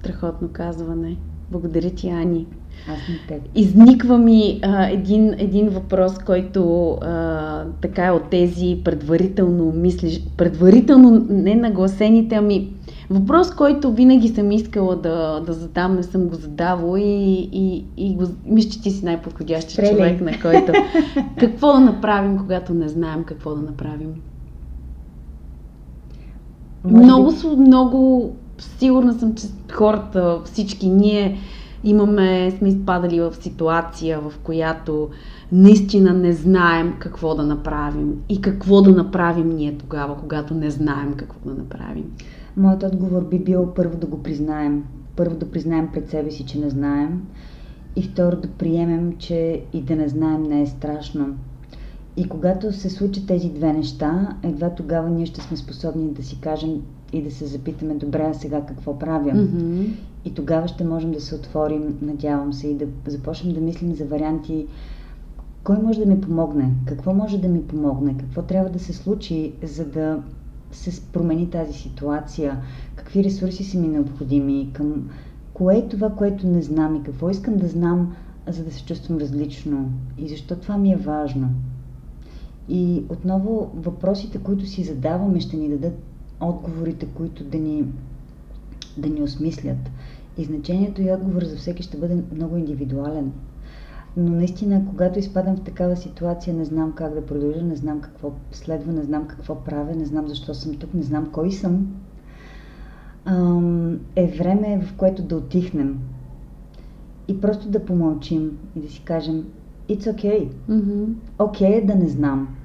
Страхотно 0.00 0.48
казване. 0.52 1.16
Благодаря 1.50 1.90
ти, 1.90 2.08
Ани. 2.08 2.46
Аз. 2.88 2.98
Изниква 3.54 4.18
ми 4.18 4.60
а, 4.62 4.86
един, 4.90 5.34
един 5.38 5.68
въпрос, 5.68 6.18
който 6.18 6.90
а, 6.90 7.64
така 7.80 8.06
е 8.06 8.10
от 8.10 8.30
тези 8.30 8.80
предварително 8.84 9.72
мислиш, 9.72 10.20
предварително 10.36 11.26
не 11.28 11.54
нагласените, 11.54 12.34
ами 12.34 12.68
въпрос, 13.10 13.50
който 13.50 13.92
винаги 13.92 14.28
съм 14.28 14.50
искала 14.50 14.96
да, 14.96 15.40
да 15.40 15.52
задам, 15.52 15.94
не 15.94 16.02
съм 16.02 16.28
го 16.28 16.34
задавала 16.34 17.00
и, 17.00 17.48
и, 17.52 17.84
и 17.96 18.14
го, 18.14 18.24
мисля, 18.46 18.70
че 18.70 18.82
ти 18.82 18.90
си 18.90 19.04
най-подходящия 19.04 19.90
човек, 19.90 20.20
на 20.20 20.32
който... 20.42 20.72
какво 21.38 21.72
да 21.72 21.80
направим, 21.80 22.38
когато 22.38 22.74
не 22.74 22.88
знаем 22.88 23.24
какво 23.24 23.54
да 23.54 23.62
направим? 23.62 24.14
Може 26.84 27.04
много, 27.04 27.32
би... 27.32 27.56
много 27.56 28.32
сигурна 28.58 29.14
съм, 29.14 29.34
че 29.34 29.46
хората, 29.72 30.40
всички 30.44 30.88
ние 30.88 31.38
имаме, 31.84 32.50
сме 32.50 32.68
изпадали 32.68 33.20
в 33.20 33.34
ситуация, 33.40 34.20
в 34.20 34.32
която 34.42 35.08
наистина 35.52 36.12
не 36.12 36.32
знаем 36.32 36.94
какво 36.98 37.34
да 37.34 37.42
направим 37.42 38.14
и 38.28 38.40
какво 38.40 38.82
да 38.82 38.90
направим 38.90 39.48
ние 39.48 39.78
тогава, 39.78 40.16
когато 40.20 40.54
не 40.54 40.70
знаем 40.70 41.14
какво 41.16 41.50
да 41.50 41.54
направим. 41.54 42.04
Моят 42.56 42.82
отговор 42.82 43.28
би 43.28 43.38
бил 43.38 43.72
първо 43.76 43.98
да 43.98 44.06
го 44.06 44.22
признаем. 44.22 44.84
Първо 45.16 45.36
да 45.36 45.50
признаем 45.50 45.88
пред 45.92 46.10
себе 46.10 46.30
си, 46.30 46.46
че 46.46 46.58
не 46.58 46.70
знаем. 46.70 47.22
И 47.96 48.02
второ 48.02 48.36
да 48.36 48.48
приемем, 48.48 49.12
че 49.18 49.62
и 49.72 49.82
да 49.82 49.96
не 49.96 50.08
знаем 50.08 50.42
не 50.42 50.62
е 50.62 50.66
страшно. 50.66 51.34
И 52.16 52.28
когато 52.28 52.72
се 52.72 52.90
случат 52.90 53.26
тези 53.26 53.50
две 53.50 53.72
неща, 53.72 54.36
едва 54.42 54.70
тогава 54.70 55.10
ние 55.10 55.26
ще 55.26 55.40
сме 55.40 55.56
способни 55.56 56.10
да 56.10 56.22
си 56.22 56.40
кажем 56.40 56.82
и 57.14 57.22
да 57.22 57.30
се 57.30 57.46
запитаме, 57.46 57.94
добре, 57.94 58.26
а 58.30 58.34
сега 58.34 58.66
какво 58.66 58.98
правя? 58.98 59.30
Mm-hmm. 59.30 59.88
И 60.24 60.34
тогава 60.34 60.68
ще 60.68 60.84
можем 60.84 61.12
да 61.12 61.20
се 61.20 61.34
отворим, 61.34 61.98
надявам 62.02 62.52
се, 62.52 62.68
и 62.68 62.74
да 62.74 62.86
започнем 63.06 63.54
да 63.54 63.60
мислим 63.60 63.94
за 63.94 64.04
варианти, 64.04 64.66
кой 65.64 65.78
може 65.82 66.00
да 66.00 66.06
ми 66.06 66.20
помогне, 66.20 66.70
какво 66.86 67.14
може 67.14 67.38
да 67.38 67.48
ми 67.48 67.62
помогне, 67.62 68.16
какво 68.18 68.42
трябва 68.42 68.70
да 68.70 68.78
се 68.78 68.92
случи, 68.92 69.52
за 69.62 69.84
да 69.84 70.22
се 70.72 71.02
промени 71.12 71.50
тази 71.50 71.72
ситуация, 71.72 72.60
какви 72.96 73.24
ресурси 73.24 73.64
са 73.64 73.78
ми 73.78 73.88
необходими, 73.88 74.70
към 74.72 75.10
кое 75.54 75.76
е 75.76 75.88
това, 75.88 76.10
което 76.10 76.46
не 76.46 76.62
знам 76.62 76.96
и 76.96 77.02
какво 77.02 77.30
искам 77.30 77.56
да 77.56 77.68
знам, 77.68 78.14
за 78.48 78.64
да 78.64 78.72
се 78.72 78.84
чувствам 78.84 79.18
различно 79.18 79.90
и 80.18 80.28
защо 80.28 80.56
това 80.56 80.78
ми 80.78 80.92
е 80.92 80.96
важно. 80.96 81.48
И 82.68 83.02
отново 83.08 83.70
въпросите, 83.74 84.38
които 84.38 84.66
си 84.66 84.84
задаваме, 84.84 85.40
ще 85.40 85.56
ни 85.56 85.68
дадат 85.68 85.98
отговорите, 86.40 87.06
които 87.06 87.44
да 87.44 87.58
ни 87.58 87.84
да 88.96 89.08
ни 89.08 89.22
осмислят. 89.22 89.90
И 90.38 90.44
значението 90.44 91.02
и 91.02 91.12
отговор 91.12 91.42
за 91.44 91.56
всеки 91.56 91.82
ще 91.82 91.96
бъде 91.96 92.22
много 92.32 92.56
индивидуален. 92.56 93.32
Но 94.16 94.32
наистина, 94.32 94.82
когато 94.90 95.18
изпадам 95.18 95.56
в 95.56 95.64
такава 95.64 95.96
ситуация, 95.96 96.54
не 96.54 96.64
знам 96.64 96.92
как 96.92 97.14
да 97.14 97.26
продължа, 97.26 97.62
не 97.62 97.76
знам 97.76 98.00
какво 98.00 98.32
следва, 98.52 98.92
не 98.92 99.02
знам 99.02 99.26
какво 99.26 99.54
правя, 99.54 99.94
не 99.96 100.04
знам 100.04 100.28
защо 100.28 100.54
съм 100.54 100.74
тук, 100.74 100.94
не 100.94 101.02
знам 101.02 101.30
кой 101.32 101.52
съм, 101.52 101.86
е 104.16 104.26
време, 104.26 104.80
в 104.82 104.96
което 104.96 105.22
да 105.22 105.36
отихнем 105.36 105.98
и 107.28 107.40
просто 107.40 107.68
да 107.68 107.84
помълчим 107.84 108.58
и 108.76 108.80
да 108.80 108.88
си 108.88 109.02
кажем 109.04 109.44
It's 109.88 110.14
okay. 110.14 110.48
Mm-hmm. 110.70 111.14
Окей 111.38 111.68
okay 111.68 111.82
е 111.82 111.86
да 111.86 111.94
не 111.94 112.08
знам. 112.08 112.56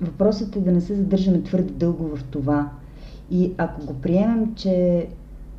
Въпросът 0.00 0.56
е 0.56 0.60
да 0.60 0.72
не 0.72 0.80
се 0.80 0.94
задържаме 0.94 1.42
твърде 1.42 1.72
дълго 1.72 2.16
в 2.16 2.24
това. 2.24 2.70
И 3.30 3.52
ако 3.58 3.86
го 3.86 3.94
приемем, 3.94 4.54
че 4.54 5.06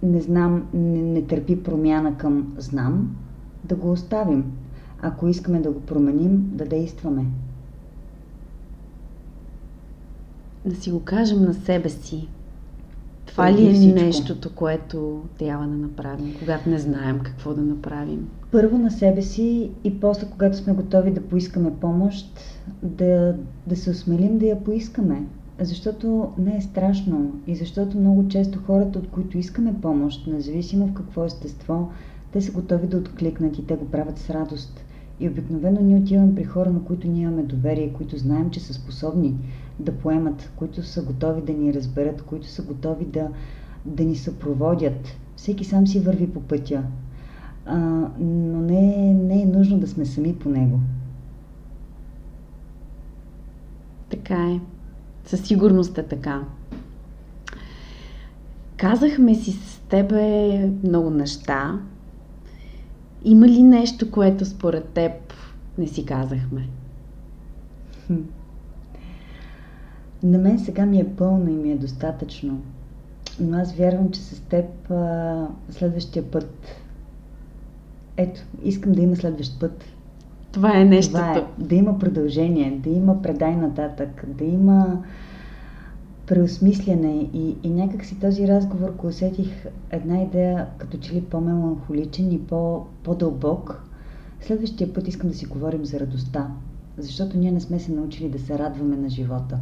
не 0.04 0.22
знам, 0.22 0.68
не, 0.74 1.02
не 1.02 1.22
търпи 1.22 1.64
промяна 1.64 2.18
към 2.18 2.54
знам, 2.58 3.16
да 3.64 3.76
го 3.76 3.92
оставим. 3.92 4.52
Ако 5.02 5.28
искаме 5.28 5.60
да 5.60 5.72
го 5.72 5.82
променим, 5.82 6.50
да 6.54 6.66
действаме. 6.66 7.26
Да 10.66 10.76
си 10.76 10.92
го 10.92 11.00
кажем 11.00 11.42
на 11.42 11.54
себе 11.54 11.90
си. 11.90 12.28
Това 13.26 13.54
ли 13.54 13.70
е 13.70 13.74
всичко. 13.74 14.00
нещото, 14.00 14.56
което 14.56 15.24
трябва 15.40 15.68
да 15.68 15.76
направим, 15.76 16.36
когато 16.40 16.70
не 16.70 16.80
знаем 16.80 17.20
какво 17.20 17.54
да 17.54 17.62
направим? 17.62 18.30
Първо 18.56 18.78
на 18.78 18.92
себе 18.92 19.22
си 19.22 19.72
и 19.84 20.00
после, 20.00 20.28
когато 20.32 20.58
сме 20.58 20.74
готови 20.74 21.12
да 21.12 21.22
поискаме 21.22 21.72
помощ, 21.82 22.40
да, 22.84 23.36
да 23.68 23.76
се 23.76 23.90
осмелим 23.90 24.38
да 24.38 24.46
я 24.46 24.64
поискаме. 24.64 25.24
Защото 25.60 26.30
не 26.38 26.58
е 26.58 26.62
страшно 26.62 27.32
и 27.48 27.56
защото 27.56 28.00
много 28.00 28.28
често 28.28 28.60
хората, 28.60 29.00
от 29.00 29.10
които 29.10 29.38
искаме 29.38 29.82
помощ, 29.82 30.28
независимо 30.28 30.88
в 30.88 30.94
какво 30.94 31.26
естество, 31.26 31.90
те 32.32 32.42
са 32.42 32.52
готови 32.52 32.88
да 32.88 32.98
откликнат 32.98 33.58
и 33.58 33.66
те 33.66 33.76
го 33.76 33.86
правят 33.86 34.18
с 34.18 34.30
радост. 34.30 34.86
И 35.20 35.30
обикновено 35.30 35.82
ние 35.82 35.98
отиваме 35.98 36.36
при 36.36 36.44
хора, 36.44 36.70
на 36.70 36.84
които 36.84 37.08
ние 37.08 37.24
имаме 37.24 37.44
доверие, 37.44 37.94
които 37.94 38.18
знаем, 38.18 38.50
че 38.50 38.60
са 38.60 38.74
способни 38.74 39.36
да 39.80 39.92
поемат, 39.92 40.52
които 40.56 40.84
са 40.84 41.04
готови 41.04 41.42
да 41.42 41.54
ни 41.54 41.74
разберат, 41.74 42.22
които 42.22 42.48
са 42.48 42.64
готови 42.64 43.06
да, 43.06 43.28
да 43.86 44.04
ни 44.04 44.16
съпроводят. 44.16 45.08
Всеки 45.36 45.64
сам 45.66 45.88
си 45.88 46.00
върви 46.00 46.30
по 46.30 46.42
пътя, 46.42 46.84
а, 47.66 47.78
но 48.20 48.62
не, 48.62 49.14
не 49.14 49.42
е 49.42 49.46
нужно 49.46 49.80
да 49.80 49.88
сме 49.88 50.06
сами 50.06 50.36
по 50.36 50.50
него. 50.50 50.80
Така 54.10 54.52
е. 54.52 54.60
Със 55.26 55.42
сигурност 55.42 55.98
е 55.98 56.04
така. 56.04 56.44
Казахме 58.78 59.36
си 59.36 59.52
с 59.52 59.80
тебе 59.90 60.72
много 60.84 61.10
неща. 61.10 61.80
Има 63.24 63.48
ли 63.48 63.64
нещо, 63.64 64.12
което 64.12 64.46
според 64.46 64.90
теб 64.90 65.12
не 65.78 65.88
си 65.88 66.06
казахме? 66.06 66.68
Хм. 68.08 68.16
На 70.24 70.38
мен 70.38 70.60
сега 70.60 70.86
ми 70.86 71.00
е 71.00 71.16
пълно 71.16 71.50
и 71.50 71.56
ми 71.56 71.72
е 71.72 71.78
достатъчно. 71.78 72.62
Но 73.40 73.58
аз 73.58 73.74
вярвам, 73.74 74.12
че 74.12 74.22
с 74.22 74.40
теб 74.40 74.92
а, 74.92 75.48
следващия 75.70 76.32
път. 76.32 76.85
Ето, 78.18 78.42
искам 78.64 78.92
да 78.92 79.02
има 79.02 79.16
следващ 79.16 79.60
път. 79.60 79.84
Това 80.52 80.78
е 80.80 80.86
нещото. 80.86 81.18
Това 81.18 81.38
е, 81.38 81.46
да 81.58 81.76
има 81.76 82.00
продължение, 82.00 82.80
да 82.84 82.90
има 82.90 83.22
предай 83.22 83.56
нататък, 83.56 84.26
да 84.28 84.44
има 84.44 85.04
преосмисляне 86.28 87.30
и, 87.34 87.56
и 87.64 87.70
някак 87.70 88.06
си 88.06 88.20
този 88.20 88.48
разговор, 88.48 88.90
ако 88.90 89.08
усетих 89.08 89.66
една 89.92 90.22
идея 90.22 90.68
като 90.78 90.98
че 90.98 91.14
ли 91.14 91.22
по-меланхоличен 91.22 92.32
и 92.32 92.40
по, 92.40 92.86
по-дълбок, 93.04 93.84
следващия 94.42 94.94
път 94.94 95.08
искам 95.08 95.30
да 95.30 95.36
си 95.36 95.46
говорим 95.46 95.86
за 95.86 96.00
радостта, 96.00 96.52
защото 96.98 97.38
ние 97.38 97.52
не 97.52 97.60
сме 97.60 97.80
се 97.80 97.92
научили 97.92 98.30
да 98.30 98.40
се 98.40 98.60
радваме 98.60 98.98
на 98.98 99.10
живота. 99.10 99.60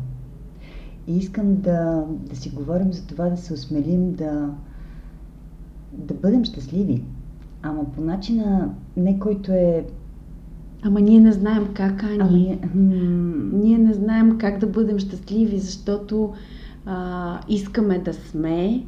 И 1.07 1.17
искам 1.17 1.55
да, 1.55 2.05
да 2.09 2.35
си 2.35 2.49
говорим 2.49 2.93
за 2.93 3.05
това, 3.07 3.29
да 3.29 3.37
се 3.37 3.53
осмелим 3.53 4.13
да, 4.13 4.49
да 5.91 6.13
бъдем 6.13 6.45
щастливи. 6.45 7.03
Ама 7.63 7.85
по 7.95 8.01
начина, 8.01 8.69
не 8.97 9.19
който 9.19 9.51
е 9.51 9.85
Ама 10.85 11.01
ние 11.01 11.19
не 11.19 11.31
знаем 11.31 11.67
как, 11.73 12.03
Ани. 12.03 12.17
Ама 12.21 12.31
ние... 12.31 12.59
ние 13.53 13.77
не 13.77 13.93
знаем 13.93 14.37
как 14.37 14.59
да 14.59 14.67
бъдем 14.67 14.99
щастливи, 14.99 15.59
защото 15.59 16.33
а, 16.85 17.39
искаме 17.49 17.99
да 17.99 18.13
сме, 18.13 18.83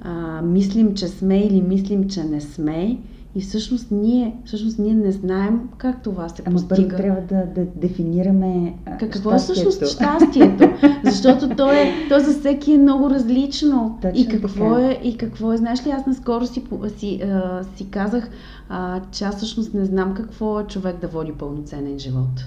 а, 0.00 0.42
мислим, 0.42 0.94
че 0.94 1.08
сме 1.08 1.38
или 1.38 1.62
мислим, 1.62 2.08
че 2.08 2.24
не 2.24 2.40
сме. 2.40 2.98
И 3.34 3.40
всъщност 3.40 3.90
ние, 3.90 4.36
всъщност 4.44 4.78
ние 4.78 4.94
не 4.94 5.12
знаем 5.12 5.60
как 5.78 6.02
това 6.02 6.28
се 6.28 6.42
Ама 6.46 6.54
постига. 6.54 6.88
Ама 6.88 6.96
трябва 6.96 7.20
да, 7.20 7.46
да 7.54 7.66
дефинираме 7.76 8.74
Какво 9.00 9.32
е 9.32 9.38
всъщност 9.38 9.86
щастието? 9.86 10.64
Защото 11.04 11.48
то 11.56 11.72
е, 11.72 11.92
то 12.08 12.20
за 12.20 12.38
всеки 12.38 12.72
е 12.72 12.78
много 12.78 13.10
различно. 13.10 13.98
Точно 14.02 14.20
и 14.20 14.28
какво 14.28 14.74
така. 14.74 14.86
е, 14.86 15.00
и 15.04 15.16
какво 15.16 15.52
е, 15.52 15.56
знаеш 15.56 15.86
ли, 15.86 15.90
аз 15.90 16.06
наскоро 16.06 16.46
си, 16.46 16.62
си, 16.96 17.20
а, 17.22 17.64
си 17.76 17.90
казах, 17.90 18.30
а, 18.68 19.00
че 19.10 19.24
аз 19.24 19.36
всъщност 19.36 19.74
не 19.74 19.84
знам 19.84 20.14
какво 20.14 20.60
е 20.60 20.64
човек 20.64 21.00
да 21.00 21.08
води 21.08 21.32
пълноценен 21.32 21.98
живот. 21.98 22.44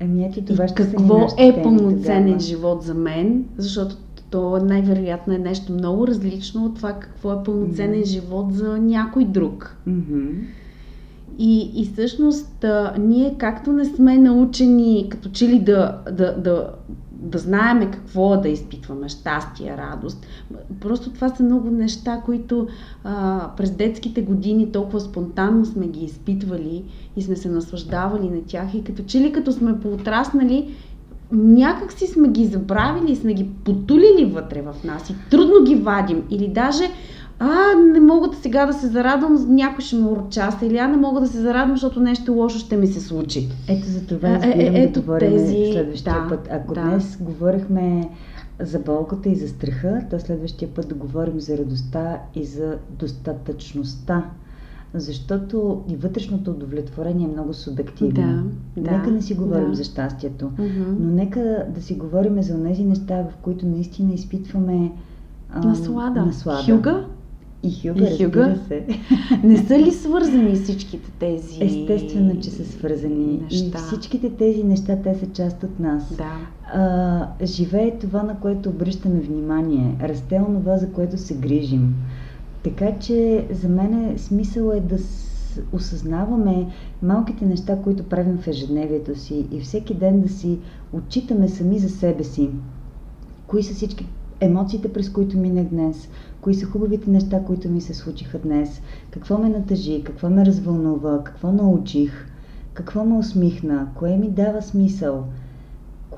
Еми 0.00 0.24
ето 0.24 0.44
това 0.44 0.64
и 0.64 0.68
ще 0.68 0.74
какво 0.74 1.28
е 1.38 1.62
пълноценен 1.62 2.38
да. 2.38 2.44
живот 2.44 2.82
за 2.82 2.94
мен, 2.94 3.44
защото 3.56 3.96
то 4.30 4.58
най-вероятно 4.64 5.34
е 5.34 5.38
нещо 5.38 5.72
много 5.72 6.06
различно 6.06 6.64
от 6.64 6.74
това 6.74 6.92
какво 6.92 7.32
е 7.32 7.42
пълноценен 7.44 8.00
mm. 8.00 8.06
живот 8.06 8.54
за 8.54 8.78
някой 8.78 9.24
друг. 9.24 9.76
Mm-hmm. 9.88 10.32
И, 11.38 11.70
и 11.74 11.84
всъщност 11.92 12.64
а, 12.64 12.94
ние 12.98 13.34
както 13.38 13.72
не 13.72 13.84
сме 13.84 14.18
научени 14.18 15.06
като 15.10 15.28
че 15.28 15.48
ли 15.48 15.60
да, 15.60 15.98
да, 16.12 16.36
да, 16.38 16.70
да 17.12 17.38
знаеме 17.38 17.90
какво 17.90 18.34
е 18.34 18.36
да 18.36 18.48
изпитваме 18.48 19.08
щастие, 19.08 19.76
радост. 19.76 20.26
Просто 20.80 21.10
това 21.10 21.28
са 21.28 21.42
много 21.42 21.70
неща, 21.70 22.22
които 22.24 22.68
а, 23.04 23.48
през 23.56 23.70
детските 23.70 24.22
години 24.22 24.72
толкова 24.72 25.00
спонтанно 25.00 25.64
сме 25.66 25.86
ги 25.86 26.04
изпитвали 26.04 26.84
и 27.16 27.22
сме 27.22 27.36
се 27.36 27.48
наслаждавали 27.48 28.30
на 28.30 28.42
тях 28.46 28.74
и 28.74 28.84
като 28.84 29.02
че 29.02 29.20
ли 29.20 29.32
като 29.32 29.52
сме 29.52 29.80
поотраснали, 29.80 30.74
някак 31.32 31.92
си 31.92 32.06
сме 32.06 32.28
ги 32.28 32.46
забравили 32.46 33.16
сме 33.16 33.34
ги 33.34 33.48
потулили 33.64 34.24
вътре 34.24 34.62
в 34.62 34.84
нас 34.84 35.10
и 35.10 35.14
трудно 35.30 35.64
ги 35.64 35.74
вадим 35.74 36.22
или 36.30 36.48
даже 36.48 36.84
а, 37.42 37.74
не 37.92 38.00
мога 38.00 38.28
да 38.28 38.36
сега 38.36 38.66
да 38.66 38.72
се 38.72 38.86
зарадвам, 38.86 39.46
някой 39.48 39.84
ще 39.84 39.96
ме 39.96 40.08
урочаса 40.08 40.66
или 40.66 40.78
а 40.78 40.88
не 40.88 40.96
мога 40.96 41.20
да 41.20 41.26
се 41.26 41.40
зарадвам, 41.40 41.76
защото 41.76 42.00
нещо 42.00 42.32
лошо 42.32 42.58
ще 42.58 42.76
ми 42.76 42.86
се 42.86 43.00
случи. 43.00 43.48
Ето 43.68 43.86
за 43.86 44.06
това 44.06 44.28
разбирам 44.28 44.74
е, 44.74 44.82
е, 44.82 44.88
да 44.88 45.00
говорим 45.00 45.30
тези... 45.30 45.72
следващия 45.72 46.14
да, 46.14 46.28
път. 46.28 46.48
Ако 46.50 46.74
да. 46.74 46.80
днес 46.80 47.18
говорихме 47.20 48.08
за 48.58 48.78
болката 48.78 49.28
и 49.28 49.34
за 49.34 49.48
страха, 49.48 50.02
то 50.10 50.20
следващия 50.20 50.68
път 50.68 50.88
да 50.88 50.94
говорим 50.94 51.40
за 51.40 51.58
радостта 51.58 52.18
и 52.34 52.44
за 52.44 52.76
достатъчността. 52.90 54.24
Защото 54.94 55.84
и 55.88 55.96
вътрешното 55.96 56.50
удовлетворение 56.50 57.28
е 57.28 57.32
много 57.32 57.54
субективно. 57.54 58.12
Да, 58.76 58.82
да, 58.82 58.90
нека 58.90 59.10
не 59.10 59.22
си 59.22 59.34
говорим 59.34 59.70
да. 59.70 59.74
за 59.74 59.84
щастието, 59.84 60.44
uh-huh. 60.44 60.96
но 60.98 61.10
нека 61.10 61.66
да 61.74 61.82
си 61.82 61.94
говорим 61.94 62.42
за 62.42 62.64
тези 62.64 62.84
неща, 62.84 63.22
в 63.22 63.36
които 63.42 63.66
наистина 63.66 64.12
изпитваме 64.12 64.92
ам, 65.50 65.68
наслада. 65.68 66.26
наслада. 66.26 66.72
Хюга? 66.72 67.06
И 67.62 67.72
Хюга, 67.82 68.08
и 68.08 68.24
Хюга. 68.24 68.58
се. 68.68 68.86
Не 69.44 69.56
са 69.56 69.78
ли 69.78 69.90
свързани 69.90 70.54
всичките 70.54 71.10
тези 71.18 71.64
Естествено, 71.64 72.40
че 72.40 72.50
са 72.50 72.64
свързани. 72.64 73.40
Неща. 73.42 73.78
И 73.78 73.82
всичките 73.82 74.30
тези 74.30 74.64
неща, 74.64 74.96
те 75.02 75.14
са 75.14 75.26
част 75.32 75.62
от 75.62 75.80
нас. 75.80 76.16
Да. 76.16 76.32
А, 76.74 77.46
живее 77.46 77.98
това, 77.98 78.22
на 78.22 78.36
което 78.40 78.68
обръщаме 78.68 79.20
внимание. 79.20 79.96
Расте 80.02 80.40
онова, 80.48 80.76
за 80.76 80.92
което 80.92 81.16
се 81.16 81.34
грижим. 81.34 81.94
Така 82.64 82.98
че 82.98 83.46
за 83.50 83.68
мен 83.68 84.18
смисъл 84.18 84.70
е 84.70 84.80
да 84.80 84.96
осъзнаваме 85.72 86.66
малките 87.02 87.46
неща, 87.46 87.82
които 87.82 88.08
правим 88.08 88.38
в 88.38 88.46
ежедневието 88.46 89.18
си 89.18 89.46
и 89.50 89.60
всеки 89.60 89.94
ден 89.94 90.20
да 90.20 90.28
си 90.28 90.58
отчитаме 90.92 91.48
сами 91.48 91.78
за 91.78 91.88
себе 91.88 92.24
си. 92.24 92.50
Кои 93.46 93.62
са 93.62 93.74
всички 93.74 94.06
емоциите, 94.40 94.92
през 94.92 95.10
които 95.10 95.38
минах 95.38 95.66
днес, 95.66 96.08
кои 96.40 96.54
са 96.54 96.66
хубавите 96.66 97.10
неща, 97.10 97.44
които 97.44 97.68
ми 97.68 97.80
се 97.80 97.94
случиха 97.94 98.38
днес, 98.38 98.82
какво 99.10 99.38
ме 99.38 99.48
натъжи, 99.48 100.02
какво 100.04 100.30
ме 100.30 100.46
развълнува, 100.46 101.24
какво 101.24 101.52
научих, 101.52 102.26
какво 102.74 103.04
ме 103.04 103.16
усмихна, 103.16 103.88
кое 103.94 104.16
ми 104.16 104.30
дава 104.30 104.62
смисъл, 104.62 105.24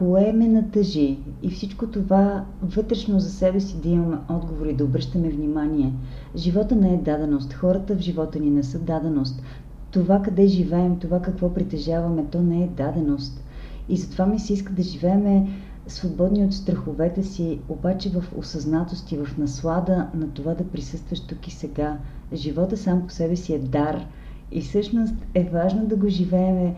кое 0.02 0.32
ме 0.32 0.48
натъжи 0.48 1.18
и 1.42 1.50
всичко 1.50 1.86
това 1.86 2.44
вътрешно 2.62 3.20
за 3.20 3.30
себе 3.30 3.60
си 3.60 3.80
да 3.82 3.88
имаме 3.88 4.18
отговори, 4.30 4.74
да 4.74 4.84
обръщаме 4.84 5.30
внимание. 5.30 5.92
Живота 6.36 6.76
не 6.76 6.94
е 6.94 6.96
даденост, 6.96 7.52
хората 7.52 7.96
в 7.96 8.00
живота 8.00 8.40
ни 8.40 8.50
не 8.50 8.62
са 8.62 8.78
даденост. 8.78 9.42
Това 9.90 10.22
къде 10.22 10.46
живеем, 10.46 10.98
това 10.98 11.22
какво 11.22 11.54
притежаваме, 11.54 12.24
то 12.30 12.42
не 12.42 12.64
е 12.64 12.68
даденост. 12.68 13.44
И 13.88 13.96
затова 13.96 14.26
ми 14.26 14.38
се 14.38 14.52
иска 14.52 14.72
да 14.72 14.82
живееме 14.82 15.48
свободни 15.86 16.44
от 16.44 16.54
страховете 16.54 17.22
си, 17.22 17.58
обаче 17.68 18.10
в 18.10 18.24
осъзнатост 18.38 19.12
и 19.12 19.16
в 19.16 19.38
наслада 19.38 20.06
на 20.14 20.28
това 20.28 20.54
да 20.54 20.64
присъстваш 20.64 21.20
тук 21.20 21.48
и 21.48 21.50
сега. 21.50 21.98
Живота 22.32 22.76
сам 22.76 23.06
по 23.06 23.12
себе 23.12 23.36
си 23.36 23.54
е 23.54 23.58
дар 23.58 24.06
и 24.52 24.60
всъщност 24.60 25.14
е 25.34 25.44
важно 25.52 25.86
да 25.86 25.96
го 25.96 26.08
живееме 26.08 26.74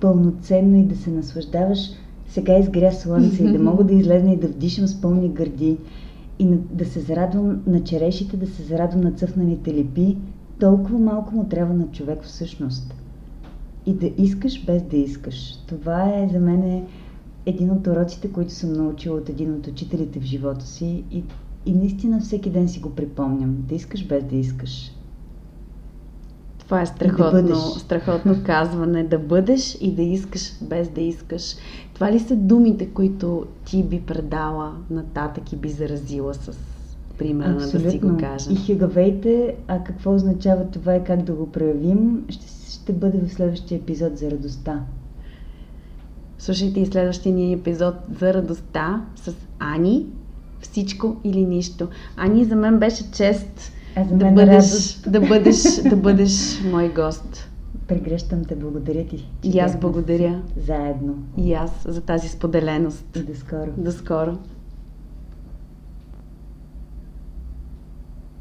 пълноценно 0.00 0.76
и 0.76 0.82
да 0.82 0.96
се 0.96 1.10
наслаждаваш. 1.10 1.78
Сега 2.34 2.58
изгря 2.58 2.92
слънце 2.92 3.44
и 3.44 3.52
да 3.52 3.58
мога 3.58 3.84
да 3.84 3.94
излезна 3.94 4.32
и 4.32 4.36
да 4.36 4.48
вдишам 4.48 4.86
с 4.86 5.00
пълни 5.00 5.28
гърди 5.28 5.76
и 6.38 6.46
да 6.72 6.84
се 6.84 7.00
зарадвам 7.00 7.62
на 7.66 7.84
черешите, 7.84 8.36
да 8.36 8.46
се 8.46 8.62
зарадвам 8.62 9.00
на 9.00 9.12
цъфнаните 9.12 9.74
липи, 9.74 10.16
толкова 10.60 10.98
малко 10.98 11.34
му 11.34 11.44
трябва 11.44 11.74
на 11.74 11.86
човек 11.86 12.22
всъщност. 12.22 12.94
И 13.86 13.92
да 13.92 14.10
искаш 14.18 14.64
без 14.64 14.82
да 14.82 14.96
искаш. 14.96 15.56
Това 15.66 16.18
е 16.18 16.28
за 16.32 16.40
мен 16.40 16.86
един 17.46 17.70
от 17.70 17.86
уроците, 17.86 18.32
които 18.32 18.52
съм 18.52 18.72
научила 18.72 19.16
от 19.16 19.28
един 19.28 19.54
от 19.54 19.66
учителите 19.66 20.20
в 20.20 20.24
живота 20.24 20.66
си 20.66 21.04
и, 21.10 21.22
и 21.66 21.72
наистина 21.72 22.20
всеки 22.20 22.50
ден 22.50 22.68
си 22.68 22.80
го 22.80 22.90
припомням. 22.90 23.56
Да 23.68 23.74
искаш 23.74 24.06
без 24.06 24.24
да 24.24 24.36
искаш. 24.36 24.93
Това 26.64 26.82
е 26.82 26.86
страхотно, 26.86 27.42
да 27.42 27.56
страхотно 27.56 28.36
казване. 28.46 29.04
Да 29.04 29.18
бъдеш 29.18 29.78
и 29.80 29.94
да 29.94 30.02
искаш 30.02 30.52
без 30.62 30.88
да 30.88 31.00
искаш. 31.00 31.54
Това 31.94 32.12
ли 32.12 32.20
са 32.20 32.36
думите, 32.36 32.86
които 32.86 33.46
ти 33.64 33.82
би 33.82 34.00
предала 34.00 34.72
нататък 34.90 35.52
и 35.52 35.56
би 35.56 35.68
заразила 35.68 36.34
с 36.34 36.58
примерно 37.18 37.58
да 37.58 37.90
си 37.90 37.98
го 37.98 38.16
кажа? 38.16 38.52
И 38.52 38.56
хигавейте, 38.56 39.56
а 39.68 39.84
какво 39.84 40.14
означава 40.14 40.64
това 40.64 40.96
и 40.96 41.04
как 41.04 41.22
да 41.22 41.32
го 41.32 41.52
проявим, 41.52 42.24
ще, 42.28 42.72
ще 42.72 42.92
бъде 42.92 43.18
в 43.18 43.32
следващия 43.32 43.78
епизод 43.78 44.18
за 44.18 44.30
радостта. 44.30 44.80
Слушайте 46.38 46.80
и 46.80 46.86
следващия 46.86 47.34
ни 47.34 47.52
епизод 47.52 47.94
за 48.20 48.34
радостта 48.34 49.04
с 49.16 49.34
Ани. 49.58 50.06
Всичко 50.60 51.16
или 51.24 51.44
нищо. 51.44 51.88
Ани, 52.16 52.44
за 52.44 52.56
мен 52.56 52.78
беше 52.78 53.10
чест 53.12 53.72
да 54.02 54.30
бъдеш, 54.30 54.94
да, 55.06 55.20
бъдеш, 55.28 55.82
да 55.82 55.96
бъдеш 55.96 56.62
мой 56.70 56.88
гост. 56.88 57.50
Прегръщам 57.88 58.44
те, 58.44 58.56
благодаря 58.56 59.06
ти. 59.06 59.30
И 59.42 59.58
аз 59.58 59.76
благодаря. 59.76 60.42
Заедно. 60.66 61.14
И 61.36 61.54
аз 61.54 61.70
за 61.88 62.00
тази 62.00 62.28
споделеност. 62.28 63.16
И 63.16 63.18
до 63.18 63.34
скоро. 63.34 63.70
До 63.76 63.92
скоро. 63.92 64.38